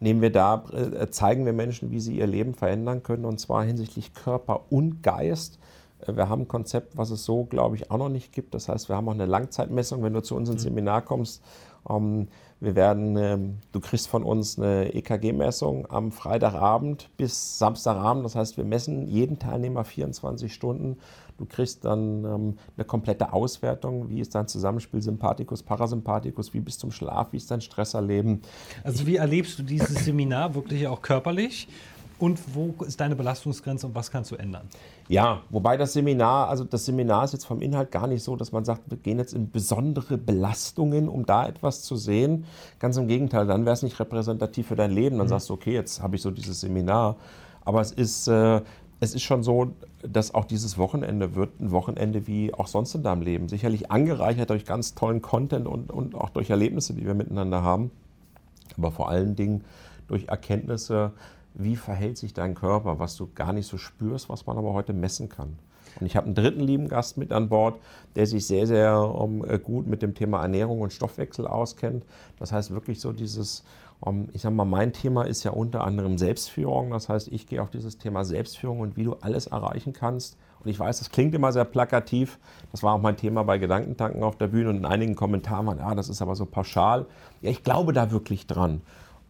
nehmen 0.00 0.20
wir 0.20 0.32
da, 0.32 0.64
äh, 0.72 1.08
zeigen 1.10 1.46
wir 1.46 1.52
Menschen, 1.52 1.90
wie 1.90 2.00
sie 2.00 2.16
ihr 2.16 2.26
Leben 2.26 2.54
verändern 2.54 3.02
können 3.02 3.24
und 3.24 3.38
zwar 3.38 3.64
hinsichtlich 3.64 4.14
Körper 4.14 4.62
und 4.70 5.02
Geist. 5.02 5.58
Äh, 6.06 6.16
wir 6.16 6.28
haben 6.28 6.42
ein 6.42 6.48
Konzept, 6.48 6.96
was 6.96 7.10
es 7.10 7.24
so, 7.24 7.44
glaube 7.44 7.76
ich, 7.76 7.90
auch 7.90 7.98
noch 7.98 8.08
nicht 8.08 8.32
gibt. 8.32 8.54
Das 8.54 8.68
heißt, 8.68 8.88
wir 8.88 8.96
haben 8.96 9.08
auch 9.08 9.14
eine 9.14 9.26
Langzeitmessung. 9.26 10.02
Wenn 10.02 10.12
du 10.12 10.22
zu 10.22 10.34
uns 10.34 10.50
ins 10.50 10.62
mhm. 10.62 10.68
Seminar 10.68 11.02
kommst, 11.02 11.42
ähm, 11.42 11.71
wir 11.84 12.76
werden, 12.76 13.16
ähm, 13.16 13.58
du 13.72 13.80
kriegst 13.80 14.06
von 14.06 14.22
uns 14.22 14.56
eine 14.56 14.94
EKG-Messung 14.94 15.90
am 15.90 16.12
Freitagabend 16.12 17.10
bis 17.16 17.58
Samstagabend. 17.58 18.24
Das 18.24 18.36
heißt, 18.36 18.56
wir 18.56 18.64
messen 18.64 19.08
jeden 19.08 19.38
Teilnehmer 19.38 19.84
24 19.84 20.52
Stunden. 20.52 20.98
Du 21.38 21.44
kriegst 21.44 21.84
dann 21.84 22.24
ähm, 22.24 22.58
eine 22.76 22.84
komplette 22.84 23.32
Auswertung. 23.32 24.08
Wie 24.10 24.20
ist 24.20 24.34
dein 24.36 24.46
Zusammenspiel 24.46 25.02
Sympathikus, 25.02 25.62
Parasympathikus? 25.62 26.54
Wie 26.54 26.60
bist 26.60 26.82
du 26.82 26.86
im 26.86 26.92
Schlaf? 26.92 27.32
Wie 27.32 27.38
ist 27.38 27.50
dein 27.50 27.60
Stresserleben? 27.60 28.42
Also, 28.84 29.06
wie 29.08 29.16
erlebst 29.16 29.58
du 29.58 29.64
dieses 29.64 30.04
Seminar 30.04 30.54
wirklich 30.54 30.86
auch 30.86 31.02
körperlich? 31.02 31.66
Und 32.22 32.54
wo 32.54 32.84
ist 32.84 33.00
deine 33.00 33.16
Belastungsgrenze 33.16 33.84
und 33.84 33.96
was 33.96 34.12
kannst 34.12 34.30
du 34.30 34.36
ändern? 34.36 34.68
Ja, 35.08 35.42
wobei 35.50 35.76
das 35.76 35.92
Seminar, 35.92 36.48
also 36.48 36.62
das 36.62 36.84
Seminar 36.84 37.24
ist 37.24 37.32
jetzt 37.32 37.46
vom 37.46 37.60
Inhalt 37.60 37.90
gar 37.90 38.06
nicht 38.06 38.22
so, 38.22 38.36
dass 38.36 38.52
man 38.52 38.64
sagt, 38.64 38.82
wir 38.88 38.96
gehen 38.96 39.18
jetzt 39.18 39.34
in 39.34 39.50
besondere 39.50 40.18
Belastungen, 40.18 41.08
um 41.08 41.26
da 41.26 41.48
etwas 41.48 41.82
zu 41.82 41.96
sehen. 41.96 42.44
Ganz 42.78 42.96
im 42.96 43.08
Gegenteil, 43.08 43.48
dann 43.48 43.64
wäre 43.64 43.74
es 43.74 43.82
nicht 43.82 43.98
repräsentativ 43.98 44.68
für 44.68 44.76
dein 44.76 44.92
Leben. 44.92 45.18
Dann 45.18 45.26
mhm. 45.26 45.30
sagst 45.30 45.48
du, 45.48 45.54
okay, 45.54 45.72
jetzt 45.72 46.00
habe 46.00 46.14
ich 46.14 46.22
so 46.22 46.30
dieses 46.30 46.60
Seminar. 46.60 47.16
Aber 47.64 47.80
es 47.80 47.90
ist, 47.90 48.28
äh, 48.28 48.60
es 49.00 49.16
ist 49.16 49.22
schon 49.22 49.42
so, 49.42 49.72
dass 50.08 50.32
auch 50.32 50.44
dieses 50.44 50.78
Wochenende 50.78 51.34
wird 51.34 51.60
ein 51.60 51.72
Wochenende 51.72 52.28
wie 52.28 52.54
auch 52.54 52.68
sonst 52.68 52.94
in 52.94 53.02
deinem 53.02 53.22
Leben. 53.22 53.48
Sicherlich 53.48 53.90
angereichert 53.90 54.50
durch 54.50 54.64
ganz 54.64 54.94
tollen 54.94 55.22
Content 55.22 55.66
und, 55.66 55.90
und 55.90 56.14
auch 56.14 56.30
durch 56.30 56.50
Erlebnisse, 56.50 56.94
die 56.94 57.04
wir 57.04 57.14
miteinander 57.14 57.64
haben. 57.64 57.90
Aber 58.78 58.92
vor 58.92 59.08
allen 59.08 59.34
Dingen 59.34 59.64
durch 60.06 60.28
Erkenntnisse, 60.28 61.10
wie 61.54 61.76
verhält 61.76 62.18
sich 62.18 62.34
dein 62.34 62.54
Körper, 62.54 62.98
was 62.98 63.16
du 63.16 63.28
gar 63.34 63.52
nicht 63.52 63.66
so 63.66 63.78
spürst, 63.78 64.28
was 64.28 64.46
man 64.46 64.58
aber 64.58 64.72
heute 64.72 64.92
messen 64.92 65.28
kann. 65.28 65.58
Und 66.00 66.06
ich 66.06 66.16
habe 66.16 66.26
einen 66.26 66.34
dritten 66.34 66.60
lieben 66.60 66.88
Gast 66.88 67.18
mit 67.18 67.32
an 67.32 67.48
Bord, 67.48 67.78
der 68.16 68.26
sich 68.26 68.46
sehr, 68.46 68.66
sehr 68.66 68.98
um, 68.98 69.44
äh, 69.44 69.58
gut 69.58 69.86
mit 69.86 70.02
dem 70.02 70.14
Thema 70.14 70.40
Ernährung 70.40 70.80
und 70.80 70.92
Stoffwechsel 70.92 71.46
auskennt. 71.46 72.04
Das 72.38 72.52
heißt 72.52 72.70
wirklich 72.70 73.00
so 73.00 73.12
dieses, 73.12 73.64
um, 74.00 74.28
ich 74.32 74.42
sage 74.42 74.54
mal, 74.54 74.64
mein 74.64 74.92
Thema 74.92 75.24
ist 75.24 75.44
ja 75.44 75.50
unter 75.50 75.84
anderem 75.84 76.18
Selbstführung. 76.18 76.90
Das 76.90 77.08
heißt, 77.08 77.28
ich 77.28 77.46
gehe 77.46 77.62
auf 77.62 77.70
dieses 77.70 77.98
Thema 77.98 78.24
Selbstführung 78.24 78.80
und 78.80 78.96
wie 78.96 79.04
du 79.04 79.14
alles 79.20 79.48
erreichen 79.48 79.92
kannst. 79.92 80.38
Und 80.64 80.70
ich 80.70 80.78
weiß, 80.78 80.98
das 80.98 81.10
klingt 81.10 81.34
immer 81.34 81.52
sehr 81.52 81.64
plakativ. 81.64 82.38
Das 82.70 82.82
war 82.82 82.94
auch 82.94 83.00
mein 83.00 83.16
Thema 83.16 83.42
bei 83.42 83.58
Gedankentanken 83.58 84.22
auf 84.22 84.36
der 84.36 84.46
Bühne 84.48 84.70
und 84.70 84.76
in 84.76 84.86
einigen 84.86 85.16
Kommentaren 85.16 85.66
waren, 85.66 85.80
ah, 85.80 85.94
das 85.94 86.08
ist 86.08 86.22
aber 86.22 86.36
so 86.36 86.46
pauschal. 86.46 87.06
Ja, 87.40 87.50
ich 87.50 87.64
glaube 87.64 87.92
da 87.92 88.12
wirklich 88.12 88.46
dran. 88.46 88.80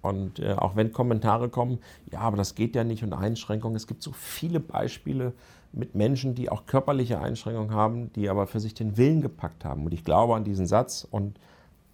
Und 0.03 0.41
äh, 0.41 0.53
auch 0.53 0.77
wenn 0.77 0.93
Kommentare 0.93 1.49
kommen, 1.49 1.79
ja, 2.11 2.21
aber 2.21 2.37
das 2.37 2.55
geht 2.55 2.75
ja 2.75 2.85
nicht 2.85 3.05
und 3.05 3.13
Einschränkungen. 3.13 3.77
Es 3.77 3.87
gibt 3.87 4.03
so 4.03 4.13
viele 4.13 4.61
Beispiele 4.61 5.33
mit 5.73 5.95
Menschen, 5.95 6.35
die 6.35 6.51
auch 6.51 6.67
körperliche 6.67 7.21
Einschränkungen 7.21 7.71
haben, 7.71 8.13
die 8.13 8.29
aber 8.29 8.47
für 8.47 8.61
sich 8.61 8.75
den 8.75 8.97
Willen 8.97 9.23
gepackt 9.23 9.65
haben. 9.65 9.87
Und 9.87 9.95
ich 9.95 10.05
glaube 10.05 10.35
an 10.35 10.45
diesen 10.45 10.67
Satz 10.67 11.07
und 11.09 11.39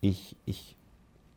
ich, 0.00 0.36
ich 0.46 0.76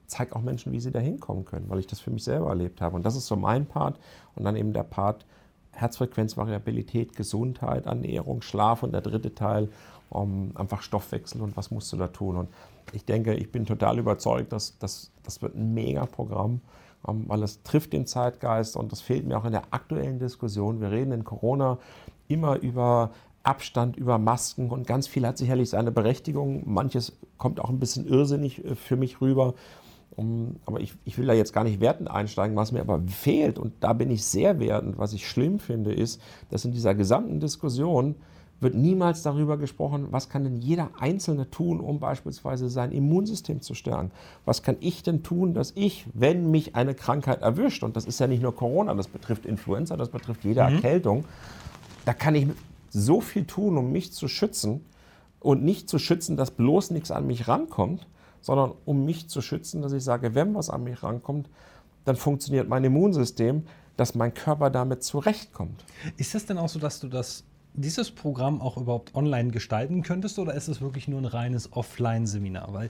zeige 0.08 0.36
auch 0.36 0.42
Menschen, 0.42 0.72
wie 0.72 0.80
sie 0.80 0.92
da 0.92 1.00
hinkommen 1.00 1.46
können, 1.46 1.70
weil 1.70 1.80
ich 1.80 1.88
das 1.88 2.00
für 2.00 2.12
mich 2.12 2.24
selber 2.24 2.50
erlebt 2.50 2.82
habe. 2.82 2.96
Und 2.96 3.06
das 3.06 3.16
ist 3.16 3.28
so 3.28 3.36
mein 3.36 3.66
Part. 3.66 4.00
Und 4.36 4.46
dann 4.46 4.56
eben 4.56 4.74
der 4.74 4.84
Part 4.84 5.26
Herzfrequenzvariabilität, 5.74 7.16
Gesundheit, 7.16 7.86
Ernährung, 7.86 8.42
Schlaf 8.42 8.84
und 8.84 8.92
der 8.92 9.02
dritte 9.02 9.34
Teil 9.34 9.70
um 10.10 10.52
einfach 10.56 10.82
Stoffwechsel 10.82 11.42
und 11.42 11.56
was 11.56 11.72
musst 11.72 11.92
du 11.94 11.98
da 11.98 12.08
tun. 12.08 12.36
Und 12.36 12.50
ich 12.94 13.06
denke, 13.06 13.34
ich 13.34 13.52
bin 13.52 13.65
total 13.65 14.00
überzeugt, 14.00 14.52
dass, 14.52 14.78
dass 14.80 15.12
das 15.24 15.41
wird 15.41 15.56
ein 15.56 15.74
Mega-Programm, 15.74 16.62
um, 17.04 17.30
weil 17.30 17.44
es 17.44 17.63
trifft 17.63 17.94
den 17.94 18.06
Zeitgeist 18.06 18.76
und 18.76 18.91
das 18.91 19.02
fehlt 19.02 19.26
mir 19.26 19.38
auch 19.38 19.46
in 19.46 19.52
der 19.52 19.63
aktuellen 19.72 20.20
Diskussion. 20.20 20.82
Wir 20.82 20.91
reden 20.91 21.12
in 21.12 21.24
Corona 21.24 21.78
immer 22.28 22.58
über 22.60 23.12
Abstand, 23.44 23.98
über 23.98 24.20
Masken 24.20 24.70
und 24.70 24.86
ganz 24.86 25.08
viel 25.08 25.26
hat 25.26 25.38
sicherlich 25.38 25.70
seine 25.70 25.91
Berechtigung. 25.91 26.63
Manches 26.72 27.17
kommt 27.38 27.60
auch 27.60 27.70
ein 27.70 27.80
bisschen 27.80 28.06
irrsinnig 28.08 28.63
äh, 28.63 28.76
für 28.76 28.96
mich 28.96 29.22
rüber. 29.22 29.56
Um, 30.17 30.58
aber 30.65 30.82
ich, 30.82 30.94
ich, 31.06 31.17
will 31.17 31.26
da 31.26 31.34
jetzt 31.34 31.54
gar 31.54 31.63
nicht 31.63 31.80
wertend 31.80 32.12
einsteigen. 32.12 32.58
Was 32.58 32.74
mir 32.74 32.82
aber 32.82 33.02
fehlt, 33.08 33.58
und 33.58 33.74
da 33.80 33.94
bin 33.94 34.12
ich 34.12 34.26
sehr 34.26 34.60
wertend, 34.60 34.98
was 34.98 35.13
ich 35.13 35.28
schlimm 35.28 35.58
finde, 35.58 35.94
ist, 35.94 36.22
dass 36.50 36.65
in 36.65 36.74
dieser 36.74 36.94
gesamten 36.94 37.39
Diskussion 37.39 38.15
wird 38.62 38.76
niemals 38.76 39.24
darüber 39.24 39.58
gesprochen, 39.58 40.08
was 40.12 40.30
kann 40.30 40.43
denn 40.43 40.58
jeder 40.58 40.91
Einzelne 41.00 41.50
tun, 41.50 41.80
um 41.80 42.00
beispielsweise 42.00 42.69
sein 42.69 42.91
Immunsystem 42.91 43.62
zu 43.62 43.74
stärken. 43.74 44.12
Was 44.45 44.62
kann 44.62 44.78
ich 44.80 45.02
denn 45.04 45.24
tun, 45.24 45.54
dass 45.54 45.74
ich, 45.76 46.06
wenn 46.13 46.52
mich 46.52 46.76
eine 46.76 46.93
Krankheit 46.93 47.41
erwischt, 47.41 47.84
und 47.84 47.95
das 47.95 48.06
ist 48.06 48.19
ja 48.19 48.28
nicht 48.28 48.43
nur 48.43 48.56
Corona, 48.56 48.93
das 48.93 49.08
betrifft 49.08 49.45
Influenza, 49.45 49.97
das 49.97 50.10
betrifft 50.10 50.43
jede 50.43 50.63
mhm. 50.63 50.76
Erkältung, 50.76 51.26
da 52.06 52.13
kann 52.13 52.36
ich 52.36 52.47
so 52.91 53.19
viel 53.19 53.45
tun, 53.45 53.78
um 53.78 53.91
mich 53.91 54.13
zu 54.13 54.28
schützen 54.28 54.86
und 55.39 55.63
nicht 55.63 55.89
zu 55.89 55.97
schützen, 55.97 56.38
dass 56.38 56.52
bloß 56.52 56.91
nichts 56.91 57.10
an 57.10 57.26
mich 57.26 57.47
rankommt, 57.47 58.08
sondern 58.41 58.74
um 58.86 59.06
mich 59.06 59.28
zu 59.28 59.41
schützen, 59.41 59.82
dass 59.82 59.91
ich 59.91 60.04
sage, 60.04 60.36
wenn 60.36 60.54
was 60.54 60.69
an 60.69 60.84
mich 60.84 61.02
rankommt, 61.02 61.50
dann 62.06 62.15
funktioniert 62.15 62.69
mein 62.69 62.84
Immunsystem, 62.84 63.63
dass 63.97 64.15
mein 64.15 64.34
Körper 64.34 64.69
damit 64.69 65.04
zurechtkommt. 65.04 65.84
Ist 66.17 66.36
das 66.36 66.45
denn 66.45 66.58
auch 66.58 66.69
so, 66.69 66.80
dass 66.80 67.00
du 67.00 67.08
das 67.08 67.43
dieses 67.74 68.12
Programm 68.12 68.62
auch 68.62 68.78
überhaupt 68.78 69.16
online 69.16 69.52
gestalten 69.52 70.04
könntest 70.04 70.40
oder 70.40 70.54
ist 70.54 70.68
es 70.68 70.82
wirklich 70.82 71.08
nur 71.08 71.20
ein 71.20 71.26
reines 71.26 71.72
Offline-Seminar? 71.74 72.74
Weil 72.74 72.90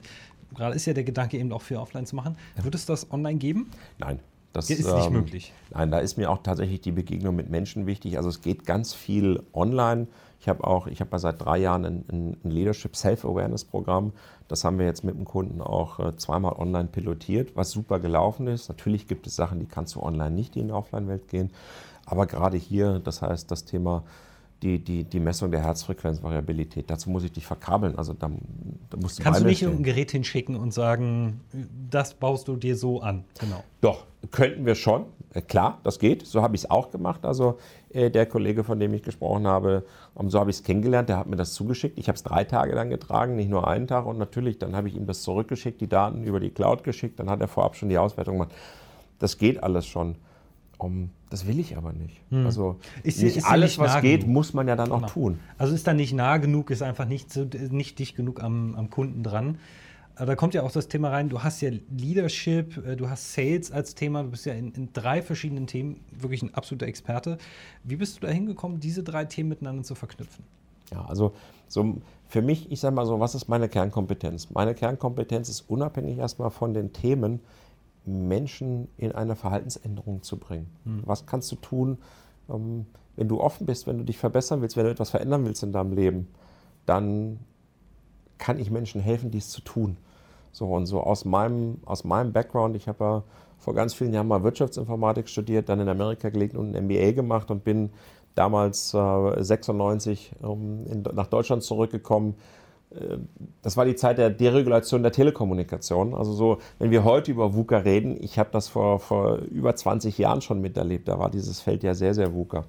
gerade 0.54 0.74
ist 0.74 0.86
ja 0.86 0.92
der 0.92 1.04
Gedanke 1.04 1.38
eben 1.38 1.52
auch 1.52 1.62
für 1.62 1.80
Offline 1.80 2.06
zu 2.06 2.16
machen. 2.16 2.36
Wird 2.60 2.74
es 2.74 2.86
das 2.86 3.10
online 3.10 3.38
geben? 3.38 3.70
Nein. 3.98 4.20
Das 4.52 4.68
ist 4.68 4.84
nicht 4.84 5.06
ähm, 5.06 5.12
möglich. 5.14 5.52
Nein, 5.70 5.90
da 5.90 5.98
ist 5.98 6.18
mir 6.18 6.30
auch 6.30 6.42
tatsächlich 6.42 6.82
die 6.82 6.92
Begegnung 6.92 7.34
mit 7.34 7.48
Menschen 7.48 7.86
wichtig. 7.86 8.18
Also 8.18 8.28
es 8.28 8.42
geht 8.42 8.66
ganz 8.66 8.92
viel 8.92 9.42
online. 9.54 10.08
Ich 10.40 10.48
habe 10.48 10.64
auch, 10.64 10.86
ich 10.86 11.00
habe 11.00 11.18
seit 11.18 11.42
drei 11.42 11.56
Jahren 11.58 11.86
ein, 11.86 12.36
ein 12.44 12.50
Leadership 12.50 12.94
Self-Awareness 12.94 13.64
Programm. 13.64 14.12
Das 14.48 14.64
haben 14.64 14.78
wir 14.78 14.84
jetzt 14.84 15.04
mit 15.04 15.14
dem 15.14 15.24
Kunden 15.24 15.62
auch 15.62 16.00
äh, 16.00 16.16
zweimal 16.16 16.52
online 16.52 16.88
pilotiert, 16.88 17.56
was 17.56 17.70
super 17.70 17.98
gelaufen 17.98 18.46
ist. 18.46 18.68
Natürlich 18.68 19.06
gibt 19.06 19.26
es 19.26 19.36
Sachen, 19.36 19.60
die 19.60 19.66
kannst 19.66 19.94
du 19.94 20.02
online 20.02 20.32
nicht, 20.32 20.54
die 20.54 20.60
in 20.60 20.66
die 20.66 20.74
Offline-Welt 20.74 21.28
gehen. 21.28 21.50
Aber 22.04 22.26
gerade 22.26 22.58
hier, 22.58 22.98
das 22.98 23.22
heißt, 23.22 23.50
das 23.50 23.64
Thema 23.64 24.02
die, 24.62 24.78
die, 24.78 25.04
die 25.04 25.20
Messung 25.20 25.50
der 25.50 25.60
Herzfrequenzvariabilität. 25.62 26.88
Dazu 26.88 27.10
muss 27.10 27.24
ich 27.24 27.32
dich 27.32 27.44
verkabeln. 27.44 27.98
Also 27.98 28.12
da, 28.12 28.30
da 28.90 28.96
musst 28.96 29.18
du 29.18 29.22
Kannst 29.22 29.40
du 29.40 29.44
nicht 29.44 29.64
ein 29.64 29.82
Gerät 29.82 30.12
hinschicken 30.12 30.56
und 30.56 30.72
sagen, 30.72 31.40
das 31.90 32.14
baust 32.14 32.48
du 32.48 32.56
dir 32.56 32.76
so 32.76 33.00
an? 33.00 33.24
Genau. 33.40 33.62
Doch, 33.80 34.04
könnten 34.30 34.64
wir 34.64 34.76
schon. 34.76 35.06
Äh, 35.34 35.42
klar, 35.42 35.80
das 35.82 35.98
geht. 35.98 36.26
So 36.26 36.42
habe 36.42 36.54
ich 36.54 36.62
es 36.62 36.70
auch 36.70 36.90
gemacht. 36.90 37.24
Also 37.24 37.58
äh, 37.90 38.10
der 38.10 38.26
Kollege, 38.26 38.62
von 38.62 38.78
dem 38.78 38.94
ich 38.94 39.02
gesprochen 39.02 39.46
habe, 39.46 39.84
um, 40.14 40.30
so 40.30 40.38
habe 40.38 40.50
ich 40.50 40.56
es 40.56 40.62
kennengelernt, 40.62 41.08
der 41.08 41.18
hat 41.18 41.26
mir 41.26 41.36
das 41.36 41.54
zugeschickt. 41.54 41.98
Ich 41.98 42.08
habe 42.08 42.16
es 42.16 42.22
drei 42.22 42.44
Tage 42.44 42.74
dann 42.74 42.88
getragen, 42.88 43.34
nicht 43.34 43.50
nur 43.50 43.66
einen 43.66 43.88
Tag. 43.88 44.06
Und 44.06 44.18
natürlich, 44.18 44.58
dann 44.58 44.76
habe 44.76 44.88
ich 44.88 44.94
ihm 44.94 45.06
das 45.06 45.22
zurückgeschickt, 45.22 45.80
die 45.80 45.88
Daten 45.88 46.22
über 46.22 46.38
die 46.38 46.50
Cloud 46.50 46.84
geschickt. 46.84 47.18
Dann 47.18 47.28
hat 47.28 47.40
er 47.40 47.48
vorab 47.48 47.74
schon 47.74 47.88
die 47.88 47.98
Auswertung 47.98 48.34
gemacht. 48.34 48.52
Das 49.18 49.38
geht 49.38 49.62
alles 49.62 49.86
schon. 49.86 50.16
Um, 50.82 51.10
das 51.30 51.46
will 51.46 51.60
ich 51.60 51.76
aber 51.76 51.92
nicht. 51.92 52.20
Hm. 52.30 52.44
Also 52.44 52.76
ist, 53.02 53.22
nicht 53.22 53.36
ist 53.36 53.44
alles, 53.44 53.72
nicht 53.72 53.78
was 53.78 54.00
geht, 54.00 54.22
genug. 54.22 54.34
muss 54.34 54.52
man 54.52 54.66
ja 54.66 54.76
dann 54.76 54.90
auch 54.90 54.96
genau. 54.96 55.08
tun. 55.08 55.38
Also 55.58 55.74
ist 55.74 55.86
da 55.86 55.94
nicht 55.94 56.12
nah 56.12 56.38
genug, 56.38 56.70
ist 56.70 56.82
einfach 56.82 57.06
nicht, 57.06 57.36
nicht 57.70 57.98
dicht 57.98 58.16
genug 58.16 58.42
am, 58.42 58.74
am 58.74 58.90
Kunden 58.90 59.22
dran. 59.22 59.58
Aber 60.16 60.26
da 60.26 60.36
kommt 60.36 60.54
ja 60.54 60.62
auch 60.62 60.72
das 60.72 60.88
Thema 60.88 61.10
rein, 61.10 61.28
du 61.28 61.42
hast 61.42 61.62
ja 61.62 61.70
Leadership, 61.90 62.84
äh, 62.86 62.96
du 62.96 63.08
hast 63.08 63.32
Sales 63.32 63.72
als 63.72 63.94
Thema, 63.94 64.24
du 64.24 64.30
bist 64.30 64.44
ja 64.44 64.52
in, 64.52 64.72
in 64.72 64.92
drei 64.92 65.22
verschiedenen 65.22 65.66
Themen 65.66 66.00
wirklich 66.10 66.42
ein 66.42 66.52
absoluter 66.54 66.86
Experte. 66.86 67.38
Wie 67.84 67.96
bist 67.96 68.16
du 68.16 68.26
da 68.26 68.32
hingekommen, 68.32 68.80
diese 68.80 69.02
drei 69.02 69.24
Themen 69.24 69.48
miteinander 69.48 69.84
zu 69.84 69.94
verknüpfen? 69.94 70.44
Ja, 70.92 71.04
also 71.06 71.32
so 71.68 71.96
für 72.28 72.42
mich, 72.42 72.70
ich 72.70 72.80
sage 72.80 72.94
mal 72.94 73.06
so, 73.06 73.20
was 73.20 73.34
ist 73.34 73.48
meine 73.48 73.68
Kernkompetenz? 73.68 74.50
Meine 74.50 74.74
Kernkompetenz 74.74 75.48
ist 75.48 75.62
unabhängig 75.68 76.18
erstmal 76.18 76.50
von 76.50 76.74
den 76.74 76.92
Themen, 76.92 77.40
Menschen 78.04 78.88
in 78.96 79.12
eine 79.12 79.36
Verhaltensänderung 79.36 80.22
zu 80.22 80.38
bringen. 80.38 80.70
Mhm. 80.84 81.02
Was 81.04 81.26
kannst 81.26 81.50
du 81.52 81.56
tun, 81.56 81.98
ähm, 82.50 82.86
wenn 83.16 83.28
du 83.28 83.40
offen 83.40 83.66
bist, 83.66 83.86
wenn 83.86 83.98
du 83.98 84.04
dich 84.04 84.18
verbessern 84.18 84.62
willst, 84.62 84.76
wenn 84.76 84.84
du 84.84 84.90
etwas 84.90 85.10
verändern 85.10 85.44
willst 85.44 85.62
in 85.62 85.72
deinem 85.72 85.92
Leben, 85.92 86.28
dann 86.86 87.38
kann 88.38 88.58
ich 88.58 88.70
Menschen 88.70 89.00
helfen, 89.00 89.30
dies 89.30 89.50
zu 89.50 89.60
tun. 89.60 89.96
So 90.50 90.66
und 90.66 90.86
so 90.86 91.00
aus 91.00 91.24
meinem, 91.24 91.78
aus 91.84 92.04
meinem 92.04 92.32
Background, 92.32 92.76
ich 92.76 92.88
habe 92.88 93.04
ja 93.04 93.22
vor 93.58 93.74
ganz 93.74 93.94
vielen 93.94 94.12
Jahren 94.12 94.28
mal 94.28 94.42
Wirtschaftsinformatik 94.42 95.28
studiert, 95.28 95.68
dann 95.68 95.78
in 95.80 95.88
Amerika 95.88 96.28
gelegt 96.30 96.56
und 96.56 96.74
ein 96.74 96.86
MBA 96.86 97.12
gemacht 97.12 97.50
und 97.50 97.64
bin 97.64 97.90
damals 98.34 98.92
äh, 98.94 99.42
96 99.42 100.32
ähm, 100.42 100.86
in, 100.86 101.02
nach 101.14 101.28
Deutschland 101.28 101.62
zurückgekommen. 101.62 102.34
Das 103.62 103.76
war 103.76 103.84
die 103.84 103.94
Zeit 103.94 104.18
der 104.18 104.30
Deregulation 104.30 105.02
der 105.02 105.12
Telekommunikation. 105.12 106.14
Also 106.14 106.32
so, 106.32 106.58
wenn 106.78 106.90
wir 106.90 107.04
heute 107.04 107.30
über 107.30 107.54
VUCA 107.54 107.78
reden, 107.78 108.16
ich 108.20 108.38
habe 108.38 108.50
das 108.52 108.68
vor, 108.68 108.98
vor 108.98 109.36
über 109.38 109.74
20 109.74 110.18
Jahren 110.18 110.40
schon 110.40 110.60
miterlebt, 110.60 111.08
da 111.08 111.18
war 111.18 111.30
dieses 111.30 111.60
Feld 111.60 111.82
ja 111.82 111.94
sehr, 111.94 112.14
sehr 112.14 112.34
VUCA. 112.34 112.64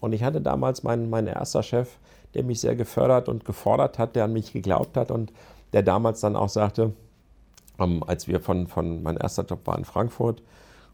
Und 0.00 0.12
ich 0.12 0.22
hatte 0.22 0.40
damals 0.40 0.82
meinen, 0.82 1.08
mein 1.08 1.26
erster 1.26 1.62
Chef, 1.62 1.96
der 2.34 2.44
mich 2.44 2.60
sehr 2.60 2.76
gefördert 2.76 3.28
und 3.28 3.44
gefordert 3.44 3.98
hat, 3.98 4.14
der 4.14 4.24
an 4.24 4.32
mich 4.32 4.52
geglaubt 4.52 4.96
hat 4.96 5.10
und 5.10 5.32
der 5.72 5.82
damals 5.82 6.20
dann 6.20 6.36
auch 6.36 6.48
sagte, 6.50 6.92
ähm, 7.78 8.02
als 8.06 8.28
wir 8.28 8.40
von, 8.40 8.66
von, 8.66 9.02
mein 9.02 9.16
erster 9.16 9.44
Job 9.44 9.60
war 9.66 9.78
in 9.78 9.84
Frankfurt, 9.84 10.42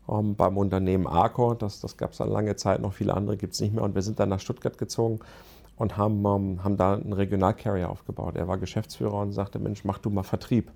ähm, 0.09 0.35
beim 0.37 0.57
Unternehmen 0.57 1.07
Arco, 1.07 1.55
das, 1.55 1.81
das 1.81 1.96
gab 1.96 2.12
es 2.12 2.18
dann 2.18 2.31
lange 2.31 2.57
Zeit, 2.57 2.81
noch 2.81 2.92
viele 2.92 3.14
andere 3.14 3.37
gibt 3.37 3.55
es 3.55 3.61
nicht 3.61 3.75
mehr 3.75 3.83
und 3.83 3.94
wir 3.94 4.03
sind 4.03 4.20
dann 4.20 4.29
nach 4.29 4.40
Stuttgart 4.40 4.79
gezogen 4.79 5.20
und 5.83 5.97
haben, 5.97 6.25
ähm, 6.25 6.62
haben 6.62 6.77
da 6.77 6.95
einen 6.95 7.12
Regionalcarrier 7.12 7.90
aufgebaut. 7.90 8.37
Er 8.37 8.47
war 8.47 8.57
Geschäftsführer 8.57 9.18
und 9.18 9.33
sagte, 9.33 9.59
Mensch, 9.59 9.85
mach 9.85 9.99
du 9.99 10.11
mal 10.11 10.23
Vertrieb. 10.23 10.71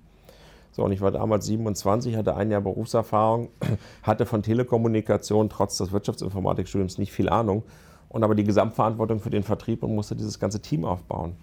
So, 0.73 0.83
und 0.83 0.91
ich 0.91 0.99
war 0.99 1.11
damals 1.11 1.45
27, 1.45 2.17
hatte 2.17 2.35
ein 2.35 2.51
Jahr 2.51 2.59
Berufserfahrung, 2.59 3.47
hatte 4.03 4.25
von 4.25 4.43
Telekommunikation 4.43 5.49
trotz 5.49 5.77
des 5.77 5.93
Wirtschaftsinformatikstudiums 5.93 6.97
nicht 6.97 7.13
viel 7.13 7.29
Ahnung 7.29 7.63
und 8.09 8.25
aber 8.25 8.35
die 8.35 8.43
Gesamtverantwortung 8.43 9.21
für 9.21 9.29
den 9.29 9.43
Vertrieb 9.43 9.81
und 9.81 9.95
musste 9.95 10.17
dieses 10.17 10.39
ganze 10.39 10.61
Team 10.61 10.83
aufbauen. 10.83 11.37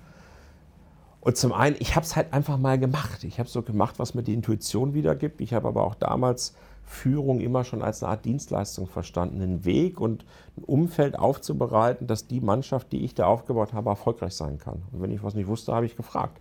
Und 1.23 1.39
zum 1.39 1.55
einen, 1.55 1.77
ich 1.79 1.97
habe 1.97 2.05
es 2.05 2.17
halt 2.17 2.35
einfach 2.35 2.59
mal 2.59 2.79
gemacht. 2.79 3.25
Ich 3.25 3.39
habe 3.39 3.49
so 3.49 3.63
gemacht, 3.63 3.95
was 3.99 4.13
mir 4.13 4.23
die 4.23 4.35
Intuition 4.35 4.93
wiedergibt. 4.93 5.41
Ich 5.41 5.55
habe 5.55 5.69
aber 5.69 5.85
auch 5.85 5.95
damals 5.95 6.55
Führung 6.87 7.41
immer 7.41 7.65
schon 7.65 7.83
als 7.83 8.03
eine 8.03 8.11
Art 8.11 8.25
Dienstleistung 8.25 8.87
verstanden, 8.87 9.41
einen 9.41 9.65
Weg 9.65 10.01
und 10.01 10.25
ein 10.57 10.65
Umfeld 10.65 11.19
aufzubereiten, 11.19 12.07
dass 12.07 12.27
die 12.27 12.41
Mannschaft, 12.41 12.93
die 12.93 13.05
ich 13.05 13.15
da 13.15 13.27
aufgebaut 13.27 13.73
habe, 13.73 13.91
erfolgreich 13.91 14.35
sein 14.35 14.59
kann. 14.59 14.83
Und 14.93 15.03
wenn 15.03 15.11
ich 15.11 15.23
was 15.23 15.35
nicht 15.35 15.47
wusste, 15.47 15.75
habe 15.75 15.87
ich 15.87 15.97
gefragt. 15.97 16.41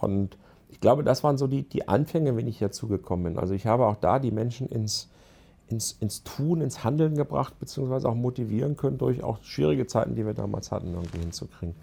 Und 0.00 0.36
ich 0.68 0.80
glaube, 0.80 1.04
das 1.04 1.22
waren 1.22 1.38
so 1.38 1.46
die, 1.46 1.62
die 1.62 1.86
Anfänge, 1.86 2.36
wenn 2.36 2.48
ich 2.48 2.58
dazu 2.58 2.88
gekommen 2.88 3.24
bin. 3.24 3.38
Also 3.38 3.54
ich 3.54 3.66
habe 3.66 3.86
auch 3.86 3.96
da 3.96 4.18
die 4.18 4.30
Menschen 4.30 4.68
ins, 4.68 5.08
ins, 5.68 5.92
ins 6.00 6.24
Tun, 6.24 6.60
ins 6.60 6.82
Handeln 6.82 7.14
gebracht, 7.14 7.58
beziehungsweise 7.60 8.08
auch 8.08 8.14
motivieren 8.14 8.76
können, 8.76 8.98
durch 8.98 9.22
auch 9.22 9.42
schwierige 9.42 9.86
Zeiten, 9.86 10.14
die 10.16 10.26
wir 10.26 10.34
damals 10.34 10.72
hatten, 10.72 10.94
irgendwie 10.94 11.18
hinzukriegen. 11.18 11.74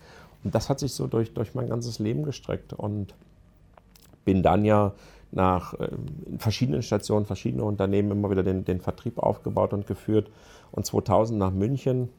Und 0.43 0.55
das 0.55 0.69
hat 0.69 0.79
sich 0.79 0.93
so 0.93 1.07
durch, 1.07 1.33
durch 1.33 1.53
mein 1.55 1.67
ganzes 1.67 1.99
Leben 1.99 2.23
gestreckt 2.23 2.73
und 2.73 3.13
bin 4.25 4.43
dann 4.43 4.65
ja 4.65 4.93
nach 5.31 5.73
äh, 5.75 5.89
verschiedenen 6.37 6.81
Stationen, 6.81 7.25
verschiedene 7.25 7.63
Unternehmen 7.63 8.11
immer 8.11 8.31
wieder 8.31 8.43
den, 8.43 8.65
den 8.65 8.81
Vertrieb 8.81 9.19
aufgebaut 9.19 9.73
und 9.73 9.87
geführt. 9.87 10.29
Und 10.71 10.85
2000 10.85 11.37
nach 11.37 11.51
München 11.51 12.09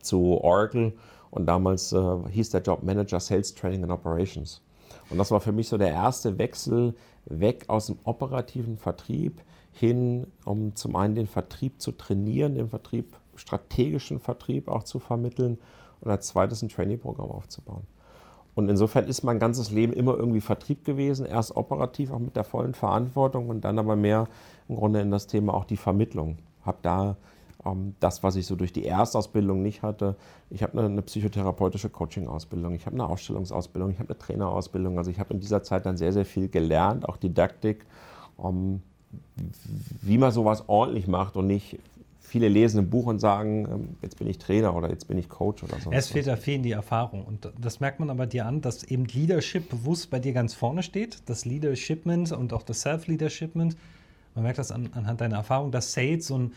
zu 0.00 0.40
Oracle 0.42 0.92
und 1.30 1.46
damals 1.46 1.92
äh, 1.92 2.16
hieß 2.30 2.50
der 2.50 2.62
Job 2.62 2.82
Manager 2.82 3.20
Sales 3.20 3.54
Training 3.54 3.84
and 3.84 3.92
Operations. 3.92 4.62
Und 5.10 5.18
das 5.18 5.30
war 5.30 5.40
für 5.40 5.52
mich 5.52 5.68
so 5.68 5.78
der 5.78 5.90
erste 5.90 6.38
Wechsel 6.38 6.94
weg 7.26 7.64
aus 7.68 7.86
dem 7.86 7.98
operativen 8.04 8.78
Vertrieb 8.78 9.42
hin, 9.72 10.26
um 10.44 10.74
zum 10.74 10.96
einen 10.96 11.14
den 11.14 11.26
Vertrieb 11.26 11.80
zu 11.80 11.92
trainieren, 11.92 12.54
den 12.54 12.70
Vertrieb, 12.70 13.14
strategischen 13.34 14.20
Vertrieb 14.20 14.68
auch 14.68 14.84
zu 14.84 14.98
vermitteln 14.98 15.58
und 16.00 16.10
als 16.10 16.28
zweites 16.28 16.62
ein 16.62 16.68
Trainee-Programm 16.68 17.30
aufzubauen. 17.30 17.86
Und 18.56 18.70
insofern 18.70 19.04
ist 19.04 19.22
mein 19.22 19.38
ganzes 19.38 19.70
Leben 19.70 19.92
immer 19.92 20.16
irgendwie 20.16 20.40
Vertrieb 20.40 20.82
gewesen, 20.82 21.26
erst 21.26 21.54
operativ 21.56 22.10
auch 22.10 22.18
mit 22.18 22.36
der 22.36 22.42
vollen 22.42 22.72
Verantwortung 22.72 23.50
und 23.50 23.60
dann 23.60 23.78
aber 23.78 23.96
mehr 23.96 24.28
im 24.66 24.76
Grunde 24.76 25.02
in 25.02 25.10
das 25.10 25.26
Thema 25.26 25.52
auch 25.52 25.64
die 25.64 25.76
Vermittlung. 25.76 26.38
Habe 26.64 26.78
da 26.80 27.16
ähm, 27.66 27.94
das, 28.00 28.22
was 28.22 28.34
ich 28.34 28.46
so 28.46 28.56
durch 28.56 28.72
die 28.72 28.86
Erstausbildung 28.86 29.60
nicht 29.60 29.82
hatte. 29.82 30.16
Ich 30.48 30.62
habe 30.62 30.78
eine, 30.78 30.88
eine 30.88 31.02
psychotherapeutische 31.02 31.90
Coaching-Ausbildung, 31.90 32.74
ich 32.74 32.86
habe 32.86 32.94
eine 32.94 33.06
Ausstellungsausbildung, 33.06 33.90
ich 33.90 33.98
habe 33.98 34.08
eine 34.08 34.18
Trainerausbildung. 34.18 34.96
Also 34.96 35.10
ich 35.10 35.20
habe 35.20 35.34
in 35.34 35.40
dieser 35.40 35.62
Zeit 35.62 35.84
dann 35.84 35.98
sehr, 35.98 36.14
sehr 36.14 36.24
viel 36.24 36.48
gelernt, 36.48 37.06
auch 37.06 37.18
Didaktik, 37.18 37.84
um, 38.38 38.80
wie 40.00 40.16
man 40.16 40.32
sowas 40.32 40.64
ordentlich 40.66 41.08
macht 41.08 41.36
und 41.36 41.46
nicht 41.46 41.78
viele 42.26 42.48
lesen 42.48 42.80
ein 42.80 42.90
Buch 42.90 43.06
und 43.06 43.20
sagen, 43.20 43.68
ähm, 43.70 43.88
jetzt 44.02 44.18
bin 44.18 44.28
ich 44.28 44.38
Trainer 44.38 44.74
oder 44.74 44.90
jetzt 44.90 45.08
bin 45.08 45.16
ich 45.16 45.28
Coach 45.28 45.62
oder 45.62 45.78
so. 45.80 45.90
Es 45.90 46.08
fehlt 46.08 46.26
da 46.26 46.36
fehlen 46.36 46.62
die 46.62 46.72
Erfahrung. 46.72 47.24
Und 47.24 47.50
das 47.58 47.80
merkt 47.80 48.00
man 48.00 48.10
aber 48.10 48.26
dir 48.26 48.46
an, 48.46 48.60
dass 48.60 48.82
eben 48.84 49.04
Leadership 49.06 49.70
bewusst 49.70 50.10
bei 50.10 50.18
dir 50.18 50.32
ganz 50.32 50.54
vorne 50.54 50.82
steht. 50.82 51.22
Das 51.26 51.44
Leadershipment 51.44 52.32
und 52.32 52.52
auch 52.52 52.62
das 52.62 52.80
Self-Leadershipment. 52.82 53.76
Man 54.34 54.44
merkt 54.44 54.58
das 54.58 54.72
an, 54.72 54.90
anhand 54.92 55.20
deiner 55.20 55.36
Erfahrung, 55.36 55.70
dass 55.70 55.92
Sales 55.92 56.30
und 56.30 56.52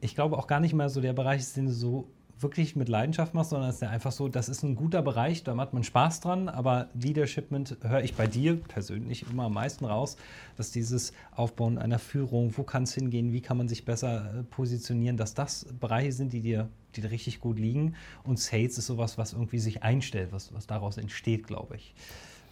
ich 0.00 0.14
glaube 0.14 0.36
auch 0.36 0.46
gar 0.46 0.60
nicht 0.60 0.74
mehr 0.74 0.88
so 0.88 1.00
der 1.00 1.12
Bereich 1.12 1.40
ist, 1.40 1.56
den 1.56 1.66
du 1.66 1.72
so 1.72 2.08
wirklich 2.40 2.76
mit 2.76 2.88
Leidenschaft 2.88 3.34
machst, 3.34 3.50
sondern 3.50 3.68
es 3.68 3.76
ist 3.76 3.82
ja 3.82 3.90
einfach 3.90 4.12
so, 4.12 4.28
das 4.28 4.48
ist 4.48 4.62
ein 4.62 4.74
guter 4.74 5.02
Bereich, 5.02 5.44
da 5.44 5.56
hat 5.56 5.72
man 5.72 5.84
Spaß 5.84 6.20
dran, 6.20 6.48
aber 6.48 6.88
Leadershipment 6.94 7.76
höre 7.82 8.02
ich 8.02 8.14
bei 8.14 8.26
dir 8.26 8.56
persönlich 8.56 9.24
immer 9.30 9.44
am 9.44 9.54
meisten 9.54 9.84
raus, 9.84 10.16
dass 10.56 10.70
dieses 10.70 11.12
Aufbauen 11.34 11.78
einer 11.78 11.98
Führung, 11.98 12.52
wo 12.56 12.62
kann 12.62 12.84
es 12.84 12.94
hingehen, 12.94 13.32
wie 13.32 13.40
kann 13.40 13.56
man 13.56 13.68
sich 13.68 13.84
besser 13.84 14.40
äh, 14.40 14.42
positionieren, 14.44 15.16
dass 15.16 15.34
das 15.34 15.66
Bereiche 15.80 16.12
sind, 16.12 16.32
die 16.32 16.40
dir, 16.40 16.68
die 16.96 17.00
dir 17.00 17.10
richtig 17.10 17.40
gut 17.40 17.58
liegen 17.58 17.94
und 18.24 18.38
Sales 18.38 18.78
ist 18.78 18.86
sowas, 18.86 19.18
was 19.18 19.32
irgendwie 19.32 19.58
sich 19.58 19.82
einstellt, 19.82 20.32
was, 20.32 20.52
was 20.54 20.66
daraus 20.66 20.98
entsteht, 20.98 21.46
glaube 21.46 21.76
ich. 21.76 21.94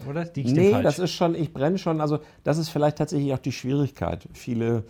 Oder? 0.08 0.26
nee, 0.34 0.82
das 0.82 0.98
ist 0.98 1.12
schon, 1.12 1.34
ich 1.34 1.52
brenne 1.52 1.76
schon, 1.78 2.00
also 2.00 2.20
das 2.42 2.58
ist 2.58 2.70
vielleicht 2.70 2.96
tatsächlich 2.96 3.34
auch 3.34 3.38
die 3.38 3.52
Schwierigkeit. 3.52 4.26
Viele 4.32 4.84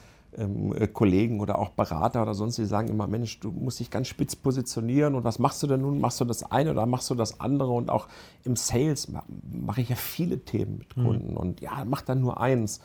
Kollegen 0.93 1.41
oder 1.41 1.59
auch 1.59 1.71
Berater 1.71 2.23
oder 2.23 2.35
sonst, 2.35 2.57
die 2.57 2.65
sagen 2.65 2.89
immer, 2.89 3.07
Mensch, 3.07 3.41
du 3.41 3.51
musst 3.51 3.81
dich 3.81 3.91
ganz 3.91 4.09
spitz 4.09 4.37
positionieren 4.37 5.15
und 5.15 5.25
was 5.25 5.39
machst 5.39 5.63
du 5.63 5.67
denn 5.67 5.81
nun? 5.81 6.01
Machst 6.01 6.21
du 6.21 6.25
das 6.25 6.51
eine 6.51 6.71
oder 6.71 6.87
machst 6.87 7.11
du 7.11 7.15
das 7.15 7.41
andere? 7.41 7.71
Und 7.73 7.91
auch 7.91 8.07
im 8.45 8.55
Sales 8.55 9.09
mache 9.43 9.81
ich 9.81 9.89
ja 9.89 9.97
viele 9.97 10.39
Themen 10.39 10.79
mit 10.79 10.97
mhm. 10.97 11.05
Kunden 11.05 11.31
mhm. 11.33 11.37
und 11.37 11.61
ja, 11.61 11.85
mach 11.85 12.03
dann 12.03 12.21
nur 12.21 12.41
eins. 12.41 12.81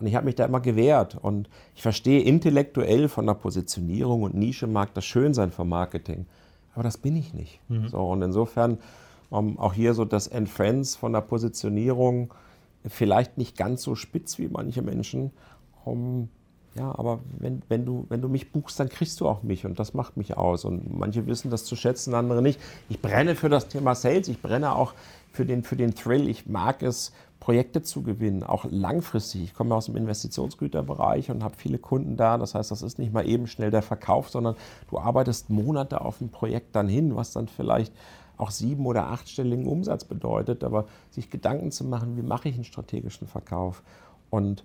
Und 0.00 0.06
ich 0.06 0.16
habe 0.16 0.26
mich 0.26 0.34
da 0.34 0.44
immer 0.44 0.60
gewehrt 0.60 1.16
und 1.20 1.48
ich 1.74 1.82
verstehe 1.82 2.22
intellektuell 2.22 3.08
von 3.08 3.26
der 3.26 3.34
Positionierung 3.34 4.22
und 4.22 4.34
Nische 4.34 4.66
mag 4.66 4.92
das 4.94 5.04
schön 5.04 5.32
sein 5.32 5.50
vom 5.50 5.68
Marketing, 5.68 6.26
aber 6.74 6.82
das 6.82 6.98
bin 6.98 7.16
ich 7.16 7.32
nicht. 7.32 7.60
Mhm. 7.68 7.88
So, 7.88 7.98
und 7.98 8.20
insofern 8.20 8.78
um, 9.30 9.50
ähm, 9.50 9.58
auch 9.58 9.72
hier 9.72 9.94
so 9.94 10.04
das 10.04 10.30
Friends 10.46 10.96
von 10.96 11.12
der 11.14 11.22
Positionierung 11.22 12.34
vielleicht 12.86 13.38
nicht 13.38 13.56
ganz 13.56 13.82
so 13.82 13.94
spitz 13.94 14.38
wie 14.38 14.48
manche 14.48 14.82
Menschen. 14.82 15.30
Um, 15.84 16.28
ja, 16.74 16.96
aber 16.98 17.20
wenn, 17.38 17.62
wenn, 17.68 17.84
du, 17.84 18.06
wenn 18.08 18.22
du 18.22 18.28
mich 18.28 18.50
buchst, 18.50 18.80
dann 18.80 18.88
kriegst 18.88 19.20
du 19.20 19.28
auch 19.28 19.42
mich 19.42 19.66
und 19.66 19.78
das 19.78 19.92
macht 19.92 20.16
mich 20.16 20.36
aus. 20.36 20.64
Und 20.64 20.98
manche 20.98 21.26
wissen 21.26 21.50
das 21.50 21.64
zu 21.64 21.76
schätzen, 21.76 22.14
andere 22.14 22.40
nicht. 22.40 22.58
Ich 22.88 23.00
brenne 23.00 23.36
für 23.36 23.48
das 23.48 23.68
Thema 23.68 23.94
Sales, 23.94 24.28
ich 24.28 24.40
brenne 24.40 24.74
auch 24.74 24.94
für 25.32 25.44
den, 25.44 25.64
für 25.64 25.76
den 25.76 25.94
Thrill. 25.94 26.28
Ich 26.28 26.46
mag 26.46 26.82
es, 26.82 27.12
Projekte 27.42 27.82
zu 27.82 28.02
gewinnen, 28.02 28.44
auch 28.44 28.66
langfristig. 28.70 29.42
Ich 29.42 29.54
komme 29.54 29.74
aus 29.74 29.86
dem 29.86 29.96
Investitionsgüterbereich 29.96 31.28
und 31.28 31.42
habe 31.42 31.56
viele 31.56 31.78
Kunden 31.78 32.16
da. 32.16 32.38
Das 32.38 32.54
heißt, 32.54 32.70
das 32.70 32.82
ist 32.82 33.00
nicht 33.00 33.12
mal 33.12 33.28
eben 33.28 33.48
schnell 33.48 33.72
der 33.72 33.82
Verkauf, 33.82 34.30
sondern 34.30 34.54
du 34.88 35.00
arbeitest 35.00 35.50
Monate 35.50 36.02
auf 36.02 36.20
ein 36.20 36.28
Projekt 36.28 36.76
dann 36.76 36.88
hin, 36.88 37.16
was 37.16 37.32
dann 37.32 37.48
vielleicht 37.48 37.92
auch 38.36 38.52
sieben- 38.52 38.86
oder 38.86 39.08
achtstelligen 39.08 39.66
Umsatz 39.66 40.04
bedeutet. 40.04 40.62
Aber 40.62 40.86
sich 41.10 41.30
Gedanken 41.30 41.72
zu 41.72 41.84
machen, 41.84 42.16
wie 42.16 42.22
mache 42.22 42.48
ich 42.48 42.54
einen 42.54 42.64
strategischen 42.64 43.26
Verkauf? 43.26 43.82
Und 44.30 44.62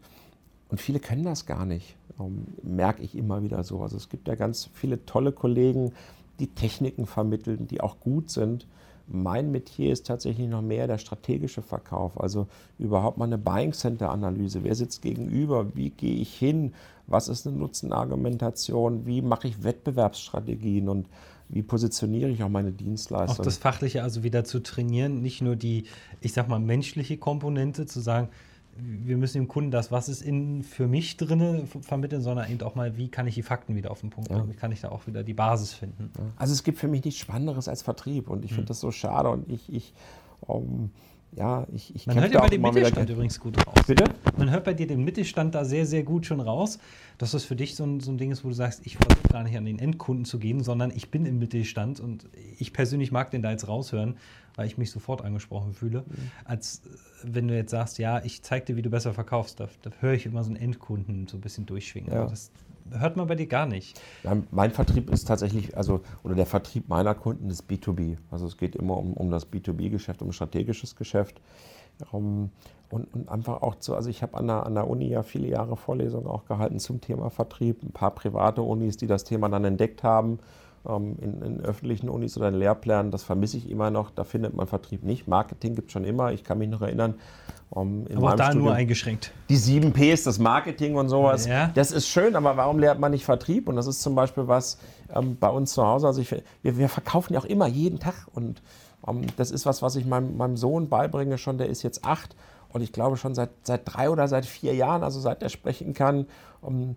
und 0.70 0.80
viele 0.82 1.00
können 1.00 1.24
das 1.24 1.46
gar 1.46 1.66
nicht, 1.66 1.96
ähm, 2.20 2.46
merke 2.64 3.04
ich 3.04 3.16
immer 3.16 3.44
wieder 3.44 3.64
so. 3.64 3.82
Also 3.82 3.98
es 3.98 4.10
gibt 4.10 4.28
ja 4.28 4.36
ganz 4.36 4.70
viele 4.74 5.06
tolle 5.06 5.32
Kollegen, 5.32 5.94
die 6.40 6.48
Techniken 6.48 7.06
vermitteln, 7.06 7.68
die 7.68 7.82
auch 7.82 8.00
gut 8.00 8.30
sind. 8.30 8.68
Mein 9.08 9.52
Metier 9.52 9.94
ist 9.94 10.06
tatsächlich 10.06 10.50
noch 10.50 10.62
mehr 10.62 10.86
der 10.86 10.98
strategische 10.98 11.62
Verkauf, 11.62 12.20
also 12.20 12.48
überhaupt 12.78 13.18
mal 13.18 13.26
eine 13.26 13.38
Buying 13.38 13.72
Center 13.72 14.12
Analyse. 14.12 14.64
Wer 14.64 14.76
sitzt 14.76 15.02
gegenüber? 15.02 15.76
Wie 15.76 15.92
gehe 15.92 16.16
ich 16.16 16.34
hin? 16.34 16.74
Was 17.08 17.30
ist 17.30 17.48
eine 17.48 17.56
Nutzenargumentation? 17.56 19.06
Wie 19.06 19.22
mache 19.22 19.48
ich 19.48 19.64
Wettbewerbsstrategien 19.64 20.90
und 20.90 21.08
wie 21.48 21.62
positioniere 21.62 22.30
ich 22.30 22.44
auch 22.44 22.50
meine 22.50 22.74
Dienstleistung? 22.74 23.40
Auch 23.40 23.44
das 23.44 23.58
Fachliche 23.58 24.04
also 24.04 24.24
wieder 24.24 24.44
zu 24.44 24.60
trainieren, 24.60 25.22
nicht 25.22 25.42
nur 25.42 25.56
die, 25.56 25.86
ich 26.20 26.34
sag 26.34 26.50
mal, 26.50 26.60
menschliche 26.60 27.16
Komponente, 27.16 27.86
zu 27.86 28.02
sagen, 28.02 28.28
wir 28.80 29.18
müssen 29.18 29.38
dem 29.40 29.48
Kunden 29.48 29.72
das, 29.72 29.92
was 29.92 30.10
ist 30.10 30.22
in, 30.22 30.64
für 30.64 30.88
mich 30.88 31.18
drin, 31.18 31.68
vermitteln, 31.82 32.22
sondern 32.22 32.52
eben 32.52 32.62
auch 32.62 32.76
mal, 32.76 32.98
wie 32.98 33.10
kann 33.10 33.28
ich 33.28 33.36
die 33.36 33.44
Fakten 33.44 33.76
wieder 33.76 33.92
auf 33.92 34.02
den 34.02 34.10
Punkt 34.10 34.30
bringen, 34.30 34.48
ja. 34.48 34.54
wie 34.54 34.58
kann 34.58 34.72
ich 34.72 34.82
da 34.82 34.90
auch 34.90 35.08
wieder 35.08 35.24
die 35.24 35.34
Basis 35.34 35.74
finden. 35.74 36.12
Also 36.38 36.54
es 36.54 36.64
gibt 36.64 36.78
für 36.78 36.88
mich 36.88 37.04
nichts 37.04 37.20
Spannenderes 37.20 37.68
als 37.68 37.82
Vertrieb 37.82 38.30
und 38.30 38.46
ich 38.46 38.52
finde 38.52 38.64
mhm. 38.64 38.68
das 38.68 38.80
so 38.80 38.92
schade 38.92 39.30
und 39.30 39.50
ich, 39.50 39.74
ich 39.74 39.94
um, 40.42 40.92
ja, 41.36 41.68
ich, 41.74 41.94
ich 41.96 42.08
Man 42.08 42.20
hört 42.20 42.34
ja 42.34 42.40
bei 42.40 42.50
dem 42.50 42.62
Mittelstand 42.62 43.10
übrigens 43.10 43.40
gut 43.40 43.58
raus. 43.66 43.76
Bitte? 43.86 44.06
Man 44.38 44.50
hört 44.50 44.64
bei 44.64 44.74
dir 44.74 44.88
den 44.88 45.04
Mittelstand 45.04 45.56
da 45.56 45.66
sehr, 45.66 45.86
sehr 45.86 46.04
gut 46.04 46.26
schon 46.26 46.40
raus, 46.40 46.80
dass 47.18 47.32
das 47.32 47.44
für 47.44 47.56
dich 47.56 47.76
so 47.76 47.84
ein, 47.84 48.00
so 48.00 48.12
ein 48.12 48.18
Ding 48.18 48.32
ist, 48.32 48.44
wo 48.44 48.50
du 48.50 48.54
sagst, 48.54 48.86
ich 48.86 48.98
versuche 48.98 49.28
gar 49.30 49.44
nicht 49.44 49.58
an 49.58 49.66
den 49.66 49.80
Endkunden 49.80 50.26
zu 50.26 50.40
gehen, 50.40 50.64
sondern 50.64 50.92
ich 50.92 51.12
bin 51.12 51.26
im 51.26 51.40
Mittelstand 51.40 52.00
und 52.00 52.28
ich 52.58 52.74
persönlich 52.74 53.12
mag 53.12 53.32
den 53.32 53.42
da 53.42 53.52
jetzt 53.52 53.68
raushören, 53.68 54.18
weil 54.58 54.68
ich 54.68 54.78
mich 54.78 54.92
sofort 54.92 55.24
angesprochen 55.24 55.74
fühle. 55.74 56.00
Mhm. 56.00 56.32
Als 56.44 56.82
äh, 56.86 56.90
wenn 57.24 57.48
du 57.48 57.56
jetzt 57.56 57.72
sagst, 57.72 57.98
ja, 58.00 58.22
ich 58.26 58.44
zeig 58.44 58.66
dir, 58.66 58.76
wie 58.76 58.82
du 58.82 58.90
besser 58.90 59.14
verkaufst, 59.14 59.62
da, 59.62 59.70
da 59.84 59.92
höre 60.02 60.14
ich 60.14 60.26
immer 60.26 60.44
so 60.44 60.50
einen 60.50 60.58
Endkunden 60.58 61.28
so 61.28 61.38
ein 61.38 61.42
bisschen 61.42 61.66
durchschwingen. 61.66 62.12
Ja. 62.12 62.26
Das 62.26 62.52
hört 62.92 63.16
man 63.16 63.28
bei 63.28 63.36
dir 63.36 63.48
gar 63.48 63.66
nicht. 63.66 64.02
Ja, 64.24 64.36
mein 64.52 64.72
Vertrieb 64.72 65.10
ist 65.10 65.28
tatsächlich, 65.28 65.78
also, 65.78 66.02
oder 66.24 66.36
der 66.36 66.46
Vertrieb 66.46 66.90
meiner 66.90 67.16
Kunden 67.16 67.50
ist 67.50 67.70
B2B. 67.70 68.18
Also 68.32 68.48
es 68.48 68.58
geht 68.58 68.76
immer 68.76 68.98
um, 68.98 69.14
um 69.14 69.32
das 69.32 69.48
B2B-Geschäft, 69.48 70.22
um 70.22 70.32
strategisches 70.34 70.96
Geschäft. 70.96 71.40
Um, 72.12 72.52
und, 72.90 73.12
und, 73.14 73.28
einfach 73.28 73.64
auch 73.64 73.76
zu, 73.76 73.96
also 73.96 74.10
ich 74.10 74.22
habe 74.22 74.38
an 74.38 74.48
der, 74.48 74.66
an 74.66 74.76
der 74.76 74.88
Uni 74.88 75.10
ja 75.10 75.24
viele 75.24 75.48
Jahre 75.48 75.76
Vorlesungen 75.76 76.28
auch 76.28 76.46
gehalten 76.46 76.80
zum 76.80 77.02
Thema 77.02 77.30
Vertrieb. 77.30 77.84
Ein 77.84 77.92
paar 77.92 78.12
private 78.12 78.62
Unis, 78.62 78.98
die 78.98 79.08
das 79.08 79.24
Thema 79.24 79.50
dann 79.50 79.66
entdeckt 79.66 80.04
haben 80.04 80.34
ähm, 80.34 80.40
in, 80.88 81.42
in, 81.42 81.62
öffentlichen 81.62 82.10
Unis 82.10 82.38
oder 82.38 82.50
in 82.50 82.56
Lehrplänen, 82.56 83.12
das 83.12 83.24
vermisse 83.24 83.58
ich 83.58 83.70
immer 83.70 83.92
noch. 83.92 84.10
Da 84.10 84.24
findet 84.24 84.54
man 84.54 84.68
Vertrieb 84.68 85.04
nicht. 85.04 85.28
Marketing 85.28 85.76
gibt 85.76 85.88
es 85.88 85.94
schon 85.94 86.04
immer. 86.04 86.32
Ich 86.32 86.44
kann 86.44 86.58
mich 86.58 86.70
noch 86.70 86.82
erinnern. 86.82 87.16
Um, 87.70 88.06
ähm, 88.10 88.18
aber 88.18 88.30
auch 88.30 88.36
da 88.36 88.46
Studium, 88.46 88.66
nur 88.66 88.74
eingeschränkt. 88.74 89.34
Die 89.50 89.58
7 89.58 89.92
Ps, 89.92 90.24
das 90.24 90.40
Marketing 90.40 90.96
und 90.96 91.10
sowas. 91.10 91.46
Ja. 91.46 91.70
Das 91.76 91.92
ist 91.92 92.08
schön, 92.08 92.36
aber 92.38 92.56
warum 92.56 92.80
lernt 92.80 93.02
man 93.02 93.12
nicht 93.12 93.26
Vertrieb? 93.26 93.68
Und 93.68 93.76
das 93.76 93.88
ist 93.88 94.02
zum 94.02 94.16
Beispiel 94.16 94.48
was 94.48 94.78
ähm, 95.14 95.36
bei 95.38 95.50
uns 95.50 95.74
zu 95.74 95.86
Hause. 95.86 96.08
Also 96.08 96.22
ich, 96.22 96.32
wir, 96.32 96.78
wir, 96.78 96.88
verkaufen 96.88 97.34
ja 97.34 97.40
auch 97.42 97.46
immer 97.46 97.68
jeden 97.68 98.00
Tag. 98.00 98.16
Und 98.34 98.62
ähm, 99.06 99.28
das 99.36 99.52
ist 99.52 99.66
was, 99.66 99.82
was 99.82 99.98
ich 99.98 100.06
meinem, 100.06 100.38
meinem 100.38 100.56
Sohn 100.56 100.88
beibringe 100.88 101.38
schon. 101.38 101.58
Der 101.58 101.68
ist 101.68 101.84
jetzt 101.84 102.06
acht. 102.06 102.36
Und 102.70 102.82
ich 102.82 102.94
glaube 102.94 103.18
schon 103.18 103.36
seit, 103.36 103.50
seit 103.64 103.82
drei 103.84 104.10
oder 104.10 104.28
seit 104.30 104.46
vier 104.46 104.74
Jahren, 104.74 105.04
also 105.04 105.20
seit 105.20 105.44
er 105.44 105.50
sprechen 105.50 105.94
kann, 105.94 106.28
um, 106.62 106.96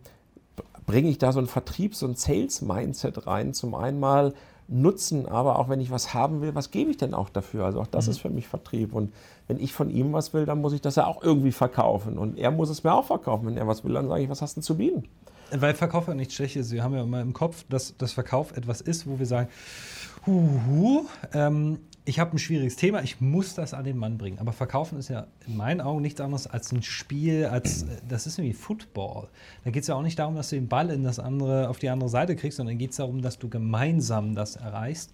bringe 0.91 1.09
ich 1.09 1.19
da 1.19 1.33
so 1.33 1.39
ein 1.39 1.47
Vertriebs- 1.47 2.03
und 2.03 2.19
Sales-Mindset 2.19 3.29
rein. 3.29 3.55
Zum 3.55 3.77
einen 3.77 4.01
mal 4.01 4.35
nutzen, 4.67 5.27
aber 5.27 5.59
auch 5.59 5.69
wenn 5.69 5.81
ich 5.81 5.93
was 5.93 6.15
haben 6.15 6.41
will, 6.41 6.55
was 6.57 6.73
gebe 6.73 6.91
ich 6.91 6.97
denn 6.97 7.15
auch 7.15 7.29
dafür? 7.29 7.65
Also 7.65 7.81
auch 7.81 7.87
das 7.87 8.07
mhm. 8.07 8.11
ist 8.11 8.19
für 8.19 8.31
mich 8.31 8.49
Vertrieb. 8.49 8.93
Und 8.93 9.13
wenn 9.47 9.61
ich 9.61 9.73
von 9.73 9.89
ihm 9.89 10.13
was 10.13 10.35
will, 10.35 10.47
dann 10.47 10.61
muss 10.61 10.73
ich 10.73 10.81
das 10.81 10.97
ja 10.97 11.07
auch 11.07 11.23
irgendwie 11.23 11.53
verkaufen. 11.53 12.19
Und 12.19 12.39
er 12.39 12.51
muss 12.51 12.71
es 12.71 12.83
mir 12.83 12.93
auch 12.93 13.05
verkaufen. 13.05 13.47
Wenn 13.47 13.57
er 13.57 13.69
was 13.69 13.85
will, 13.85 13.93
dann 13.95 14.09
sage 14.09 14.25
ich, 14.25 14.29
was 14.29 14.43
hast 14.43 14.57
du 14.57 14.63
zu 14.63 14.77
bieten? 14.77 15.05
Weil 15.53 15.75
Verkauf 15.75 16.09
ja 16.09 16.15
nichts 16.15 16.35
Schlechtes 16.35 16.67
ist. 16.67 16.73
Wir 16.73 16.83
haben 16.83 16.95
ja 16.95 17.03
immer 17.03 17.21
im 17.21 17.35
Kopf, 17.35 17.65
dass 17.69 17.97
das 17.97 18.13
Verkauf 18.13 18.57
etwas 18.57 18.81
ist, 18.81 19.09
wo 19.09 19.21
wir 19.21 19.27
sagen, 19.27 19.49
huhu, 20.27 21.07
ähm, 21.35 21.79
ich 22.05 22.19
habe 22.19 22.33
ein 22.33 22.39
schwieriges 22.39 22.77
Thema, 22.77 23.03
ich 23.03 23.21
muss 23.21 23.55
das 23.55 23.75
an 23.75 23.85
den 23.85 23.99
Mann 23.99 24.17
bringen. 24.17 24.39
Aber 24.39 24.53
Verkaufen 24.53 24.99
ist 24.99 25.09
ja 25.09 25.27
in 25.47 25.57
meinen 25.57 25.81
Augen 25.81 26.01
nichts 26.01 26.21
anderes 26.21 26.47
als 26.47 26.73
ein 26.73 26.83
Spiel, 26.83 27.47
als 27.47 27.85
das 28.09 28.27
ist 28.27 28.39
wie 28.39 28.53
Football. 28.53 29.29
Da 29.65 29.71
geht 29.71 29.83
es 29.83 29.89
ja 29.89 29.95
auch 29.95 30.03
nicht 30.03 30.19
darum, 30.19 30.35
dass 30.35 30.51
du 30.51 30.57
den 30.57 30.69
Ball 30.69 30.91
in 30.91 31.05
das 31.05 31.19
andere, 31.19 31.69
auf 31.69 31.79
die 31.79 31.89
andere 31.89 32.09
Seite 32.09 32.37
kriegst, 32.37 32.57
sondern 32.57 32.79
geht 32.79 32.91
es 32.91 32.97
darum, 32.97 33.21
dass 33.23 33.39
du 33.39 33.49
gemeinsam 33.49 34.35
das 34.35 34.57
erreichst. 34.57 35.13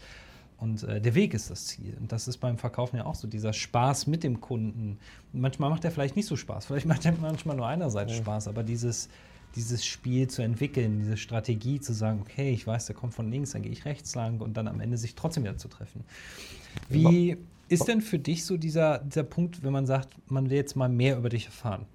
Und 0.59 0.85
äh, 0.85 1.01
der 1.01 1.15
Weg 1.15 1.35
ist 1.35 1.51
das 1.51 1.67
Ziel. 1.67 1.97
Und 2.01 2.13
das 2.13 2.29
ist 2.29 2.39
beim 2.39 2.57
Verkaufen 2.57 2.97
ja 2.97 3.05
auch 3.05 3.15
so, 3.15 3.29
dieser 3.29 3.53
Spaß 3.53 4.07
mit 4.07 4.23
dem 4.23 4.41
Kunden. 4.41 4.99
Manchmal 5.33 5.71
macht 5.71 5.85
er 5.85 5.91
vielleicht 5.91 6.17
nicht 6.17 6.27
so 6.27 6.37
Spaß, 6.37 6.67
vielleicht 6.67 6.87
macht 6.87 7.05
er 7.05 7.13
manchmal 7.21 7.57
nur 7.57 7.67
einerseits 7.67 8.13
ja. 8.13 8.19
Spaß, 8.19 8.49
aber 8.49 8.63
dieses, 8.63 9.09
dieses 9.55 9.85
Spiel 9.85 10.29
zu 10.29 10.43
entwickeln, 10.43 10.99
diese 10.99 11.17
Strategie 11.19 11.81
zu 11.81 11.93
sagen, 11.93 12.21
okay, 12.23 12.53
ich 12.53 12.67
weiß, 12.67 12.87
der 12.87 12.95
kommt 12.95 13.13
von 13.13 13.31
links, 13.31 13.51
dann 13.51 13.63
gehe 13.63 13.73
ich 13.73 13.85
rechts 13.85 14.15
lang 14.15 14.41
und 14.41 14.57
dann 14.57 14.69
am 14.69 14.81
Ende 14.81 14.97
sich 14.97 15.15
trotzdem 15.15 15.45
wieder 15.45 15.59
zu 15.59 15.69
treffen. 15.69 16.05
Wie 16.89 17.37
ist 17.69 17.89
denn 17.89 18.01
für 18.01 18.19
dich 18.19 18.45
so 18.45 18.57
dieser, 18.57 18.99
dieser 18.99 19.25
Punkt, 19.25 19.63
wenn 19.63 19.73
man 19.73 19.87
sagt, 19.87 20.09
man 20.31 20.51
will 20.51 20.57
jetzt 20.57 20.77
mal 20.77 20.89
mehr 20.89 21.17
über 21.17 21.29
dich 21.29 21.47
erfahren? 21.47 21.87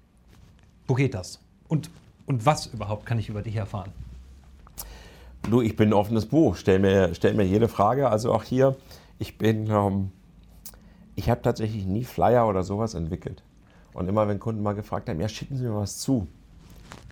Wo 0.86 0.94
geht 0.94 1.14
das? 1.14 1.40
Und, 1.68 1.90
und 2.26 2.44
was 2.44 2.66
überhaupt 2.66 3.06
kann 3.06 3.18
ich 3.18 3.28
über 3.28 3.42
dich 3.42 3.56
erfahren? 3.56 3.92
Du, 5.50 5.60
ich 5.60 5.76
bin 5.76 5.90
ein 5.90 5.92
offenes 5.92 6.26
Buch. 6.26 6.56
Stell 6.56 6.78
mir, 6.78 7.14
stell 7.14 7.34
mir 7.34 7.44
jede 7.44 7.68
Frage. 7.68 8.08
Also 8.08 8.32
auch 8.32 8.44
hier, 8.44 8.76
ich 9.18 9.38
bin, 9.38 9.68
ähm, 9.70 10.10
ich 11.16 11.30
habe 11.30 11.42
tatsächlich 11.42 11.84
nie 11.84 12.04
Flyer 12.04 12.46
oder 12.46 12.62
sowas 12.62 12.94
entwickelt. 12.94 13.42
Und 13.92 14.08
immer, 14.08 14.28
wenn 14.28 14.38
Kunden 14.38 14.62
mal 14.62 14.74
gefragt 14.74 15.08
haben, 15.08 15.20
ja, 15.20 15.28
schicken 15.28 15.56
Sie 15.56 15.64
mir 15.64 15.74
was 15.74 15.98
zu. 15.98 16.26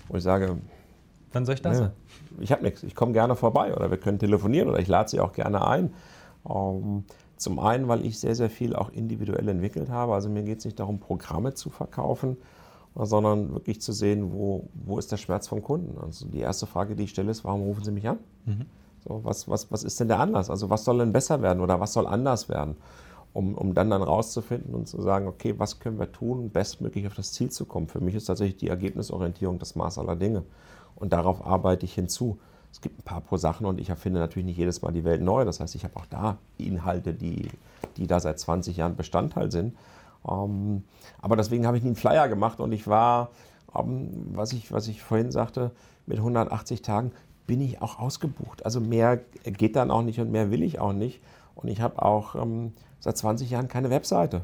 Wo 0.09 0.17
ich 0.17 0.23
sage, 0.23 0.59
wann 1.33 1.45
soll 1.45 1.55
ich 1.57 1.63
das? 1.63 1.81
Ja, 1.81 1.93
ich 2.39 2.53
habe 2.53 2.63
nichts. 2.63 2.83
Ich 2.83 2.95
komme 2.95 3.13
gerne 3.13 3.37
vorbei 3.37 3.75
oder 3.75 3.91
wir 3.91 3.99
können 3.99 4.19
telefonieren 4.19 4.69
oder 4.69 4.79
ich 4.79 4.89
lade 4.89 5.09
Sie 5.09 5.21
auch 5.21 5.33
gerne 5.33 5.67
ein. 5.67 5.93
Ähm, 6.49 7.05
zum 7.41 7.59
einen, 7.59 7.89
weil 7.89 8.05
ich 8.05 8.19
sehr, 8.19 8.35
sehr 8.35 8.51
viel 8.51 8.77
auch 8.77 8.91
individuell 8.91 9.49
entwickelt 9.49 9.89
habe. 9.89 10.13
Also 10.13 10.29
mir 10.29 10.43
geht 10.43 10.59
es 10.59 10.67
nicht 10.67 10.79
darum, 10.79 11.01
Programme 11.01 11.55
zu 11.55 11.71
verkaufen, 11.71 12.37
sondern 12.95 13.55
wirklich 13.55 13.81
zu 13.81 13.93
sehen, 13.93 14.33
wo, 14.33 14.69
wo 14.75 14.99
ist 14.99 15.11
der 15.11 15.17
Schmerz 15.17 15.49
vom 15.49 15.63
Kunden. 15.63 15.97
Also 15.99 16.27
die 16.27 16.41
erste 16.41 16.67
Frage, 16.67 16.95
die 16.95 17.05
ich 17.05 17.11
stelle, 17.11 17.31
ist, 17.31 17.45
warum 17.45 17.63
rufen 17.63 17.83
Sie 17.83 17.93
mich 17.93 18.07
an? 18.07 18.19
Mhm. 18.45 18.67
So, 19.07 19.21
was, 19.25 19.49
was, 19.49 19.73
was 19.73 19.85
ist 19.85 19.99
denn 20.01 20.09
der 20.09 20.21
Anlass? 20.21 20.51
Also 20.51 20.69
was 20.69 20.85
soll 20.85 20.99
denn 20.99 21.13
besser 21.13 21.41
werden 21.41 21.61
oder 21.61 21.81
was 21.81 21.95
soll 21.95 22.07
anders 22.07 22.49
werden? 22.51 22.77
Um, 23.33 23.55
um 23.55 23.75
dann 23.75 23.89
dann 23.91 24.03
rauszufinden 24.03 24.75
und 24.75 24.89
zu 24.89 25.01
sagen, 25.01 25.29
okay, 25.29 25.55
was 25.57 25.79
können 25.79 26.01
wir 26.01 26.11
tun, 26.11 26.51
bestmöglich 26.51 27.07
auf 27.07 27.15
das 27.15 27.33
Ziel 27.33 27.49
zu 27.49 27.65
kommen. 27.65 27.87
Für 27.87 28.01
mich 28.01 28.17
ist 28.17 28.25
tatsächlich 28.25 28.57
die 28.57 28.69
Ergebnisorientierung 28.69 29.59
das 29.61 29.77
Maß 29.77 29.99
aller 29.99 30.17
Dinge. 30.17 30.43
Und 30.97 31.13
darauf 31.13 31.47
arbeite 31.47 31.87
ich 31.87 31.95
hinzu. 31.95 32.39
Es 32.73 32.81
gibt 32.81 32.99
ein 32.99 33.03
paar 33.03 33.21
pro 33.21 33.37
Sachen 33.37 33.67
und 33.67 33.81
ich 33.81 33.89
erfinde 33.89 34.21
natürlich 34.21 34.47
nicht 34.47 34.59
jedes 34.59 34.83
Mal 34.83 34.93
die 34.93 35.05
Welt 35.05 35.23
neu. 35.23 35.45
Das 35.45 35.61
heißt, 35.61 35.75
ich 35.75 35.85
habe 35.85 35.97
auch 35.97 36.07
da 36.07 36.39
Inhalte, 36.59 37.13
die, 37.13 37.49
die 37.97 38.07
da 38.07 38.21
seit 38.21 38.39
20 38.39 38.77
Jahren 38.77 38.97
Bestandteil 38.97 39.51
sind. 39.51 39.77
Ähm, 40.29 40.85
aber 41.21 41.37
deswegen 41.37 41.67
habe 41.67 41.79
ich 41.79 41.85
einen 41.85 41.97
Flyer 41.97 42.29
gemacht 42.29 42.61
und 42.61 42.73
ich 42.73 42.87
war, 42.87 43.31
ähm, 43.75 44.11
was, 44.33 44.53
ich, 44.53 44.73
was 44.73 44.89
ich 44.89 45.03
vorhin 45.03 45.33
sagte, 45.33 45.73
mit 46.07 46.19
180 46.19 46.83
Tagen 46.83 47.13
bin 47.47 47.61
ich 47.61 47.83
auch 47.83 47.99
ausgebucht. 47.99 48.65
Also 48.65 48.81
mehr 48.81 49.21
geht 49.45 49.77
dann 49.77 49.91
auch 49.91 50.03
nicht 50.03 50.21
und 50.21 50.31
mehr 50.31 50.51
will 50.51 50.63
ich 50.63 50.79
auch 50.79 50.93
nicht. 50.93 51.21
Und 51.55 51.69
ich 51.69 51.81
habe 51.81 52.01
auch 52.03 52.35
ähm, 52.37 52.73
seit 53.01 53.17
20 53.17 53.51
Jahren 53.51 53.69
keine 53.69 53.91
Webseite. 53.91 54.43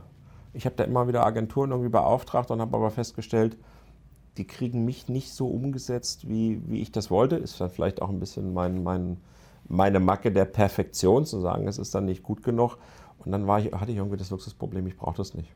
Ich 0.52 0.64
habe 0.64 0.76
da 0.76 0.84
immer 0.84 1.06
wieder 1.06 1.24
Agenturen 1.24 1.70
irgendwie 1.70 1.90
beauftragt 1.90 2.50
und 2.50 2.60
habe 2.60 2.76
aber 2.76 2.90
festgestellt, 2.90 3.56
die 4.38 4.46
kriegen 4.46 4.84
mich 4.84 5.08
nicht 5.08 5.32
so 5.32 5.48
umgesetzt, 5.48 6.28
wie, 6.28 6.60
wie 6.66 6.80
ich 6.80 6.92
das 6.92 7.10
wollte. 7.10 7.36
Ist 7.36 7.60
dann 7.60 7.70
vielleicht 7.70 8.02
auch 8.02 8.10
ein 8.10 8.20
bisschen 8.20 8.52
mein, 8.52 8.82
mein, 8.82 9.16
meine 9.68 10.00
Macke 10.00 10.32
der 10.32 10.44
Perfektion, 10.44 11.24
zu 11.24 11.40
sagen, 11.40 11.66
es 11.68 11.78
ist 11.78 11.94
dann 11.94 12.04
nicht 12.04 12.22
gut 12.22 12.42
genug. 12.42 12.78
Und 13.24 13.32
dann 13.32 13.46
war 13.46 13.60
ich, 13.60 13.72
hatte 13.72 13.90
ich 13.90 13.96
irgendwie 13.96 14.16
das 14.16 14.30
Luxusproblem, 14.30 14.86
ich 14.86 14.96
brauche 14.96 15.16
das 15.16 15.34
nicht. 15.34 15.52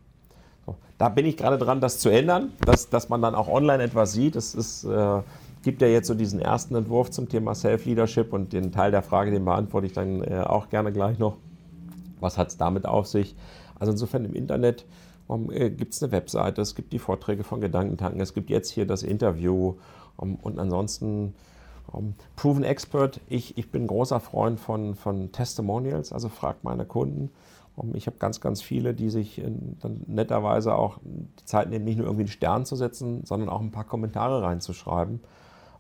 So, 0.67 0.77
da 0.99 1.09
bin 1.09 1.27
ich 1.27 1.37
gerade 1.37 1.59
dran, 1.59 1.81
das 1.81 1.99
zu 1.99 2.09
ändern, 2.09 2.53
dass, 2.65 2.91
dass 2.91 3.09
man 3.09 3.23
dann 3.23 3.35
auch 3.35 3.49
online 3.49 3.83
etwas 3.83 4.13
sieht. 4.13 4.37
Es 4.37 4.55
ist, 4.55 4.85
äh, 4.85 5.23
gibt 5.63 5.83
ja 5.83 5.89
jetzt 5.89 6.09
so 6.09 6.15
diesen 6.15 6.41
ersten 6.41 6.75
Entwurf 6.75 7.11
zum 7.11 7.29
Thema 7.29 7.55
Self-Leadership 7.55 8.33
und 8.33 8.53
den 8.53 8.73
Teil 8.73 8.91
der 8.91 9.03
Frage, 9.03 9.31
den 9.31 9.45
beantworte 9.45 9.87
ich 9.87 9.93
dann 9.93 10.23
äh, 10.23 10.41
auch 10.41 10.69
gerne 10.69 10.93
gleich 10.93 11.19
noch. 11.19 11.37
Was 12.21 12.39
hat 12.39 12.49
es 12.49 12.57
damit 12.57 12.87
auf 12.87 13.07
sich? 13.07 13.35
Also 13.79 13.93
insofern 13.93 14.25
im 14.25 14.35
Internet 14.35 14.85
um, 15.31 15.51
äh, 15.53 15.71
gibt 15.71 15.95
es 15.95 16.03
eine 16.03 16.11
Webseite, 16.11 16.61
es 16.61 16.75
gibt 16.75 16.93
die 16.93 16.99
Vorträge 16.99 17.45
von 17.45 17.61
Gedankentanken, 17.61 18.21
es 18.21 18.35
gibt 18.35 18.51
jetzt 18.51 18.71
hier 18.71 18.85
das 18.85 19.05
Interview 19.05 19.77
um, 20.17 20.35
und 20.35 20.59
ansonsten 20.59 21.35
um, 21.93 22.15
Proven 22.35 22.65
Expert. 22.65 23.21
Ich, 23.29 23.57
ich 23.57 23.71
bin 23.71 23.87
großer 23.87 24.19
Freund 24.19 24.59
von, 24.59 24.97
von 24.97 25.31
Testimonials, 25.31 26.13
also 26.13 26.29
fragt 26.29 26.65
meine 26.65 26.85
Kunden. 26.85 27.31
ich 27.93 28.09
habe 28.09 28.17
ganz, 28.19 28.41
ganz 28.41 28.61
viele, 28.61 28.93
die 28.93 29.09
sich 29.09 29.39
in, 29.39 29.77
dann 29.81 30.03
netterweise 30.09 30.75
auch 30.75 30.99
die 31.05 31.45
Zeit 31.45 31.71
nehmen, 31.71 31.85
nicht 31.85 31.99
nur 31.99 32.07
irgendwie 32.07 32.23
einen 32.23 32.33
Stern 32.33 32.67
zu 32.67 32.75
setzen, 32.75 33.25
sondern 33.25 33.49
auch 33.49 33.61
ein 33.61 33.71
paar 33.71 33.85
Kommentare 33.85 34.43
reinzuschreiben. 34.43 35.21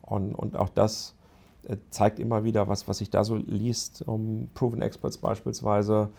Und, 0.02 0.32
und 0.36 0.56
auch 0.56 0.68
das 0.68 1.16
äh, 1.64 1.76
zeigt 1.90 2.20
immer 2.20 2.44
wieder, 2.44 2.68
was, 2.68 2.86
was 2.86 2.98
sich 2.98 3.10
da 3.10 3.24
so 3.24 3.34
liest. 3.34 4.06
Um, 4.06 4.48
Proven 4.54 4.80
Experts 4.80 5.18
beispielsweise. 5.18 6.10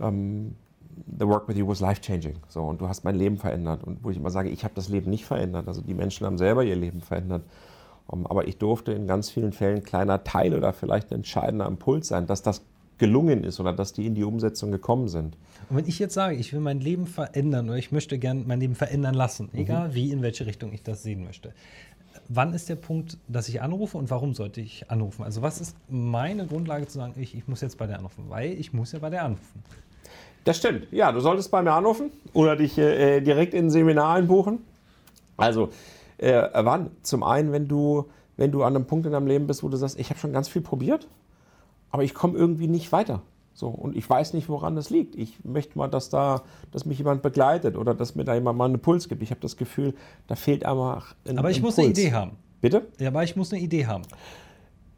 Ähm, 0.00 0.56
the 1.18 1.26
work 1.26 1.48
with 1.48 1.56
you 1.56 1.66
was 1.66 1.80
life 1.80 2.00
changing. 2.00 2.36
So, 2.48 2.62
und 2.62 2.80
du 2.80 2.88
hast 2.88 3.04
mein 3.04 3.16
Leben 3.16 3.36
verändert. 3.36 3.84
Und 3.84 4.02
wo 4.02 4.10
ich 4.10 4.16
immer 4.16 4.30
sage, 4.30 4.48
ich 4.48 4.64
habe 4.64 4.74
das 4.74 4.88
Leben 4.88 5.10
nicht 5.10 5.24
verändert. 5.24 5.68
Also 5.68 5.80
die 5.80 5.94
Menschen 5.94 6.26
haben 6.26 6.38
selber 6.38 6.64
ihr 6.64 6.76
Leben 6.76 7.00
verändert. 7.00 7.42
Um, 8.06 8.26
aber 8.26 8.48
ich 8.48 8.58
durfte 8.58 8.92
in 8.92 9.06
ganz 9.06 9.30
vielen 9.30 9.52
Fällen 9.52 9.76
ein 9.76 9.82
kleiner 9.84 10.24
Teil 10.24 10.54
oder 10.54 10.72
vielleicht 10.72 11.12
ein 11.12 11.16
entscheidender 11.16 11.66
Impuls 11.66 12.08
sein, 12.08 12.26
dass 12.26 12.42
das 12.42 12.62
gelungen 12.98 13.44
ist 13.44 13.60
oder 13.60 13.72
dass 13.72 13.92
die 13.92 14.04
in 14.04 14.14
die 14.14 14.24
Umsetzung 14.24 14.72
gekommen 14.72 15.08
sind. 15.08 15.36
Und 15.68 15.76
wenn 15.76 15.86
ich 15.86 15.98
jetzt 15.98 16.14
sage, 16.14 16.34
ich 16.34 16.52
will 16.52 16.60
mein 16.60 16.80
Leben 16.80 17.06
verändern 17.06 17.68
oder 17.68 17.78
ich 17.78 17.92
möchte 17.92 18.18
gerne 18.18 18.42
mein 18.46 18.60
Leben 18.60 18.74
verändern 18.74 19.14
lassen, 19.14 19.48
mhm. 19.52 19.60
egal 19.60 19.94
wie, 19.94 20.10
in 20.10 20.22
welche 20.22 20.44
Richtung 20.44 20.72
ich 20.72 20.82
das 20.82 21.02
sehen 21.04 21.24
möchte, 21.24 21.52
wann 22.28 22.52
ist 22.52 22.68
der 22.68 22.76
Punkt, 22.76 23.16
dass 23.28 23.48
ich 23.48 23.62
anrufe 23.62 23.96
und 23.96 24.10
warum 24.10 24.34
sollte 24.34 24.60
ich 24.60 24.90
anrufen? 24.90 25.24
Also 25.24 25.40
was 25.42 25.60
ist 25.60 25.76
meine 25.88 26.46
Grundlage 26.46 26.86
zu 26.86 26.98
sagen, 26.98 27.14
ich, 27.16 27.34
ich 27.34 27.48
muss 27.48 27.60
jetzt 27.60 27.78
bei 27.78 27.86
der 27.86 27.98
anrufen? 27.98 28.24
Weil 28.28 28.52
ich 28.52 28.72
muss 28.72 28.92
ja 28.92 28.98
bei 28.98 29.10
der 29.10 29.24
anrufen. 29.24 29.62
Das 30.50 30.56
stimmt. 30.56 30.88
Ja, 30.90 31.12
du 31.12 31.20
solltest 31.20 31.52
bei 31.52 31.62
mir 31.62 31.70
anrufen 31.70 32.10
oder 32.32 32.56
dich 32.56 32.76
äh, 32.76 33.20
direkt 33.20 33.54
in 33.54 33.66
ein 33.66 33.70
Seminar 33.70 34.16
einbuchen. 34.16 34.58
Also, 35.36 35.68
äh, 36.18 36.42
wann? 36.52 36.90
Zum 37.02 37.22
einen, 37.22 37.52
wenn 37.52 37.68
du, 37.68 38.06
wenn 38.36 38.50
du 38.50 38.64
an 38.64 38.74
einem 38.74 38.84
Punkt 38.84 39.06
in 39.06 39.12
deinem 39.12 39.28
Leben 39.28 39.46
bist, 39.46 39.62
wo 39.62 39.68
du 39.68 39.76
sagst, 39.76 39.96
ich 39.96 40.10
habe 40.10 40.18
schon 40.18 40.32
ganz 40.32 40.48
viel 40.48 40.60
probiert, 40.60 41.06
aber 41.92 42.02
ich 42.02 42.14
komme 42.14 42.36
irgendwie 42.36 42.66
nicht 42.66 42.90
weiter. 42.90 43.22
So, 43.54 43.68
und 43.68 43.96
ich 43.96 44.10
weiß 44.10 44.32
nicht, 44.34 44.48
woran 44.48 44.74
das 44.74 44.90
liegt. 44.90 45.14
Ich 45.14 45.44
möchte 45.44 45.78
mal, 45.78 45.86
dass 45.86 46.08
da, 46.10 46.42
dass 46.72 46.84
mich 46.84 46.98
jemand 46.98 47.22
begleitet 47.22 47.76
oder 47.76 47.94
dass 47.94 48.16
mir 48.16 48.24
da 48.24 48.34
jemand 48.34 48.58
mal 48.58 48.64
einen 48.64 48.80
Puls 48.80 49.08
gibt. 49.08 49.22
Ich 49.22 49.30
habe 49.30 49.40
das 49.40 49.56
Gefühl, 49.56 49.94
da 50.26 50.34
fehlt 50.34 50.64
einfach 50.66 51.14
ein 51.28 51.38
Aber 51.38 51.50
ich 51.52 51.58
Impuls. 51.58 51.76
muss 51.76 51.84
eine 51.84 51.92
Idee 51.92 52.12
haben. 52.12 52.32
Bitte? 52.60 52.88
Ja, 52.98 53.10
aber 53.10 53.22
ich 53.22 53.36
muss 53.36 53.52
eine 53.52 53.62
Idee 53.62 53.86
haben. 53.86 54.02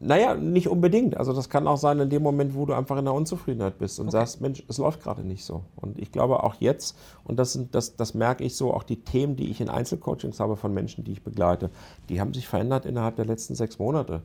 Naja, 0.05 0.35
nicht 0.35 0.67
unbedingt. 0.67 1.15
Also 1.15 1.31
das 1.31 1.49
kann 1.49 1.65
auch 1.65 1.77
sein 1.77 1.99
in 1.99 2.09
dem 2.09 2.21
Moment, 2.21 2.55
wo 2.55 2.65
du 2.65 2.73
einfach 2.73 2.97
in 2.97 3.05
der 3.05 3.13
Unzufriedenheit 3.13 3.77
bist 3.77 3.99
und 3.99 4.07
okay. 4.07 4.17
sagst, 4.17 4.41
Mensch, 4.41 4.61
es 4.67 4.77
läuft 4.77 5.01
gerade 5.01 5.23
nicht 5.23 5.45
so. 5.45 5.63
Und 5.77 5.97
ich 5.97 6.11
glaube 6.11 6.43
auch 6.43 6.55
jetzt, 6.59 6.97
und 7.23 7.39
das, 7.39 7.53
sind, 7.53 7.73
das, 7.73 7.95
das 7.95 8.13
merke 8.13 8.43
ich 8.43 8.55
so, 8.55 8.73
auch 8.73 8.83
die 8.83 8.97
Themen, 8.97 9.37
die 9.37 9.49
ich 9.49 9.61
in 9.61 9.69
Einzelcoachings 9.69 10.41
habe 10.41 10.57
von 10.57 10.73
Menschen, 10.73 11.05
die 11.05 11.13
ich 11.13 11.23
begleite, 11.23 11.69
die 12.09 12.19
haben 12.19 12.33
sich 12.33 12.47
verändert 12.47 12.85
innerhalb 12.85 13.15
der 13.15 13.25
letzten 13.25 13.55
sechs 13.55 13.79
Monate. 13.79 14.21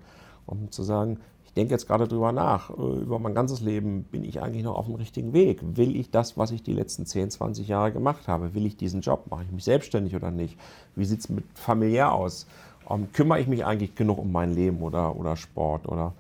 Um 0.47 0.73
zu 0.73 0.83
sagen, 0.83 1.19
ich 1.45 1.53
denke 1.53 1.75
jetzt 1.75 1.87
gerade 1.87 2.09
drüber 2.09 2.33
nach, 2.33 2.71
äh, 2.71 2.83
über 3.01 3.21
mein 3.21 3.35
ganzes 3.35 3.61
Leben, 3.61 4.03
bin 4.03 4.25
ich 4.25 4.43
eigentlich 4.43 4.65
noch 4.65 4.77
auf 4.77 4.87
dem 4.87 4.97
richtigen 4.97 5.33
Weg? 5.33 5.61
Will 5.63 5.95
ich 5.95 6.11
das, 6.11 6.37
was 6.37 6.51
ich 6.51 6.63
die 6.63 6.75
letzten 6.75 7.07
10, 7.07 7.31
20 7.31 7.69
Jahre 7.69 7.93
gemacht 7.93 8.27
habe? 8.27 8.55
Will 8.55 8.67
ich 8.67 8.77
diesen 8.77 9.01
Job? 9.01 9.27
Mache 9.31 9.45
ich 9.45 9.53
mich 9.53 9.65
selbstständig 9.65 10.17
oder 10.17 10.33
nicht? 10.33 10.59
Wie 10.97 11.05
sieht 11.05 11.21
es 11.21 11.29
mit 11.29 11.45
familiär 11.55 12.13
aus? 12.13 12.47
Ähm, 12.89 13.13
kümmere 13.13 13.41
ich 13.41 13.47
mich 13.47 13.65
eigentlich 13.65 13.95
genug 13.95 14.19
um 14.19 14.33
mein 14.33 14.55
Leben 14.55 14.83
oder, 14.83 15.17
oder 15.17 15.37
Sport? 15.37 15.89
Oder, 15.89 16.13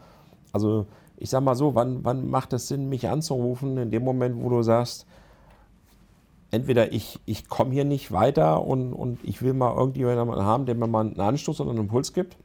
also 0.52 0.86
ich 1.16 1.30
sage 1.30 1.44
mal 1.44 1.54
so, 1.54 1.74
wann, 1.74 2.04
wann 2.04 2.28
macht 2.28 2.52
es 2.52 2.68
Sinn, 2.68 2.88
mich 2.88 3.08
anzurufen? 3.08 3.76
In 3.78 3.90
dem 3.90 4.04
Moment, 4.04 4.42
wo 4.42 4.48
du 4.48 4.62
sagst, 4.62 5.06
entweder 6.50 6.92
ich, 6.92 7.18
ich 7.26 7.48
komme 7.48 7.72
hier 7.72 7.84
nicht 7.84 8.12
weiter 8.12 8.64
und, 8.64 8.92
und 8.92 9.18
ich 9.24 9.42
will 9.42 9.52
mal 9.52 9.74
irgendjemanden 9.74 10.44
haben, 10.44 10.66
der 10.66 10.74
mir 10.74 10.86
mal 10.86 11.06
einen 11.06 11.20
Anstoß 11.20 11.60
oder 11.60 11.70
einen 11.70 11.80
Impuls 11.80 12.12
gibt. 12.12 12.36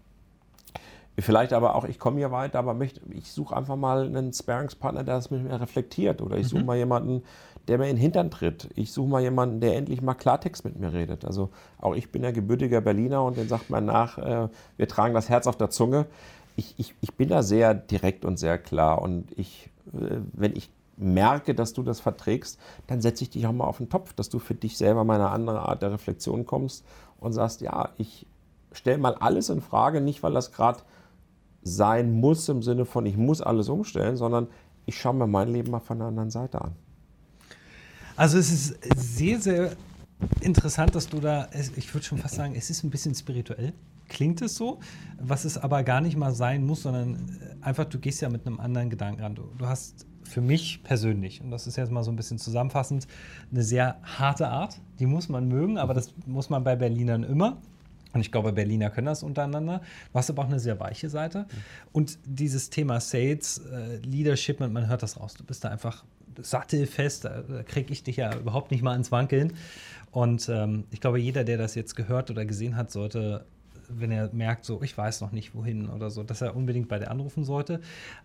Vielleicht 1.19 1.53
aber 1.53 1.75
auch, 1.75 1.85
ich 1.85 1.99
komme 1.99 2.17
hier 2.17 2.31
weiter, 2.31 2.57
aber 2.57 2.73
möchte, 2.73 2.99
ich 3.11 3.31
suche 3.31 3.55
einfach 3.55 3.75
mal 3.75 4.07
einen 4.07 4.33
Sparingspartner, 4.33 5.03
der 5.03 5.15
das 5.15 5.29
mit 5.29 5.43
mir 5.43 5.61
reflektiert. 5.61 6.23
Oder 6.23 6.37
ich 6.37 6.47
suche 6.47 6.61
mhm. 6.61 6.65
mal 6.65 6.77
jemanden, 6.77 7.21
der 7.67 7.77
mir 7.77 7.85
in 7.85 7.95
den 7.95 8.01
Hintern 8.01 8.29
tritt. 8.29 8.69
Ich 8.75 8.91
suche 8.91 9.09
mal 9.09 9.21
jemanden, 9.21 9.61
der 9.61 9.77
endlich 9.77 10.01
mal 10.01 10.13
Klartext 10.13 10.65
mit 10.65 10.77
mir 10.77 10.91
redet. 10.91 11.25
Also 11.25 11.49
auch 11.79 11.95
ich 11.95 12.11
bin 12.11 12.23
ja 12.23 12.31
gebürtiger 12.31 12.81
Berliner 12.81 13.23
und 13.23 13.37
den 13.37 13.47
sagt 13.47 13.69
man 13.69 13.85
nach, 13.85 14.17
äh, 14.17 14.49
wir 14.77 14.87
tragen 14.87 15.13
das 15.13 15.29
Herz 15.29 15.47
auf 15.47 15.57
der 15.57 15.69
Zunge. 15.69 16.05
Ich, 16.55 16.75
ich, 16.77 16.93
ich 17.01 17.13
bin 17.13 17.29
da 17.29 17.41
sehr 17.41 17.73
direkt 17.73 18.25
und 18.25 18.37
sehr 18.37 18.57
klar. 18.57 19.01
Und 19.01 19.31
ich, 19.37 19.69
äh, 19.93 20.17
wenn 20.33 20.55
ich 20.55 20.69
merke, 20.97 21.55
dass 21.55 21.73
du 21.73 21.83
das 21.83 21.99
verträgst, 21.99 22.59
dann 22.87 23.01
setze 23.01 23.23
ich 23.23 23.29
dich 23.29 23.47
auch 23.47 23.53
mal 23.53 23.65
auf 23.65 23.77
den 23.77 23.89
Topf, 23.89 24.13
dass 24.13 24.29
du 24.29 24.39
für 24.39 24.55
dich 24.55 24.77
selber 24.77 25.03
mal 25.03 25.15
eine 25.15 25.29
andere 25.29 25.61
Art 25.61 25.81
der 25.81 25.91
Reflexion 25.91 26.45
kommst 26.45 26.85
und 27.19 27.33
sagst, 27.33 27.61
ja, 27.61 27.89
ich 27.97 28.27
stelle 28.73 28.97
mal 28.97 29.15
alles 29.15 29.49
in 29.49 29.61
Frage, 29.61 30.01
nicht 30.01 30.21
weil 30.21 30.33
das 30.33 30.51
gerade 30.51 30.81
sein 31.63 32.11
muss 32.11 32.49
im 32.49 32.61
Sinne 32.61 32.85
von, 32.85 33.05
ich 33.05 33.17
muss 33.17 33.41
alles 33.41 33.69
umstellen, 33.69 34.17
sondern 34.17 34.47
ich 34.85 34.99
schaue 34.99 35.13
mir 35.13 35.27
mein 35.27 35.47
Leben 35.47 35.71
mal 35.71 35.79
von 35.79 35.99
der 35.99 36.07
anderen 36.09 36.29
Seite 36.29 36.61
an. 36.61 36.75
Also 38.15 38.37
es 38.37 38.51
ist 38.51 38.77
sehr, 38.95 39.41
sehr 39.41 39.71
interessant, 40.41 40.93
dass 40.93 41.07
du 41.07 41.19
da, 41.19 41.47
ich 41.75 41.93
würde 41.93 42.05
schon 42.05 42.19
fast 42.19 42.35
sagen, 42.35 42.53
es 42.55 42.69
ist 42.69 42.83
ein 42.83 42.91
bisschen 42.91 43.15
spirituell. 43.15 43.73
Klingt 44.07 44.41
es 44.41 44.55
so, 44.55 44.79
was 45.19 45.45
es 45.45 45.57
aber 45.57 45.83
gar 45.83 45.99
nicht 45.99 46.15
mal 46.15 46.33
sein 46.33 46.65
muss, 46.65 46.83
sondern 46.83 47.15
äh, 47.15 47.65
einfach, 47.65 47.85
du 47.85 47.97
gehst 47.97 48.21
ja 48.21 48.29
mit 48.29 48.45
einem 48.45 48.59
anderen 48.59 48.89
Gedanken 48.89 49.21
ran. 49.21 49.33
Du, 49.33 49.49
du 49.57 49.65
hast 49.65 50.05
für 50.23 50.41
mich 50.41 50.83
persönlich, 50.83 51.41
und 51.41 51.49
das 51.49 51.65
ist 51.65 51.77
jetzt 51.77 51.91
mal 51.91 52.03
so 52.03 52.11
ein 52.11 52.15
bisschen 52.15 52.37
zusammenfassend, 52.37 53.07
eine 53.51 53.63
sehr 53.63 53.97
harte 54.03 54.47
Art. 54.47 54.79
Die 54.99 55.05
muss 55.07 55.29
man 55.29 55.47
mögen, 55.47 55.77
aber 55.77 55.93
das 55.93 56.13
muss 56.27 56.49
man 56.49 56.63
bei 56.63 56.75
Berlinern 56.75 57.23
immer. 57.23 57.57
Und 58.13 58.21
ich 58.21 58.31
glaube, 58.31 58.53
Berliner 58.53 58.91
können 58.91 59.07
das 59.07 59.23
untereinander. 59.23 59.81
Du 60.11 60.19
hast 60.19 60.29
aber 60.29 60.43
auch 60.43 60.47
eine 60.47 60.59
sehr 60.59 60.79
weiche 60.79 61.09
Seite. 61.09 61.47
Und 61.91 62.19
dieses 62.25 62.69
Thema 62.69 62.99
Sales, 62.99 63.57
äh, 63.57 63.97
Leadership, 64.05 64.59
man 64.59 64.87
hört 64.87 65.01
das 65.01 65.19
raus. 65.19 65.33
Du 65.33 65.43
bist 65.43 65.63
da 65.63 65.69
einfach 65.69 66.03
sattelfest, 66.41 67.25
da 67.25 67.43
kriege 67.65 67.91
ich 67.91 68.03
dich 68.03 68.17
ja 68.17 68.35
überhaupt 68.35 68.71
nicht 68.71 68.83
mal 68.83 68.95
ins 68.95 69.11
Wankeln. 69.11 69.53
Und 70.11 70.47
ähm, 70.47 70.85
ich 70.91 71.01
glaube, 71.01 71.19
jeder, 71.19 71.43
der 71.43 71.57
das 71.57 71.73
jetzt 71.73 71.95
gehört 71.95 72.29
oder 72.29 72.45
gesehen 72.45 72.75
hat, 72.75 72.91
sollte, 72.91 73.45
wenn 73.89 74.11
er 74.11 74.29
merkt, 74.31 74.63
so, 74.63 74.81
ich 74.83 74.95
weiß 74.95 75.21
noch 75.21 75.31
nicht 75.31 75.55
wohin 75.55 75.89
oder 75.89 76.11
so, 76.11 76.21
dass 76.21 76.41
er 76.41 76.55
unbedingt 76.55 76.87
bei 76.87 76.99
dir 76.99 77.09
anrufen 77.09 77.43
sollte. 77.43 77.81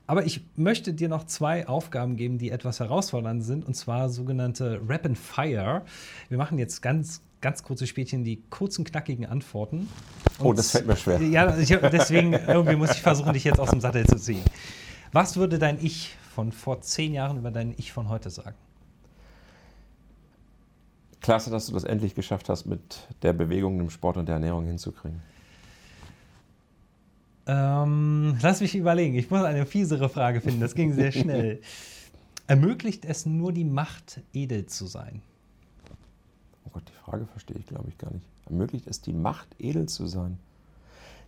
Aber 0.06 0.26
ich 0.26 0.44
möchte 0.56 0.92
dir 0.92 1.08
noch 1.08 1.24
zwei 1.24 1.66
Aufgaben 1.66 2.16
geben, 2.16 2.36
die 2.36 2.50
etwas 2.50 2.80
herausfordernd 2.80 3.42
sind, 3.42 3.66
und 3.66 3.74
zwar 3.74 4.10
sogenannte 4.10 4.80
Rap 4.86 5.06
and 5.06 5.16
Fire. 5.16 5.82
Wir 6.28 6.36
machen 6.36 6.58
jetzt 6.58 6.82
ganz, 6.82 7.22
ganz 7.40 7.62
kurze 7.62 7.86
Spielchen, 7.86 8.22
die 8.22 8.42
kurzen, 8.50 8.84
knackigen 8.84 9.24
Antworten. 9.24 9.88
Und 10.38 10.46
oh, 10.46 10.52
das 10.52 10.72
fällt 10.72 10.86
mir 10.86 10.96
schwer. 10.96 11.22
Ja, 11.22 11.56
ich, 11.56 11.68
deswegen 11.68 12.32
irgendwie 12.48 12.76
muss 12.76 12.90
ich 12.90 13.00
versuchen, 13.00 13.32
dich 13.32 13.44
jetzt 13.44 13.60
aus 13.60 13.70
dem 13.70 13.80
Sattel 13.80 14.06
zu 14.06 14.16
ziehen. 14.16 14.42
Was 15.12 15.38
würde 15.38 15.58
dein 15.58 15.82
Ich 15.82 16.16
von 16.38 16.52
vor 16.52 16.80
zehn 16.82 17.14
Jahren 17.14 17.36
über 17.36 17.50
dein 17.50 17.74
Ich 17.78 17.92
von 17.92 18.08
heute 18.08 18.30
sagen? 18.30 18.54
Klasse, 21.20 21.50
dass 21.50 21.66
du 21.66 21.72
das 21.72 21.82
endlich 21.82 22.14
geschafft 22.14 22.48
hast, 22.48 22.64
mit 22.64 23.08
der 23.22 23.32
Bewegung, 23.32 23.76
dem 23.76 23.90
Sport 23.90 24.18
und 24.18 24.26
der 24.26 24.34
Ernährung 24.34 24.64
hinzukriegen. 24.64 25.20
Ähm, 27.48 28.38
lass 28.40 28.60
mich 28.60 28.76
überlegen. 28.76 29.16
Ich 29.16 29.32
muss 29.32 29.42
eine 29.42 29.66
fiesere 29.66 30.08
Frage 30.08 30.40
finden. 30.40 30.60
Das 30.60 30.76
ging 30.76 30.92
sehr 30.92 31.10
schnell. 31.10 31.60
Ermöglicht 32.46 33.04
es 33.04 33.26
nur 33.26 33.52
die 33.52 33.64
Macht, 33.64 34.20
edel 34.32 34.66
zu 34.66 34.86
sein? 34.86 35.22
Oh 36.66 36.70
Gott, 36.72 36.84
die 36.86 37.04
Frage 37.04 37.26
verstehe 37.26 37.56
ich, 37.58 37.66
glaube 37.66 37.88
ich, 37.88 37.98
gar 37.98 38.12
nicht. 38.12 38.26
Ermöglicht 38.46 38.86
es 38.86 39.00
die 39.00 39.12
Macht, 39.12 39.48
edel 39.58 39.88
zu 39.88 40.06
sein? 40.06 40.38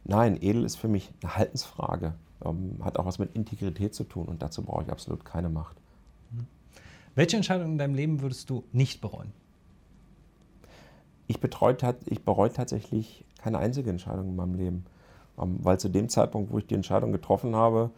Nein, 0.05 0.41
edel 0.41 0.65
ist 0.65 0.77
für 0.77 0.87
mich 0.87 1.11
eine 1.21 1.35
Haltensfrage 1.35 2.15
ähm, 2.45 2.79
hat 2.83 2.99
auch 2.99 3.07
was 3.07 3.19
mit 3.19 3.35
Integrität 3.35 3.95
zu 3.95 4.05
tun 4.05 4.27
und 4.27 4.43
dazu 4.43 4.63
brauche 4.63 4.85
ich 4.85 4.91
absolut 4.91 5.25
keine 5.25 5.49
Macht. 5.49 5.77
Welche 7.15 7.37
Entscheidung 7.37 7.73
in 7.73 7.79
deinem 7.79 7.95
Leben 7.95 8.21
würdest 8.21 8.51
du 8.51 8.65
nicht 8.73 9.01
bereuen? 9.01 9.33
Ich, 11.27 11.39
ich 12.07 12.25
bereue 12.25 12.53
tatsächlich 12.53 13.25
keine 13.43 13.59
einzige 13.59 13.91
Entscheidung 13.91 14.29
in 14.29 14.37
meinem 14.37 14.55
Leben, 14.55 14.87
ähm, 15.39 15.59
weil 15.63 15.79
zu 15.79 15.89
dem 15.89 16.09
Zeitpunkt, 16.09 16.53
wo 16.53 16.59
ich 16.59 16.67
die 16.67 16.75
Entscheidung 16.75 17.13
getroffen 17.13 17.55
habe, 17.57 17.91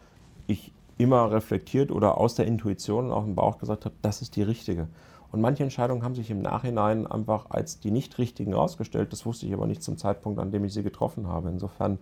ich 0.47 0.71
immer 0.97 1.31
reflektiert 1.31 1.91
oder 1.91 2.17
aus 2.17 2.35
der 2.35 2.45
Intuition 2.45 3.05
und 3.05 3.11
aus 3.11 3.25
dem 3.25 3.35
Bauch 3.35 3.57
gesagt 3.57 3.85
habe, 3.85 3.95
das 4.01 4.21
ist 4.21 4.35
die 4.35 4.43
richtige. 4.43 4.87
Und 5.31 5.41
manche 5.41 5.63
Entscheidungen 5.63 6.03
haben 6.03 6.13
sich 6.13 6.29
im 6.29 6.43
Nachhinein 6.43 7.07
einfach 7.07 7.49
als 7.49 7.79
die 7.79 7.89
nicht 7.89 8.19
richtigen 8.19 8.51
herausgestellt. 8.51 9.11
Das 9.11 9.25
wusste 9.25 9.47
ich 9.47 9.53
aber 9.53 9.65
nicht 9.65 9.81
zum 9.81 9.97
Zeitpunkt, 9.97 10.39
an 10.39 10.51
dem 10.51 10.63
ich 10.63 10.73
sie 10.73 10.83
getroffen 10.83 11.27
habe. 11.27 11.49
Insofern 11.49 11.97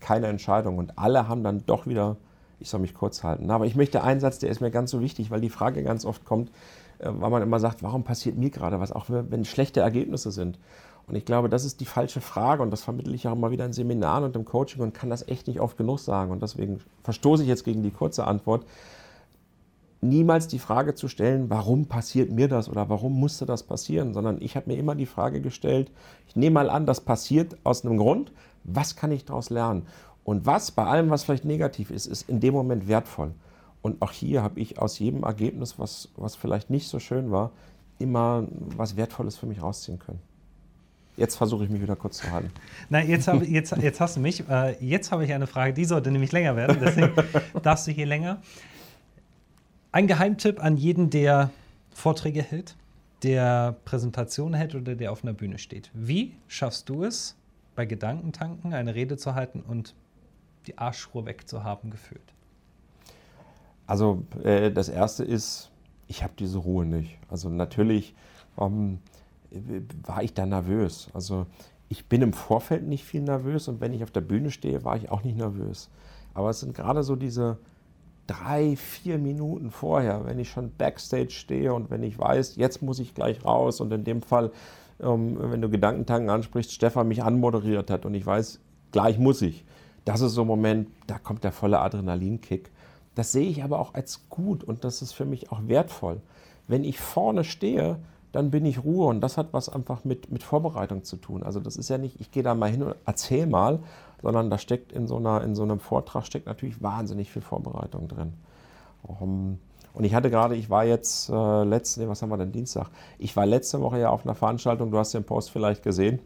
keine 0.00 0.26
Entscheidung. 0.26 0.78
Und 0.78 0.98
alle 0.98 1.28
haben 1.28 1.42
dann 1.42 1.64
doch 1.66 1.86
wieder, 1.86 2.16
ich 2.60 2.68
soll 2.68 2.80
mich 2.80 2.94
kurz 2.94 3.22
halten. 3.22 3.50
Aber 3.50 3.66
ich 3.66 3.76
möchte 3.76 4.02
einen 4.02 4.20
Satz, 4.20 4.38
der 4.38 4.50
ist 4.50 4.60
mir 4.60 4.70
ganz 4.70 4.90
so 4.90 5.00
wichtig, 5.00 5.30
weil 5.30 5.40
die 5.40 5.50
Frage 5.50 5.82
ganz 5.82 6.04
oft 6.04 6.24
kommt, 6.24 6.50
äh, 6.98 7.10
weil 7.10 7.30
man 7.30 7.42
immer 7.42 7.60
sagt, 7.60 7.82
warum 7.82 8.04
passiert 8.04 8.36
mir 8.36 8.50
gerade 8.50 8.80
was, 8.80 8.92
auch 8.92 9.06
wenn 9.08 9.44
schlechte 9.44 9.80
Ergebnisse 9.80 10.30
sind. 10.30 10.58
Und 11.08 11.14
ich 11.14 11.24
glaube, 11.24 11.48
das 11.48 11.64
ist 11.64 11.80
die 11.80 11.86
falsche 11.86 12.20
Frage 12.20 12.62
und 12.62 12.70
das 12.70 12.82
vermittle 12.82 13.14
ich 13.14 13.28
auch 13.28 13.32
immer 13.32 13.52
wieder 13.52 13.64
in 13.64 13.72
Seminaren 13.72 14.24
und 14.24 14.34
im 14.34 14.44
Coaching 14.44 14.82
und 14.82 14.92
kann 14.92 15.08
das 15.08 15.28
echt 15.28 15.46
nicht 15.46 15.60
oft 15.60 15.76
genug 15.76 16.00
sagen. 16.00 16.32
Und 16.32 16.42
deswegen 16.42 16.80
verstoße 17.04 17.44
ich 17.44 17.48
jetzt 17.48 17.64
gegen 17.64 17.84
die 17.84 17.92
kurze 17.92 18.26
Antwort. 18.26 18.64
Niemals 20.00 20.46
die 20.46 20.58
Frage 20.58 20.94
zu 20.94 21.08
stellen, 21.08 21.48
warum 21.48 21.86
passiert 21.86 22.30
mir 22.30 22.48
das 22.48 22.68
oder 22.68 22.88
warum 22.88 23.18
musste 23.18 23.46
das 23.46 23.62
passieren, 23.62 24.12
sondern 24.12 24.40
ich 24.40 24.56
habe 24.56 24.70
mir 24.70 24.78
immer 24.78 24.94
die 24.94 25.06
Frage 25.06 25.40
gestellt, 25.40 25.90
ich 26.28 26.36
nehme 26.36 26.54
mal 26.54 26.70
an, 26.70 26.86
das 26.86 27.00
passiert 27.00 27.56
aus 27.64 27.84
einem 27.84 27.96
Grund, 27.96 28.32
was 28.64 28.96
kann 28.96 29.10
ich 29.12 29.24
daraus 29.24 29.50
lernen? 29.50 29.86
Und 30.24 30.44
was, 30.44 30.70
bei 30.70 30.84
allem, 30.84 31.08
was 31.08 31.24
vielleicht 31.24 31.44
negativ 31.44 31.90
ist, 31.90 32.06
ist 32.06 32.28
in 32.28 32.40
dem 32.40 32.52
Moment 32.52 32.88
wertvoll. 32.88 33.32
Und 33.80 34.02
auch 34.02 34.10
hier 34.10 34.42
habe 34.42 34.58
ich 34.58 34.78
aus 34.80 34.98
jedem 34.98 35.22
Ergebnis, 35.22 35.78
was, 35.78 36.08
was 36.16 36.34
vielleicht 36.34 36.68
nicht 36.68 36.88
so 36.88 36.98
schön 36.98 37.30
war, 37.30 37.52
immer 37.98 38.46
was 38.76 38.96
Wertvolles 38.96 39.36
für 39.36 39.46
mich 39.46 39.62
rausziehen 39.62 39.98
können. 39.98 40.20
Jetzt 41.16 41.36
versuche 41.36 41.64
ich 41.64 41.70
mich 41.70 41.80
wieder 41.80 41.96
kurz 41.96 42.18
zu 42.18 42.30
halten. 42.30 42.50
Nein, 42.90 43.08
jetzt, 43.08 43.28
hab, 43.28 43.42
jetzt, 43.42 43.74
jetzt 43.76 44.00
hast 44.00 44.16
du 44.16 44.20
mich. 44.20 44.46
Äh, 44.48 44.76
jetzt 44.84 45.12
habe 45.12 45.24
ich 45.24 45.32
eine 45.32 45.46
Frage, 45.46 45.72
die 45.72 45.84
sollte 45.84 46.10
nämlich 46.10 46.32
länger 46.32 46.56
werden. 46.56 46.78
Deswegen 46.80 47.12
darfst 47.62 47.86
du 47.86 47.92
hier 47.92 48.06
länger. 48.06 48.42
Ein 49.96 50.08
Geheimtipp 50.08 50.62
an 50.62 50.76
jeden, 50.76 51.08
der 51.08 51.48
Vorträge 51.90 52.42
hält, 52.42 52.76
der 53.22 53.76
Präsentationen 53.86 54.52
hält 54.52 54.74
oder 54.74 54.94
der 54.94 55.10
auf 55.10 55.24
einer 55.24 55.32
Bühne 55.32 55.56
steht. 55.56 55.90
Wie 55.94 56.34
schaffst 56.48 56.90
du 56.90 57.02
es, 57.02 57.34
bei 57.74 57.86
Gedankentanken 57.86 58.74
eine 58.74 58.94
Rede 58.94 59.16
zu 59.16 59.34
halten 59.34 59.62
und 59.66 59.94
die 60.66 60.76
Arschruhe 60.76 61.24
wegzuhaben 61.24 61.88
gefühlt? 61.88 62.34
Also 63.86 64.22
äh, 64.44 64.70
das 64.70 64.90
Erste 64.90 65.24
ist, 65.24 65.70
ich 66.08 66.22
habe 66.22 66.34
diese 66.38 66.58
Ruhe 66.58 66.84
nicht. 66.84 67.16
Also 67.30 67.48
natürlich 67.48 68.14
ähm, 68.58 68.98
war 70.02 70.22
ich 70.22 70.34
da 70.34 70.44
nervös. 70.44 71.08
Also 71.14 71.46
ich 71.88 72.04
bin 72.04 72.20
im 72.20 72.34
Vorfeld 72.34 72.86
nicht 72.86 73.06
viel 73.06 73.22
nervös 73.22 73.66
und 73.66 73.80
wenn 73.80 73.94
ich 73.94 74.02
auf 74.02 74.10
der 74.10 74.20
Bühne 74.20 74.50
stehe, 74.50 74.84
war 74.84 74.98
ich 74.98 75.10
auch 75.10 75.24
nicht 75.24 75.38
nervös. 75.38 75.88
Aber 76.34 76.50
es 76.50 76.60
sind 76.60 76.74
gerade 76.74 77.02
so 77.02 77.16
diese 77.16 77.56
drei, 78.26 78.76
vier 78.76 79.18
Minuten 79.18 79.70
vorher, 79.70 80.24
wenn 80.24 80.38
ich 80.38 80.50
schon 80.50 80.72
backstage 80.76 81.30
stehe 81.30 81.72
und 81.72 81.90
wenn 81.90 82.02
ich 82.02 82.18
weiß, 82.18 82.56
jetzt 82.56 82.82
muss 82.82 82.98
ich 82.98 83.14
gleich 83.14 83.44
raus 83.44 83.80
und 83.80 83.92
in 83.92 84.04
dem 84.04 84.22
Fall 84.22 84.50
ähm, 85.00 85.36
wenn 85.38 85.60
du 85.60 85.68
Gedankentanken 85.68 86.30
ansprichst, 86.30 86.72
Stefan 86.72 87.08
mich 87.08 87.22
anmoderiert 87.22 87.90
hat 87.90 88.06
und 88.06 88.14
ich 88.14 88.24
weiß, 88.24 88.60
gleich 88.92 89.18
muss 89.18 89.42
ich. 89.42 89.64
Das 90.04 90.20
ist 90.20 90.32
so 90.32 90.42
ein 90.42 90.46
Moment, 90.46 90.88
da 91.06 91.18
kommt 91.18 91.44
der 91.44 91.52
volle 91.52 91.80
Adrenalinkick. 91.80 92.70
das 93.14 93.32
sehe 93.32 93.48
ich 93.48 93.64
aber 93.64 93.80
auch 93.80 93.94
als 93.94 94.28
gut 94.28 94.62
und 94.62 94.84
das 94.84 95.00
ist 95.00 95.12
für 95.12 95.24
mich 95.24 95.50
auch 95.50 95.60
wertvoll. 95.66 96.20
Wenn 96.68 96.84
ich 96.84 97.00
vorne 97.00 97.44
stehe, 97.44 97.98
dann 98.32 98.50
bin 98.50 98.66
ich 98.66 98.84
Ruhe 98.84 99.06
und 99.06 99.22
das 99.22 99.38
hat 99.38 99.48
was 99.52 99.70
einfach 99.70 100.04
mit, 100.04 100.30
mit 100.30 100.42
Vorbereitung 100.42 101.02
zu 101.04 101.16
tun. 101.16 101.42
Also 101.42 101.58
das 101.60 101.76
ist 101.76 101.88
ja 101.88 101.96
nicht, 101.96 102.20
ich 102.20 102.30
gehe 102.30 102.42
da 102.42 102.54
mal 102.54 102.70
hin 102.70 102.82
und 102.82 102.94
erzähl 103.06 103.46
mal, 103.46 103.80
sondern 104.22 104.50
da 104.50 104.58
steckt 104.58 104.92
in 104.92 105.06
so, 105.06 105.16
einer, 105.16 105.42
in 105.42 105.54
so 105.54 105.62
einem 105.62 105.78
Vortrag 105.78 106.24
steckt 106.26 106.46
natürlich 106.46 106.82
wahnsinnig 106.82 107.30
viel 107.30 107.42
Vorbereitung 107.42 108.08
drin. 108.08 108.32
Um, 109.02 109.58
und 109.94 110.04
ich 110.04 110.14
hatte 110.14 110.30
gerade, 110.30 110.56
ich 110.56 110.68
war 110.68 110.84
jetzt 110.84 111.30
äh, 111.30 111.64
letzte, 111.64 112.08
was 112.08 112.20
haben 112.20 112.28
wir 112.28 112.36
denn, 112.36 112.52
Dienstag? 112.52 112.88
Ich 113.18 113.34
war 113.36 113.46
letzte 113.46 113.80
Woche 113.80 113.98
ja 113.98 114.10
auf 114.10 114.24
einer 114.24 114.34
Veranstaltung, 114.34 114.90
du 114.90 114.98
hast 114.98 115.14
den 115.14 115.24
Post 115.24 115.50
vielleicht 115.50 115.82
gesehen. 115.82 116.18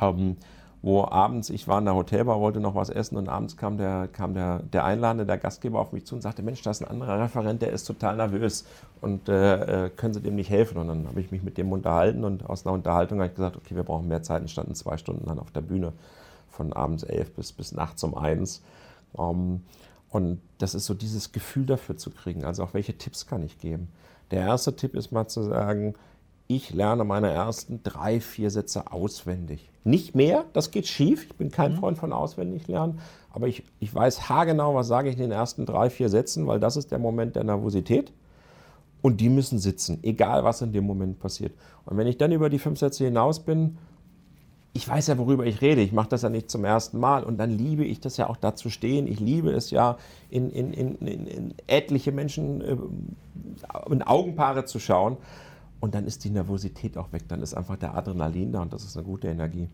Ähm, 0.00 0.36
wo 0.82 1.04
abends, 1.04 1.50
ich 1.50 1.68
war 1.68 1.78
in 1.78 1.84
der 1.84 1.94
Hotelbar, 1.94 2.40
wollte 2.40 2.58
noch 2.58 2.74
was 2.74 2.88
essen 2.88 3.18
und 3.18 3.28
abends 3.28 3.56
kam 3.58 3.76
der, 3.76 4.08
kam 4.08 4.32
der, 4.32 4.60
der 4.60 4.84
Einladende, 4.84 5.26
der 5.26 5.36
Gastgeber 5.36 5.78
auf 5.78 5.92
mich 5.92 6.06
zu 6.06 6.14
und 6.14 6.22
sagte, 6.22 6.42
Mensch, 6.42 6.62
da 6.62 6.70
ist 6.70 6.80
ein 6.80 6.88
anderer 6.88 7.20
Referent, 7.20 7.60
der 7.60 7.70
ist 7.72 7.84
total 7.84 8.16
nervös 8.16 8.64
und 9.02 9.28
äh, 9.28 9.86
äh 9.86 9.90
können 9.90 10.14
Sie 10.14 10.22
dem 10.22 10.36
nicht 10.36 10.48
helfen? 10.48 10.78
Und 10.78 10.88
dann 10.88 11.06
habe 11.06 11.20
ich 11.20 11.30
mich 11.30 11.42
mit 11.42 11.58
dem 11.58 11.70
unterhalten 11.70 12.24
und 12.24 12.48
aus 12.48 12.64
einer 12.64 12.72
Unterhaltung 12.72 13.18
habe 13.18 13.28
ich 13.28 13.34
gesagt, 13.34 13.56
okay, 13.56 13.76
wir 13.76 13.82
brauchen 13.82 14.08
mehr 14.08 14.22
Zeit 14.22 14.40
und 14.40 14.50
standen 14.50 14.74
zwei 14.74 14.96
Stunden 14.96 15.26
dann 15.26 15.38
auf 15.38 15.50
der 15.50 15.60
Bühne 15.60 15.92
von 16.50 16.72
abends 16.72 17.02
elf 17.02 17.32
bis, 17.32 17.52
bis 17.52 17.72
nachts 17.72 18.02
um 18.04 18.14
eins. 18.14 18.62
Um, 19.12 19.36
ähm, 19.36 19.62
und 20.10 20.40
das 20.58 20.74
ist 20.74 20.86
so 20.86 20.94
dieses 20.94 21.30
Gefühl 21.32 21.66
dafür 21.66 21.96
zu 21.96 22.10
kriegen, 22.10 22.44
also 22.44 22.64
auch 22.64 22.74
welche 22.74 22.98
Tipps 22.98 23.26
kann 23.26 23.44
ich 23.44 23.58
geben. 23.58 23.88
Der 24.32 24.40
erste 24.40 24.74
Tipp 24.74 24.94
ist 24.94 25.12
mal 25.12 25.28
zu 25.28 25.42
sagen, 25.42 25.94
ich 26.48 26.74
lerne 26.74 27.04
meine 27.04 27.30
ersten 27.30 27.80
drei, 27.84 28.20
vier 28.20 28.50
Sätze 28.50 28.92
auswendig. 28.92 29.70
Nicht 29.84 30.16
mehr, 30.16 30.44
das 30.52 30.72
geht 30.72 30.88
schief. 30.88 31.24
Ich 31.26 31.36
bin 31.36 31.52
kein 31.52 31.72
mhm. 31.72 31.76
Freund 31.76 31.98
von 31.98 32.12
auswendig 32.12 32.66
lernen, 32.66 32.98
aber 33.32 33.46
ich, 33.46 33.62
ich 33.78 33.94
weiß 33.94 34.28
haargenau, 34.28 34.74
was 34.74 34.88
sage 34.88 35.08
ich 35.08 35.14
in 35.14 35.22
den 35.22 35.30
ersten 35.30 35.64
drei, 35.64 35.90
vier 35.90 36.08
Sätzen, 36.08 36.48
weil 36.48 36.58
das 36.58 36.76
ist 36.76 36.90
der 36.90 36.98
Moment 36.98 37.36
der 37.36 37.44
Nervosität. 37.44 38.12
Und 39.02 39.20
die 39.20 39.30
müssen 39.30 39.58
sitzen, 39.58 40.00
egal 40.02 40.44
was 40.44 40.60
in 40.60 40.72
dem 40.72 40.84
Moment 40.84 41.20
passiert. 41.20 41.52
Und 41.86 41.96
wenn 41.96 42.06
ich 42.06 42.18
dann 42.18 42.32
über 42.32 42.50
die 42.50 42.58
fünf 42.58 42.78
Sätze 42.78 43.04
hinaus 43.04 43.40
bin, 43.40 43.78
ich 44.72 44.88
weiß 44.88 45.08
ja, 45.08 45.18
worüber 45.18 45.46
ich 45.46 45.60
rede. 45.60 45.80
Ich 45.80 45.92
mache 45.92 46.08
das 46.08 46.22
ja 46.22 46.28
nicht 46.28 46.50
zum 46.50 46.64
ersten 46.64 46.98
Mal. 46.98 47.24
Und 47.24 47.38
dann 47.38 47.50
liebe 47.50 47.84
ich 47.84 48.00
das 48.00 48.16
ja 48.16 48.28
auch 48.28 48.36
da 48.36 48.54
zu 48.54 48.70
stehen. 48.70 49.06
Ich 49.06 49.18
liebe 49.18 49.50
es 49.50 49.70
ja, 49.70 49.96
in, 50.28 50.50
in, 50.50 50.72
in, 50.72 50.96
in 51.26 51.54
etliche 51.66 52.12
Menschen, 52.12 52.60
äh, 52.60 52.76
in 53.90 54.02
Augenpaare 54.02 54.64
zu 54.64 54.78
schauen. 54.78 55.16
Und 55.80 55.94
dann 55.94 56.04
ist 56.04 56.24
die 56.24 56.30
Nervosität 56.30 56.98
auch 56.98 57.12
weg, 57.12 57.22
dann 57.28 57.40
ist 57.42 57.54
einfach 57.54 57.76
der 57.76 57.94
Adrenalin 57.94 58.52
da 58.52 58.60
und 58.60 58.72
das 58.72 58.84
ist 58.84 58.98
eine 58.98 59.06
gute 59.06 59.28
Energie. 59.28 59.70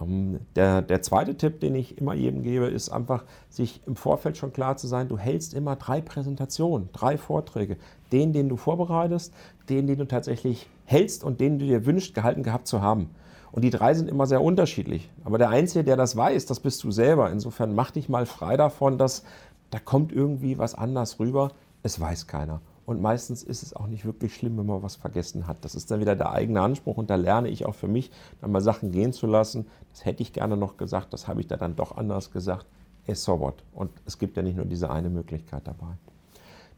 Ähm, 0.00 0.40
der, 0.56 0.82
der 0.82 1.02
zweite 1.02 1.36
Tipp, 1.36 1.60
den 1.60 1.76
ich 1.76 1.98
immer 1.98 2.14
jedem 2.14 2.42
gebe, 2.42 2.66
ist 2.66 2.88
einfach, 2.90 3.24
sich 3.48 3.80
im 3.86 3.94
Vorfeld 3.94 4.36
schon 4.36 4.52
klar 4.52 4.76
zu 4.76 4.88
sein, 4.88 5.08
du 5.08 5.16
hältst 5.18 5.54
immer 5.54 5.76
drei 5.76 6.00
Präsentationen, 6.00 6.88
drei 6.92 7.16
Vorträge. 7.16 7.76
Den, 8.12 8.32
den 8.32 8.48
du 8.48 8.56
vorbereitest, 8.56 9.32
den, 9.68 9.86
den 9.86 9.98
du 9.98 10.06
tatsächlich 10.06 10.68
hältst 10.84 11.22
und 11.22 11.40
den 11.40 11.60
du 11.60 11.66
dir 11.66 11.86
wünschst, 11.86 12.12
gehalten 12.12 12.42
gehabt 12.42 12.66
zu 12.66 12.82
haben. 12.82 13.10
Und 13.52 13.62
die 13.62 13.70
drei 13.70 13.94
sind 13.94 14.08
immer 14.08 14.26
sehr 14.26 14.42
unterschiedlich. 14.42 15.10
Aber 15.24 15.38
der 15.38 15.50
Einzige, 15.50 15.84
der 15.84 15.96
das 15.96 16.16
weiß, 16.16 16.46
das 16.46 16.60
bist 16.60 16.82
du 16.84 16.90
selber. 16.90 17.30
Insofern 17.30 17.74
mach 17.74 17.90
dich 17.90 18.08
mal 18.08 18.26
frei 18.26 18.56
davon, 18.56 18.98
dass 18.98 19.24
da 19.70 19.78
kommt 19.78 20.12
irgendwie 20.12 20.58
was 20.58 20.74
anders 20.74 21.18
rüber. 21.18 21.52
Es 21.82 21.98
weiß 22.00 22.26
keiner. 22.26 22.60
Und 22.86 23.00
meistens 23.00 23.42
ist 23.42 23.62
es 23.62 23.74
auch 23.74 23.86
nicht 23.86 24.04
wirklich 24.04 24.34
schlimm, 24.34 24.58
wenn 24.58 24.66
man 24.66 24.82
was 24.82 24.96
vergessen 24.96 25.46
hat. 25.46 25.64
Das 25.64 25.74
ist 25.74 25.90
dann 25.90 26.00
wieder 26.00 26.16
der 26.16 26.32
eigene 26.32 26.60
Anspruch 26.60 26.96
und 26.96 27.08
da 27.08 27.14
lerne 27.14 27.48
ich 27.48 27.64
auch 27.64 27.74
für 27.74 27.86
mich, 27.86 28.10
dann 28.40 28.50
mal 28.50 28.60
Sachen 28.60 28.90
gehen 28.90 29.12
zu 29.12 29.28
lassen. 29.28 29.66
Das 29.92 30.04
hätte 30.04 30.22
ich 30.22 30.32
gerne 30.32 30.56
noch 30.56 30.76
gesagt, 30.76 31.12
das 31.12 31.28
habe 31.28 31.40
ich 31.40 31.46
da 31.46 31.56
dann 31.56 31.76
doch 31.76 31.96
anders 31.96 32.32
gesagt. 32.32 32.66
Es 33.06 33.22
so 33.22 33.38
what. 33.38 33.62
Und 33.72 33.90
es 34.06 34.18
gibt 34.18 34.36
ja 34.36 34.42
nicht 34.42 34.56
nur 34.56 34.66
diese 34.66 34.90
eine 34.90 35.08
Möglichkeit 35.08 35.66
dabei. 35.66 35.96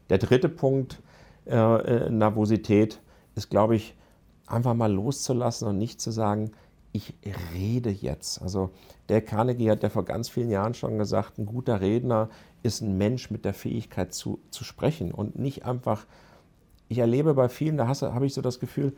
Der 0.09 0.19
dritte 0.19 0.49
Punkt, 0.49 1.01
äh, 1.45 1.55
äh, 1.55 2.09
Nervosität, 2.09 2.99
ist, 3.35 3.49
glaube 3.49 3.75
ich, 3.75 3.95
einfach 4.47 4.73
mal 4.73 4.91
loszulassen 4.91 5.67
und 5.67 5.77
nicht 5.77 6.01
zu 6.01 6.11
sagen, 6.11 6.51
ich 6.91 7.13
rede 7.53 7.89
jetzt. 7.89 8.41
Also 8.41 8.69
der 9.09 9.21
Carnegie 9.21 9.69
hat 9.69 9.83
ja 9.83 9.89
vor 9.89 10.05
ganz 10.05 10.29
vielen 10.29 10.49
Jahren 10.49 10.73
schon 10.73 10.97
gesagt, 10.97 11.37
ein 11.37 11.45
guter 11.45 11.81
Redner 11.81 12.29
ist 12.61 12.81
ein 12.81 12.97
Mensch 12.97 13.31
mit 13.31 13.45
der 13.45 13.53
Fähigkeit 13.53 14.13
zu, 14.13 14.39
zu 14.51 14.63
sprechen 14.63 15.11
und 15.11 15.37
nicht 15.37 15.65
einfach, 15.65 16.05
ich 16.87 16.99
erlebe 16.99 17.33
bei 17.33 17.49
vielen, 17.49 17.77
da 17.77 17.87
habe 17.87 18.25
ich 18.25 18.33
so 18.33 18.41
das 18.41 18.59
Gefühl, 18.59 18.93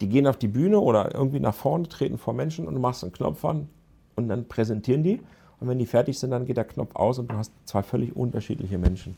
die 0.00 0.08
gehen 0.08 0.26
auf 0.26 0.36
die 0.36 0.48
Bühne 0.48 0.78
oder 0.78 1.14
irgendwie 1.14 1.40
nach 1.40 1.54
vorne, 1.54 1.88
treten 1.88 2.18
vor 2.18 2.34
Menschen 2.34 2.68
und 2.68 2.74
du 2.74 2.80
machst 2.80 3.02
einen 3.02 3.12
Knopf 3.12 3.44
an 3.44 3.68
und 4.14 4.28
dann 4.28 4.46
präsentieren 4.46 5.02
die. 5.02 5.20
Und 5.58 5.68
wenn 5.68 5.78
die 5.78 5.86
fertig 5.86 6.18
sind, 6.18 6.32
dann 6.32 6.44
geht 6.44 6.58
der 6.58 6.64
Knopf 6.64 6.94
aus 6.94 7.18
und 7.18 7.30
du 7.30 7.36
hast 7.36 7.50
zwei 7.64 7.82
völlig 7.82 8.14
unterschiedliche 8.14 8.76
Menschen. 8.76 9.16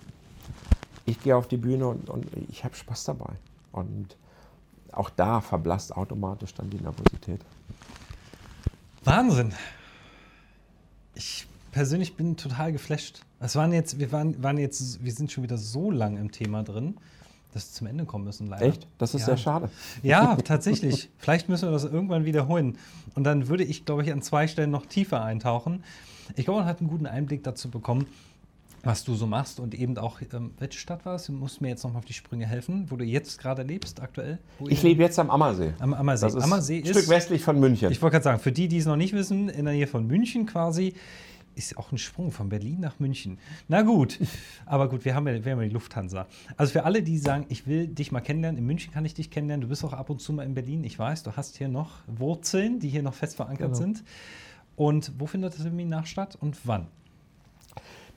Ich 1.05 1.21
gehe 1.21 1.37
auf 1.37 1.49
die 1.49 1.57
Bühne 1.57 1.89
und, 1.89 2.09
und 2.09 2.27
ich 2.49 2.63
habe 2.65 2.77
Spaß 2.77 3.05
dabei. 3.05 3.33
Und 3.73 4.17
auch 4.93 5.11
da 5.11 5.41
verblasst 5.41 5.97
automatisch 5.97 6.55
dann 6.55 6.71
die 6.71 6.81
Nervosität. 6.81 7.41
Wahnsinn. 9.05 9.53
Ich 11.15 11.47
persönlich 11.73 12.17
bin 12.17 12.37
total 12.37 12.73
geflasht. 12.73 13.21
Es 13.41 13.57
waren 13.57 13.73
jetzt, 13.73 13.99
wir 13.99 14.11
waren, 14.13 14.43
waren 14.43 14.59
jetzt, 14.59 15.05
wir 15.05 15.13
sind 15.13 15.31
schon 15.31 15.45
wieder 15.45 15.59
so 15.59 15.91
lang 15.91 16.17
im 16.17 16.33
Thema 16.33 16.63
drin, 16.63 16.97
dass 17.53 17.69
wir 17.69 17.75
zum 17.75 17.87
Ende 17.87 18.05
kommen 18.05 18.25
müssen, 18.25 18.49
leider. 18.49 18.67
Echt? 18.67 18.87
Das 18.99 19.15
ist 19.15 19.21
ja. 19.21 19.27
sehr 19.27 19.37
schade. 19.37 19.71
Ja, 20.03 20.37
tatsächlich. 20.45 21.11
Vielleicht 21.19 21.49
müssen 21.49 21.69
wir 21.69 21.73
das 21.73 21.85
irgendwann 21.85 22.25
wiederholen. 22.25 22.79
Und 23.15 23.25
dann 23.25 23.49
würde 23.49 23.65
ich, 23.65 23.85
glaube 23.85 24.03
ich, 24.03 24.13
an 24.13 24.23
zwei 24.23 24.49
Stellen 24.49 24.71
noch 24.71 24.87
tiefer 24.87 25.23
eintauchen. 25.23 25.85
Ich 26.37 26.45
glaube, 26.45 26.61
man 26.61 26.69
hat 26.69 26.81
einen 26.81 26.89
guten 26.89 27.07
Einblick 27.07 27.45
dazu 27.45 27.71
bekommen, 27.71 28.07
was 28.83 29.05
du 29.05 29.15
so 29.15 29.27
machst 29.27 29.61
und 29.61 29.75
eben 29.75 29.97
auch, 29.99 30.21
ähm, 30.33 30.53
welche 30.59 30.79
Stadt 30.79 31.05
war 31.05 31.17
es? 31.17 31.27
Du 31.27 31.33
musst 31.33 31.61
mir 31.61 31.69
jetzt 31.69 31.85
noch 31.85 31.93
mal 31.93 31.99
auf 31.99 32.05
die 32.05 32.13
Sprünge 32.13 32.47
helfen, 32.47 32.87
wo 32.91 32.97
du 32.97 33.05
jetzt 33.05 33.39
gerade 33.39 33.63
lebst, 33.63 34.01
aktuell? 34.01 34.39
Ich 34.69 34.83
lebe 34.83 35.03
jetzt 35.03 35.19
am 35.19 35.31
Ammersee. 35.31 35.73
Am 35.79 35.95
Ammersee. 35.95 36.27
Das 36.27 36.35
ist 36.35 36.45
Ammersee 36.45 36.79
ein 36.79 36.87
Stück 36.87 37.09
westlich 37.09 37.43
von 37.43 37.59
München. 37.59 37.91
Ich 37.91 38.01
wollte 38.03 38.15
gerade 38.15 38.25
sagen, 38.25 38.41
für 38.41 38.53
die, 38.53 38.69
die 38.69 38.79
es 38.79 38.87
noch 38.87 38.97
nicht 38.97 39.13
wissen, 39.13 39.49
in 39.49 39.65
der 39.65 39.75
Nähe 39.75 39.87
von 39.87 40.07
München 40.07 40.47
quasi, 40.47 40.95
ist 41.59 41.77
auch 41.77 41.91
ein 41.91 41.99
Sprung 41.99 42.31
von 42.31 42.49
Berlin 42.49 42.79
nach 42.81 43.01
München. 43.01 43.39
Na 43.67 43.83
gut, 43.83 44.19
aber 44.67 44.89
gut, 44.89 45.05
wir 45.05 45.15
haben, 45.15 45.27
ja, 45.27 45.45
wir 45.45 45.53
haben 45.53 45.61
ja 45.61 45.67
die 45.67 45.75
Lufthansa. 45.75 46.27
Also 46.57 46.73
für 46.73 46.85
alle, 46.85 47.03
die 47.03 47.19
sagen, 47.19 47.47
ich 47.49 47.67
will 47.67 47.89
dich 47.89 48.13
mal 48.13 48.21
kennenlernen, 48.21 48.59
in 48.59 48.67
München 48.67 48.93
kann 48.93 49.05
ich 49.05 49.15
dich 49.15 49.31
kennenlernen, 49.31 49.63
du 49.63 49.69
bist 49.69 49.85
auch 49.85 49.93
ab 49.93 50.09
und 50.09 50.21
zu 50.21 50.33
mal 50.33 50.45
in 50.45 50.55
Berlin, 50.55 50.85
ich 50.85 50.99
weiß, 50.99 51.25
du 51.25 51.33
hast 51.37 51.59
hier 51.59 51.69
noch 51.69 51.99
Wurzeln, 52.07 52.79
die 52.79 52.89
hier 52.89 53.03
noch 53.03 53.15
fest 53.15 53.37
verankert 53.37 53.73
genau. 53.73 53.79
sind. 53.79 54.05
Und 54.77 55.13
wo 55.19 55.27
findet 55.27 55.55
das 55.55 55.63
Seminar 55.63 56.07
statt 56.07 56.39
und 56.41 56.57
wann? 56.65 56.87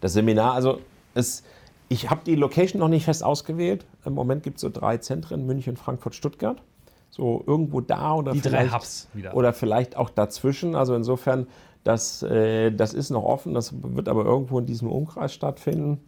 Das 0.02 0.14
Seminar, 0.14 0.54
also 0.54 0.80
es, 1.14 1.43
ich 1.88 2.10
habe 2.10 2.22
die 2.26 2.36
Location 2.36 2.80
noch 2.80 2.89
nicht 2.89 3.06
fest 3.06 3.24
ausgewählt. 3.24 3.86
Im 4.04 4.14
Moment 4.14 4.43
gibt 4.43 4.58
es 4.58 4.62
so 4.62 4.70
drei 4.70 4.97
Zentren, 4.97 5.45
München, 5.45 5.78
Frankfurt, 5.78 6.16
Stuttgart. 6.16 6.62
So 7.10 7.43
irgendwo 7.45 7.82
da 7.82 8.16
oder 8.16 8.32
die 8.32 8.39
vielleicht, 8.39 8.72
drei 8.72 8.76
Hubs 8.76 9.08
wieder. 9.14 9.36
Oder 9.36 9.54
vielleicht 9.54 9.97
auch 9.97 10.10
dazwischen. 10.10 10.76
Also 10.76 10.95
insofern, 10.95 11.47
das, 11.84 12.24
äh, 12.24 12.72
das 12.72 12.93
ist 12.93 13.10
noch 13.10 13.24
offen. 13.24 13.54
Das 13.54 13.74
wird 13.82 14.08
aber 14.08 14.26
irgendwo 14.26 14.60
in 14.60 14.66
diesem 14.66 14.89
Umkreis 14.89 15.34
stattfinden. 15.34 15.99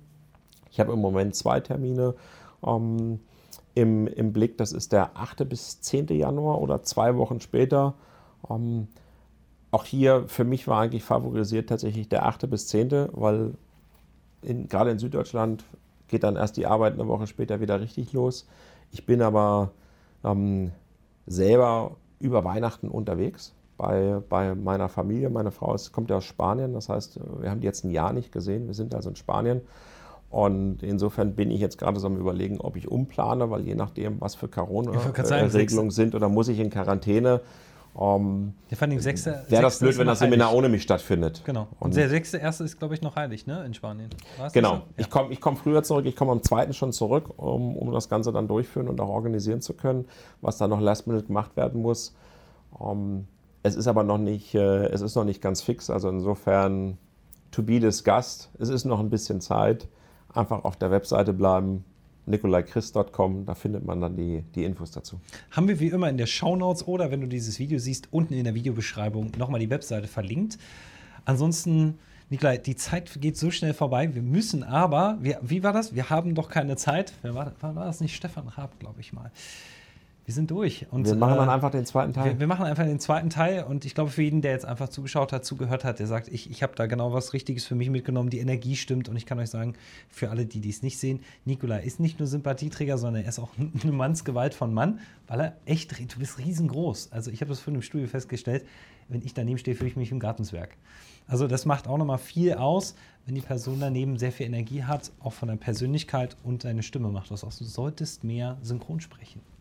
Ich 0.72 0.80
habe 0.80 0.94
im 0.94 1.00
Moment 1.00 1.36
zwei 1.36 1.60
Termine 1.60 2.16
ähm, 2.66 3.20
im, 3.76 4.08
im 4.08 4.34
Blick. 4.34 4.58
Das 4.58 4.72
ist 4.72 4.92
der 4.92 5.18
8. 5.18 5.48
bis 5.48 5.82
10. 5.82 6.08
Januar 6.08 6.62
oder 6.62 6.82
zwei 6.84 7.18
Wochen 7.18 7.42
später. 7.42 7.96
Ähm, 8.50 8.88
auch 9.72 9.86
hier 9.86 10.26
für 10.28 10.44
mich 10.44 10.68
war 10.68 10.82
eigentlich 10.82 11.04
favorisiert 11.04 11.70
tatsächlich 11.70 12.08
der 12.08 12.26
8. 12.26 12.50
bis 12.50 12.68
10., 12.68 13.10
weil 13.12 13.54
in, 14.44 14.68
gerade 14.68 14.92
in 14.92 15.00
Süddeutschland 15.00 15.64
geht 16.08 16.24
dann 16.24 16.36
erst 16.36 16.58
die 16.58 16.66
Arbeit 16.66 16.94
eine 16.94 17.08
Woche 17.08 17.28
später 17.28 17.60
wieder 17.60 17.80
richtig 17.80 18.14
los. 18.14 18.48
Ich 18.92 19.06
bin 19.06 19.22
aber 19.22 19.72
ähm, 20.24 20.72
selber 21.26 21.98
über 22.20 22.44
Weihnachten 22.44 22.88
unterwegs 22.88 23.54
bei, 23.78 24.22
bei 24.30 24.56
meiner 24.56 24.90
Familie. 24.90 25.30
Meine 25.30 25.52
Frau 25.52 25.74
ist, 25.74 25.92
kommt 25.92 26.10
ja 26.10 26.18
aus 26.18 26.26
Spanien, 26.26 26.74
das 26.74 26.90
heißt, 26.90 27.20
wir 27.42 27.50
haben 27.50 27.62
die 27.62 27.68
jetzt 27.68 27.84
ein 27.84 27.92
Jahr 27.92 28.14
nicht 28.14 28.32
gesehen. 28.32 28.68
Wir 28.68 28.74
sind 28.74 28.94
also 28.94 29.10
in 29.10 29.16
Spanien. 29.16 29.62
Und 30.30 30.82
insofern 30.82 31.36
bin 31.36 31.52
ich 31.52 31.60
jetzt 31.60 31.78
gerade 31.78 32.00
so 32.00 32.08
am 32.08 32.18
Überlegen, 32.18 32.60
ob 32.60 32.76
ich 32.76 32.88
umplane, 32.88 33.52
weil 33.52 33.62
je 33.62 33.76
nachdem, 33.76 34.20
was 34.20 34.34
für 34.34 34.48
Corona-Regelungen 34.48 35.92
sind, 35.92 36.16
oder 36.16 36.28
muss 36.28 36.48
ich 36.48 36.60
in 36.60 36.72
Quarantäne, 36.72 37.42
um, 37.94 38.56
ja, 38.70 38.78
vor 38.78 38.88
allem 38.88 39.04
Wäre 39.04 39.62
das 39.62 39.78
blöd, 39.78 39.98
wenn 40.00 40.08
das 40.08 40.20
Seminar 40.20 40.48
heilig. 40.48 40.58
ohne 40.58 40.70
mich 40.70 40.82
stattfindet. 40.82 41.44
Genau. 41.46 41.68
Und, 41.80 41.90
und 41.90 41.96
der 41.96 42.10
sechste 42.10 42.38
erste 42.38 42.64
ist, 42.64 42.80
glaube 42.80 42.96
ich, 42.96 43.04
noch 43.04 43.16
heilig, 43.16 43.46
ne? 43.46 43.64
In 43.66 43.76
Spanien. 43.76 44.10
War's 44.38 44.52
genau. 44.52 44.70
So? 44.70 44.76
Ja. 44.76 44.84
Ich 44.98 45.10
komme 45.12 45.32
ich 45.32 45.40
komm 45.40 45.58
früher 45.58 45.84
zurück, 45.84 46.06
ich 46.08 46.16
komme 46.16 46.32
am 46.32 46.42
zweiten 46.42 46.74
schon 46.74 46.92
zurück, 46.92 47.38
um, 47.38 47.78
um 47.78 47.92
das 47.92 48.10
Ganze 48.10 48.32
dann 48.32 48.48
durchführen 48.48 48.88
und 48.88 49.00
auch 49.00 49.10
organisieren 49.10 49.62
zu 49.62 49.74
können, 49.76 50.06
was 50.42 50.58
da 50.58 50.68
noch 50.68 50.82
last 50.82 51.06
minute 51.06 51.28
gemacht 51.28 51.56
werden 51.56 51.82
muss. 51.82 52.16
Um, 52.72 53.28
es 53.62 53.76
ist 53.76 53.88
aber 53.88 54.04
noch 54.04 54.18
nicht, 54.18 54.56
äh, 54.56 54.88
es 54.88 55.02
ist 55.02 55.16
noch 55.16 55.24
nicht 55.24 55.42
ganz 55.42 55.62
fix. 55.62 55.92
Also 55.92 56.10
insofern 56.10 56.98
to 57.52 57.62
be 57.62 57.80
discussed. 57.80 58.50
Es 58.58 58.70
ist 58.70 58.86
noch 58.86 59.00
ein 59.00 59.12
bisschen 59.12 59.40
Zeit. 59.40 59.88
Einfach 60.34 60.64
auf 60.64 60.76
der 60.78 60.90
Webseite 60.90 61.32
bleiben, 61.32 61.86
nikolaichrist.com, 62.26 63.46
da 63.46 63.56
findet 63.56 63.86
man 63.86 64.02
dann 64.02 64.16
die, 64.16 64.44
die 64.56 64.64
Infos 64.64 64.92
dazu. 64.92 65.20
Haben 65.52 65.68
wir 65.68 65.80
wie 65.80 65.88
immer 65.88 66.10
in 66.10 66.18
der 66.18 66.26
Shownotes 66.26 66.88
oder 66.88 67.12
wenn 67.12 67.22
du 67.22 67.28
dieses 67.28 67.60
Video 67.60 67.80
siehst, 67.80 68.08
unten 68.12 68.34
in 68.34 68.44
der 68.44 68.56
Videobeschreibung 68.56 69.32
nochmal 69.38 69.60
die 69.60 69.70
Webseite 69.70 70.08
verlinkt. 70.08 70.58
Ansonsten 71.26 72.00
Nikolai, 72.30 72.58
die 72.58 72.76
Zeit 72.76 73.22
geht 73.22 73.38
so 73.38 73.52
schnell 73.52 73.74
vorbei. 73.74 74.16
Wir 74.16 74.22
müssen 74.22 74.64
aber, 74.64 75.18
wir, 75.22 75.40
wie 75.42 75.62
war 75.62 75.74
das? 75.74 75.94
Wir 75.94 76.10
haben 76.10 76.34
doch 76.36 76.50
keine 76.50 76.76
Zeit. 76.78 77.14
Wer 77.22 77.36
war, 77.36 77.54
war 77.62 77.86
das 77.86 78.02
nicht? 78.02 78.16
Stefan 78.16 78.48
Raab, 78.48 78.80
glaube 78.80 79.02
ich 79.02 79.14
mal. 79.14 79.32
Wir 80.26 80.34
sind 80.34 80.52
durch. 80.52 80.88
Und, 80.90 81.06
wir 81.06 81.16
machen 81.16 81.36
dann 81.36 81.50
äh, 81.50 81.52
einfach 81.52 81.72
den 81.72 81.86
zweiten 81.86 82.14
Teil. 82.14 82.34
Wir, 82.34 82.40
wir, 82.40 82.48
machen 82.48 82.66
einfach 82.66 82.86
den 82.86 83.00
zweiten 83.00 83.30
Teil 83.30 83.64
und 83.64 83.84
ich 83.84 83.94
glaube, 83.94 84.10
für 84.10 84.22
jeden, 84.22 84.42
der 84.42 84.52
jetzt 84.52 84.64
einfach 84.64 84.88
zugeschaut 84.88 85.34
hat, 85.34 85.44
zugehört 85.44 85.84
hat, 85.84 86.00
der 86.00 86.08
sagt, 86.08 86.30
ich, 86.30 86.50
ich 86.50 86.64
habe 86.64 86.74
da 86.76 86.86
genau 86.86 87.12
was 87.12 87.34
Richtiges 87.34 87.66
für 87.66 87.76
mich 87.76 87.90
mitgenommen, 87.90 88.30
die 88.30 88.40
Energie 88.40 88.78
stimmt 88.78 89.10
und 89.10 89.18
ich 89.18 89.26
kann 89.26 89.38
euch 89.40 89.50
sagen, 89.50 89.74
für 90.10 90.30
alle, 90.30 90.46
die 90.46 90.62
dies 90.62 90.82
nicht 90.82 90.98
sehen, 90.98 91.20
Nikola 91.44 91.78
ist 91.78 92.00
nicht 92.00 92.20
nur 92.20 92.28
Sympathieträger, 92.28 92.98
sondern 92.98 93.24
er 93.24 93.30
ist 93.30 93.40
auch 93.40 93.50
eine 93.84 93.92
Mannsgewalt 93.92 94.54
von 94.54 94.74
Mann, 94.74 95.00
weil 95.28 95.42
er 95.42 95.58
echt, 95.66 95.92
du 95.92 96.20
bist 96.20 96.40
riesengroß. 96.40 97.12
Also 97.12 97.30
ich 97.30 97.42
habe 97.42 97.50
das 97.50 97.60
vorhin 97.60 97.76
im 97.76 97.82
Studio 97.82 98.08
festgestellt, 98.08 98.66
wenn 99.10 99.22
ich 99.26 99.34
daneben 99.34 99.58
stehe, 99.58 99.76
fühle 99.76 99.90
ich 99.90 99.98
mich 99.98 100.12
im 100.12 100.20
Gartenswerk. 100.20 100.78
Also 101.28 101.48
das 101.48 101.66
macht 101.66 101.88
auch 101.88 101.98
nochmal 101.98 102.18
viel 102.18 102.54
aus, 102.54 102.96
wenn 103.26 103.36
die 103.36 103.42
Person 103.42 103.80
daneben 103.82 104.18
sehr 104.18 104.32
viel 104.32 104.46
Energie 104.46 104.84
hat, 104.84 105.12
auch 105.22 105.34
von 105.34 105.50
der 105.50 105.56
Persönlichkeit 105.58 106.38
und 106.44 106.64
deine 106.64 106.84
Stimme 106.84 107.10
macht 107.10 107.32
das 107.32 107.44
aus. 107.44 107.58
Du 107.58 107.66
solltest 107.66 108.24
mehr 108.24 108.58
synchron 108.62 109.02
sprechen 109.02 109.53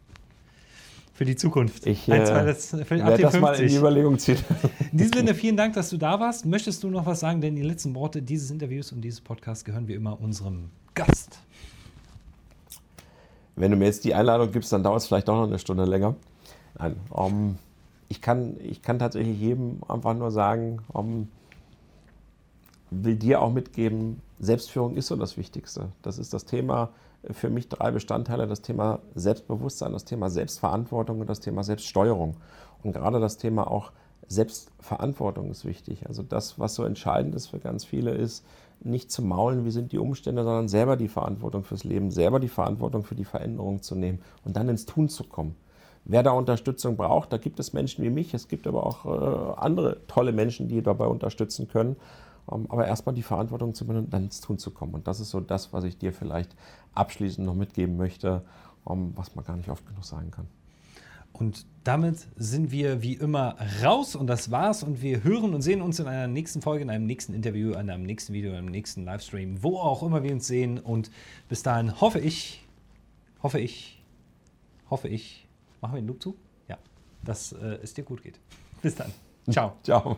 für 1.13 1.25
die 1.25 1.37
Zukunft. 1.37 1.87
Ich 1.87 2.09
äh, 2.09 2.13
werde 2.13 3.23
das 3.23 3.41
mal 3.41 3.55
in 3.61 3.69
die 3.69 3.77
Überlegung 3.77 4.19
ziehen. 4.19 4.39
In 4.91 4.99
diesem 4.99 5.19
Sinne, 5.19 5.35
vielen 5.37 5.57
Dank, 5.57 5.75
dass 5.75 5.91
du 5.91 5.97
da 5.97 6.19
warst. 6.19 6.47
Möchtest 6.47 6.83
du 6.83 6.91
noch 6.91 7.07
was 7.07 7.21
sagen? 7.21 7.41
Denn 7.41 7.55
die 7.55 7.63
letzten 7.63 7.95
Worte 7.95 8.23
dieses 8.23 8.51
Interviews 8.51 8.93
und 8.93 9.03
dieses 9.03 9.21
Podcasts 9.21 9.65
gehören 9.65 9.89
wie 9.89 9.95
immer 9.95 10.21
unserem 10.21 10.71
Gast. 10.95 11.39
Wenn 13.57 13.71
du 13.71 13.77
mir 13.77 13.85
jetzt 13.85 14.05
die 14.05 14.15
Einladung 14.15 14.51
gibst, 14.51 14.73
dann 14.73 14.83
dauert 14.83 15.03
es 15.03 15.07
vielleicht 15.07 15.29
doch 15.29 15.37
noch 15.37 15.47
eine 15.47 15.59
Stunde 15.59 15.85
länger. 15.85 16.17
Nein, 16.79 16.97
um, 17.11 17.59
ich, 18.09 18.23
kann, 18.23 18.57
ich 18.61 18.81
kann 18.81 18.99
tatsächlich 18.99 19.39
jedem 19.39 19.81
einfach 19.89 20.15
nur 20.15 20.31
sagen, 20.31 20.81
um, 20.89 21.29
will 22.91 23.17
dir 23.17 23.43
auch 23.43 23.53
mitgeben, 23.53 24.21
Selbstführung 24.39 24.97
ist 24.97 25.09
so 25.09 25.17
das 25.17 25.37
Wichtigste. 25.37 25.89
Das 26.01 26.19
ist 26.19 26.33
das 26.33 26.47
Thema, 26.47 26.91
für 27.31 27.51
mich 27.51 27.69
drei 27.69 27.91
Bestandteile, 27.91 28.47
das 28.47 28.63
Thema 28.63 29.01
Selbstbewusstsein, 29.15 29.93
das 29.93 30.05
Thema 30.05 30.31
Selbstverantwortung 30.31 31.21
und 31.21 31.31
das 31.31 31.41
Thema 31.41 31.63
Selbststeuerung. 31.63 32.37
Und 32.83 32.93
gerade 32.93 33.21
das 33.21 33.37
Thema 33.37 33.71
auch 33.71 33.93
Selbstverantwortung 34.27 35.51
ist 35.51 35.65
wichtig. 35.65 36.07
Also 36.09 36.23
das, 36.23 36.59
was 36.59 36.75
so 36.75 36.85
entscheidend 36.85 37.35
ist 37.35 37.49
für 37.49 37.59
ganz 37.59 37.85
viele, 37.85 38.13
ist 38.13 38.45
nicht 38.81 39.11
zu 39.11 39.23
maulen, 39.23 39.65
wie 39.65 39.71
sind 39.71 39.93
die 39.93 39.99
Umstände, 39.99 40.43
sondern 40.43 40.69
selber 40.69 40.97
die 40.97 41.09
Verantwortung 41.09 41.65
fürs 41.65 41.85
Leben, 41.85 42.11
selber 42.11 42.41
die 42.41 42.49
Verantwortung 42.49 43.05
für 43.05 43.15
die 43.15 43.25
Veränderung 43.25 43.83
zu 43.83 43.95
nehmen 43.95 44.21
und 44.45 44.57
dann 44.57 44.69
ins 44.69 44.87
Tun 44.87 45.09
zu 45.09 45.25
kommen. 45.25 45.55
Wer 46.05 46.25
da 46.25 46.33
Unterstützung 46.33 46.97
braucht, 46.97 47.33
da 47.33 47.39
gibt 47.39 47.61
es 47.61 47.73
Menschen 47.73 48.03
wie 48.03 48.11
mich, 48.11 48.35
es 48.35 48.49
gibt 48.49 48.67
aber 48.67 48.85
auch 48.85 49.05
äh, 49.05 49.61
andere 49.61 49.99
tolle 50.09 50.33
Menschen, 50.33 50.67
die 50.67 50.83
dabei 50.83 51.07
unterstützen 51.07 51.69
können. 51.69 51.97
Ähm, 52.51 52.67
aber 52.69 52.87
erstmal 52.87 53.15
die 53.15 53.23
Verantwortung 53.23 53.75
zu 53.75 53.85
übernehmen 53.85 54.07
und 54.07 54.15
dann 54.15 54.25
ins 54.25 54.41
Tun 54.41 54.59
zu 54.59 54.71
kommen. 54.71 54.95
Und 54.95 55.07
das 55.07 55.21
ist 55.21 55.31
so 55.31 55.41
das, 55.41 55.73
was 55.73 55.85
ich 55.85 55.99
dir 55.99 56.13
vielleicht 56.13 56.55
abschließend 56.95 57.47
noch 57.47 57.55
mitgeben 57.55 57.97
möchte, 57.97 58.43
ähm, 58.89 59.13
was 59.15 59.35
man 59.35 59.45
gar 59.45 59.57
nicht 59.57 59.69
oft 59.69 59.87
genug 59.87 60.05
sagen 60.05 60.31
kann. 60.31 60.47
Und 61.33 61.65
damit 61.83 62.29
sind 62.37 62.71
wir 62.71 63.03
wie 63.03 63.15
immer 63.15 63.57
raus 63.83 64.15
und 64.15 64.27
das 64.27 64.51
war's. 64.51 64.83
Und 64.83 65.03
wir 65.03 65.25
hören 65.25 65.55
und 65.55 65.63
sehen 65.63 65.81
uns 65.81 65.99
in 65.99 66.07
einer 66.07 66.29
nächsten 66.29 66.61
Folge, 66.61 66.83
in 66.83 66.91
einem 66.91 67.07
nächsten 67.07 67.33
Interview, 67.33 67.73
in 67.73 67.91
einem 67.91 68.05
nächsten 68.05 68.33
Video, 68.33 68.51
in 68.51 68.59
einem 68.59 68.67
nächsten 68.71 69.05
Livestream, 69.05 69.63
wo 69.63 69.79
auch 69.79 70.03
immer 70.03 70.23
wir 70.23 70.33
uns 70.33 70.47
sehen. 70.47 70.79
Und 70.79 71.11
bis 71.49 71.63
dahin 71.63 72.01
hoffe 72.01 72.21
ich, 72.21 72.67
hoffe 73.43 73.59
ich, 73.59 74.03
hoffe 74.91 75.09
ich, 75.09 75.49
machen 75.81 75.95
wir 75.95 76.03
den 76.03 76.09
Loop 76.09 76.23
zu? 76.23 76.37
Ja, 76.69 76.79
dass 77.25 77.53
äh, 77.53 77.79
es 77.83 77.95
dir 77.95 78.05
gut 78.05 78.23
geht. 78.23 78.39
Bis 78.83 78.95
dann. 78.95 79.11
Ciao. 79.51 79.73
Ciao. 79.83 80.17